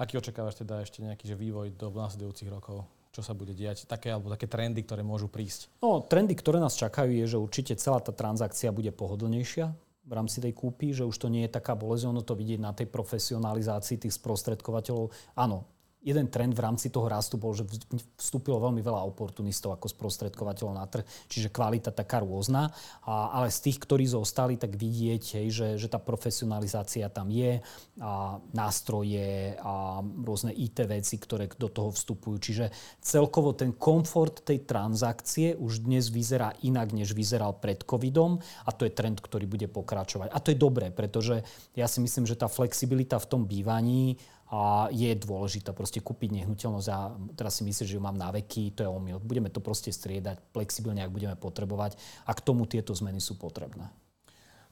Aký 0.00 0.16
očakávaš 0.16 0.56
teda 0.62 0.80
ešte 0.80 1.04
nejaký 1.04 1.28
že 1.28 1.36
vývoj 1.36 1.76
do 1.76 1.92
následujúcich 1.92 2.48
rokov? 2.48 2.88
Čo 3.10 3.26
sa 3.26 3.34
bude 3.34 3.52
diať? 3.52 3.90
Také, 3.90 4.14
alebo 4.14 4.30
také 4.30 4.46
trendy, 4.46 4.86
ktoré 4.86 5.02
môžu 5.02 5.26
prísť? 5.26 5.66
No, 5.82 5.98
trendy, 6.00 6.38
ktoré 6.38 6.62
nás 6.62 6.78
čakajú, 6.78 7.10
je, 7.10 7.26
že 7.26 7.42
určite 7.42 7.74
celá 7.74 7.98
tá 7.98 8.14
transakcia 8.14 8.70
bude 8.70 8.94
pohodlnejšia 8.94 9.74
v 10.06 10.12
rámci 10.14 10.38
tej 10.40 10.54
kúpy, 10.54 10.94
že 10.94 11.04
už 11.04 11.16
to 11.18 11.28
nie 11.28 11.44
je 11.46 11.54
taká 11.54 11.74
bolesť, 11.74 12.06
ono 12.06 12.22
to 12.22 12.38
vidieť 12.38 12.60
na 12.62 12.72
tej 12.72 12.88
profesionalizácii 12.88 14.00
tých 14.00 14.14
sprostredkovateľov. 14.16 15.10
Áno, 15.36 15.66
jeden 16.00 16.32
trend 16.32 16.56
v 16.56 16.64
rámci 16.64 16.88
toho 16.88 17.06
rastu 17.06 17.36
bol, 17.36 17.52
že 17.52 17.68
vstúpilo 18.16 18.56
veľmi 18.56 18.80
veľa 18.80 19.04
oportunistov 19.04 19.76
ako 19.76 19.92
sprostredkovateľov 19.92 20.72
na 20.72 20.88
trh, 20.88 21.04
čiže 21.28 21.52
kvalita 21.52 21.92
taká 21.92 22.24
rôzna. 22.24 22.72
A, 23.04 23.36
ale 23.36 23.52
z 23.52 23.68
tých, 23.68 23.78
ktorí 23.84 24.08
zostali, 24.08 24.56
tak 24.56 24.80
vidieť, 24.80 25.22
hej, 25.40 25.46
že, 25.52 25.68
že 25.76 25.88
tá 25.92 26.00
profesionalizácia 26.00 27.12
tam 27.12 27.28
je, 27.28 27.60
a 28.00 28.40
nástroje 28.56 29.60
a 29.60 30.00
rôzne 30.00 30.56
IT 30.56 30.88
veci, 30.88 31.20
ktoré 31.20 31.52
do 31.52 31.68
toho 31.68 31.92
vstupujú. 31.92 32.36
Čiže 32.40 32.72
celkovo 33.04 33.52
ten 33.52 33.76
komfort 33.76 34.40
tej 34.40 34.64
transakcie 34.64 35.52
už 35.60 35.84
dnes 35.84 36.08
vyzerá 36.08 36.56
inak, 36.64 36.96
než 36.96 37.12
vyzeral 37.12 37.60
pred 37.60 37.84
covidom 37.84 38.40
a 38.64 38.70
to 38.72 38.88
je 38.88 38.96
trend, 38.96 39.20
ktorý 39.20 39.44
bude 39.44 39.68
pokračovať. 39.68 40.32
A 40.32 40.38
to 40.40 40.56
je 40.56 40.58
dobré, 40.58 40.88
pretože 40.88 41.44
ja 41.76 41.84
si 41.84 42.00
myslím, 42.00 42.24
že 42.24 42.40
tá 42.40 42.48
flexibilita 42.48 43.20
v 43.20 43.28
tom 43.28 43.42
bývaní 43.44 44.16
a 44.50 44.90
je 44.90 45.14
dôležité 45.14 45.70
proste 45.70 46.02
kúpiť 46.02 46.42
nehnuteľnosť 46.42 46.88
a 46.90 47.14
teraz 47.38 47.54
si 47.54 47.62
myslíš, 47.62 47.86
že 47.86 47.94
ju 47.94 48.02
mám 48.02 48.18
na 48.18 48.34
veky, 48.34 48.74
to 48.74 48.82
je 48.82 48.90
omyl. 48.90 49.22
Budeme 49.22 49.46
to 49.46 49.62
proste 49.62 49.94
striedať 49.94 50.42
flexibilne, 50.50 50.98
ak 51.06 51.14
budeme 51.14 51.38
potrebovať 51.38 51.94
a 52.26 52.34
k 52.34 52.42
tomu 52.42 52.66
tieto 52.66 52.90
zmeny 52.90 53.22
sú 53.22 53.38
potrebné. 53.38 53.86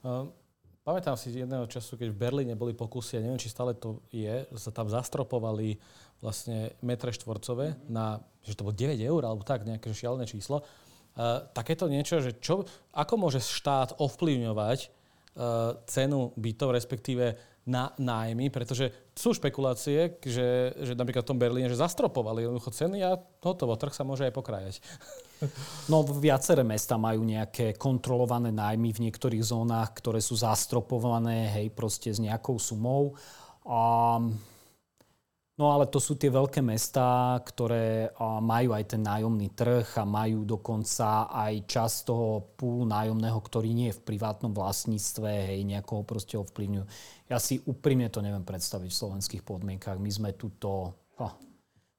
Uh, 0.03 0.27
pamätám 0.83 1.15
si 1.15 1.31
jedného 1.31 1.63
času, 1.71 1.95
keď 1.95 2.11
v 2.11 2.19
Berlíne 2.19 2.59
boli 2.59 2.75
pokusy, 2.75 3.19
a 3.19 3.23
neviem, 3.23 3.39
či 3.39 3.47
stále 3.47 3.71
to 3.71 4.03
je, 4.11 4.43
sa 4.59 4.75
tam 4.75 4.91
zastropovali 4.91 5.79
vlastne 6.19 6.75
metre 6.83 7.15
štvorcové 7.15 7.79
na, 7.87 8.19
že 8.43 8.59
to 8.59 8.67
bolo 8.67 8.75
9 8.75 8.99
eur, 8.99 9.21
alebo 9.23 9.47
tak, 9.47 9.63
nejaké 9.63 9.95
šialené 9.95 10.27
číslo. 10.27 10.67
Uh, 11.15 11.47
takéto 11.55 11.87
niečo, 11.87 12.19
že 12.19 12.35
čo, 12.35 12.67
ako 12.91 13.15
môže 13.15 13.39
štát 13.39 13.95
ovplyvňovať 13.95 14.79
uh, 14.83 15.79
cenu 15.87 16.35
bytov, 16.35 16.75
respektíve 16.75 17.39
na 17.67 17.91
nájmy, 17.99 18.49
pretože 18.49 18.91
sú 19.13 19.35
špekulácie, 19.35 20.19
že, 20.23 20.73
že 20.79 20.93
napríklad 20.95 21.27
v 21.27 21.31
tom 21.35 21.41
Berlíne, 21.41 21.67
že 21.67 21.79
zastropovali 21.79 22.47
jednoducho 22.47 22.71
ceny 22.71 23.03
a 23.03 23.19
hotovo, 23.43 23.75
trh 23.75 23.93
sa 23.93 24.07
môže 24.07 24.25
aj 24.25 24.33
pokrájať. 24.33 24.75
No, 25.87 26.03
viaceré 26.03 26.67
mesta 26.67 26.99
majú 26.99 27.23
nejaké 27.23 27.79
kontrolované 27.79 28.51
nájmy 28.51 28.91
v 28.91 29.03
niektorých 29.07 29.39
zónach, 29.39 29.95
ktoré 29.95 30.19
sú 30.19 30.35
zastropované, 30.35 31.47
hej, 31.55 31.71
proste 31.71 32.11
s 32.11 32.19
nejakou 32.19 32.59
sumou. 32.59 33.15
A 33.63 34.19
No 35.59 35.75
ale 35.75 35.91
to 35.91 35.99
sú 35.99 36.15
tie 36.15 36.31
veľké 36.31 36.63
mestá, 36.63 37.35
ktoré 37.43 38.15
majú 38.39 38.71
aj 38.71 38.95
ten 38.95 39.03
nájomný 39.03 39.51
trh 39.51 39.99
a 39.99 40.07
majú 40.07 40.47
dokonca 40.47 41.27
aj 41.27 41.67
čas 41.67 42.07
toho 42.07 42.55
púl 42.55 42.87
nájomného, 42.87 43.35
ktorý 43.35 43.75
nie 43.75 43.91
je 43.91 43.99
v 43.99 44.05
privátnom 44.07 44.55
vlastníctve, 44.55 45.27
hej, 45.27 45.67
nejakoho 45.67 46.07
proste 46.07 46.39
ovplyvňujú. 46.39 46.85
Ja 47.27 47.43
si 47.43 47.59
úprimne 47.67 48.07
to 48.07 48.23
neviem 48.23 48.47
predstaviť 48.47 48.87
v 48.87 48.99
slovenských 49.03 49.43
podmienkach. 49.43 49.99
My 49.99 50.07
sme 50.07 50.31
tuto 50.39 50.95
oh, 51.19 51.33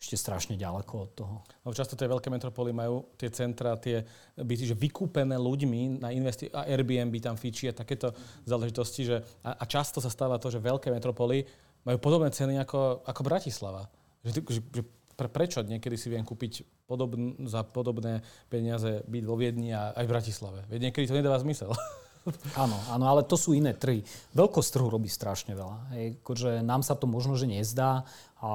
ešte 0.00 0.16
strašne 0.16 0.56
ďaleko 0.56 0.94
od 0.96 1.10
toho. 1.12 1.36
No, 1.60 1.76
často 1.76 1.92
tie 2.00 2.08
veľké 2.08 2.32
metropoly 2.32 2.72
majú 2.72 3.12
tie 3.20 3.28
centra, 3.28 3.76
tie 3.76 4.00
byty, 4.40 4.72
že 4.72 4.80
vykúpené 4.80 5.36
ľuďmi 5.36 6.00
na 6.00 6.08
investi- 6.08 6.48
a 6.48 6.64
Airbnb 6.64 7.12
tam 7.20 7.36
fičí 7.36 7.68
a 7.68 7.76
takéto 7.76 8.16
záležitosti, 8.48 9.04
že 9.04 9.20
a, 9.44 9.60
a 9.60 9.64
často 9.68 10.00
sa 10.00 10.08
stáva 10.08 10.40
to, 10.40 10.48
že 10.48 10.64
veľké 10.64 10.88
metropoly 10.88 11.44
majú 11.84 11.98
podobné 12.00 12.28
ceny 12.32 12.60
ako, 12.60 13.04
ako 13.04 13.20
Bratislava. 13.24 13.88
Že, 14.24 14.30
že, 14.44 14.60
že 14.60 14.82
pre, 15.20 15.28
prečo 15.28 15.60
niekedy 15.60 15.96
si 16.00 16.08
viem 16.08 16.24
kúpiť 16.24 16.64
podobn, 16.88 17.36
za 17.44 17.60
podobné 17.60 18.24
peniaze 18.48 19.04
byť 19.04 19.22
vo 19.28 19.36
Viedni 19.36 19.76
a 19.76 19.92
aj 19.92 20.04
v 20.08 20.12
Bratislave. 20.12 20.60
Veď 20.72 20.88
niekedy 20.88 21.04
to 21.04 21.18
nedáva 21.20 21.36
zmysel. 21.40 21.76
Áno, 22.52 22.76
áno, 22.92 23.08
ale 23.08 23.24
to 23.24 23.32
sú 23.32 23.56
iné 23.56 23.72
trhy. 23.72 24.04
Veľkosť 24.36 24.76
trhu 24.76 24.92
robí 24.92 25.08
strašne 25.08 25.56
veľa. 25.56 25.76
Hej, 25.96 26.06
akože 26.20 26.60
nám 26.60 26.84
sa 26.84 26.92
to 26.92 27.08
možno, 27.08 27.32
že 27.32 27.48
nezdá, 27.48 28.04
a, 28.36 28.50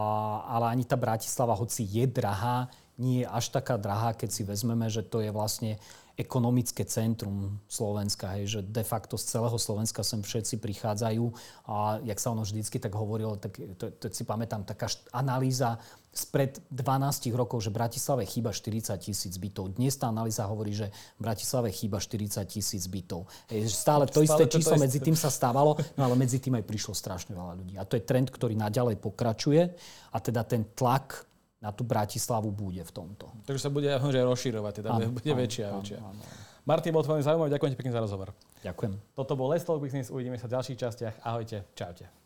ale 0.45 0.69
ani 0.69 0.85
tá 0.85 0.93
Bratislava, 0.93 1.57
hoci 1.57 1.81
je 1.81 2.05
drahá, 2.05 2.69
nie 3.01 3.25
je 3.25 3.27
až 3.27 3.49
taká 3.49 3.75
drahá, 3.75 4.13
keď 4.13 4.29
si 4.29 4.45
vezmeme, 4.45 4.85
že 4.87 5.01
to 5.01 5.17
je 5.17 5.33
vlastne 5.33 5.81
ekonomické 6.15 6.87
centrum 6.87 7.59
Slovenska, 7.67 8.31
hej, 8.39 8.47
že 8.47 8.59
de 8.63 8.83
facto 8.87 9.19
z 9.19 9.35
celého 9.35 9.59
Slovenska 9.59 9.99
sem 9.99 10.23
všetci 10.23 10.63
prichádzajú 10.63 11.25
a 11.67 11.99
jak 12.07 12.19
sa 12.23 12.31
ono 12.31 12.47
vždycky 12.47 12.79
tak 12.79 12.95
hovorilo, 12.95 13.35
tak 13.35 13.59
to, 13.75 13.91
to 13.99 14.07
si 14.15 14.23
pamätám, 14.23 14.63
taká 14.63 14.87
analýza 15.11 15.75
spred 16.15 16.63
12 16.71 17.35
rokov, 17.35 17.67
že 17.67 17.75
Bratislave 17.75 18.23
chýba 18.23 18.55
40 18.55 18.95
tisíc 19.03 19.35
bytov. 19.35 19.75
Dnes 19.75 19.99
tá 19.99 20.07
analýza 20.07 20.47
hovorí, 20.47 20.71
že 20.71 20.87
Bratislave 21.19 21.75
chýba 21.75 21.99
40 21.99 22.47
tisíc 22.47 22.87
bytov. 22.87 23.27
Hej, 23.51 23.67
stále 23.75 24.07
to 24.07 24.23
stále 24.23 24.23
isté 24.23 24.43
číslo 24.47 24.79
medzi 24.79 25.03
tým 25.03 25.19
sa 25.19 25.27
stávalo, 25.27 25.75
no 25.99 26.01
ale 26.07 26.15
medzi 26.15 26.39
tým 26.39 26.55
aj 26.55 26.63
prišlo 26.63 26.95
strašne 26.95 27.35
veľa 27.35 27.59
ľudí. 27.59 27.75
A 27.75 27.83
to 27.83 27.99
je 27.99 28.07
trend, 28.07 28.31
ktorý 28.31 28.55
naďalej 28.55 28.95
pokračuje 29.03 29.61
a 30.15 30.17
teda 30.23 30.47
ten 30.47 30.63
tlak 30.71 31.27
na 31.65 31.73
tú 31.73 31.81
Bratislavu 31.81 32.53
bude 32.53 32.85
v 32.85 32.91
tomto. 32.93 33.25
Takže 33.49 33.65
sa 33.65 33.69
bude 33.73 33.89
že 33.89 34.21
rozširovať, 34.21 34.73
teda 34.85 34.89
áno, 34.93 35.09
bude 35.09 35.31
áno, 35.33 35.41
väčšia 35.41 35.65
a 35.65 35.71
väčšia. 35.81 35.97
Áno, 35.97 36.13
áno. 36.13 36.21
Martin, 36.65 36.93
bol 36.93 37.01
to 37.01 37.09
veľmi 37.09 37.25
zaujímavý, 37.25 37.49
ďakujem 37.49 37.71
ti 37.73 37.77
pekne 37.81 37.93
za 37.93 38.01
rozhovor. 38.05 38.29
Ďakujem. 38.61 38.93
Toto 39.17 39.33
bol 39.33 39.49
Let's 39.49 39.65
Talk 39.65 39.81
Business, 39.81 40.13
uvidíme 40.13 40.37
sa 40.37 40.45
v 40.45 40.61
ďalších 40.61 40.77
častiach. 40.77 41.15
Ahojte, 41.25 41.65
čaute. 41.73 42.24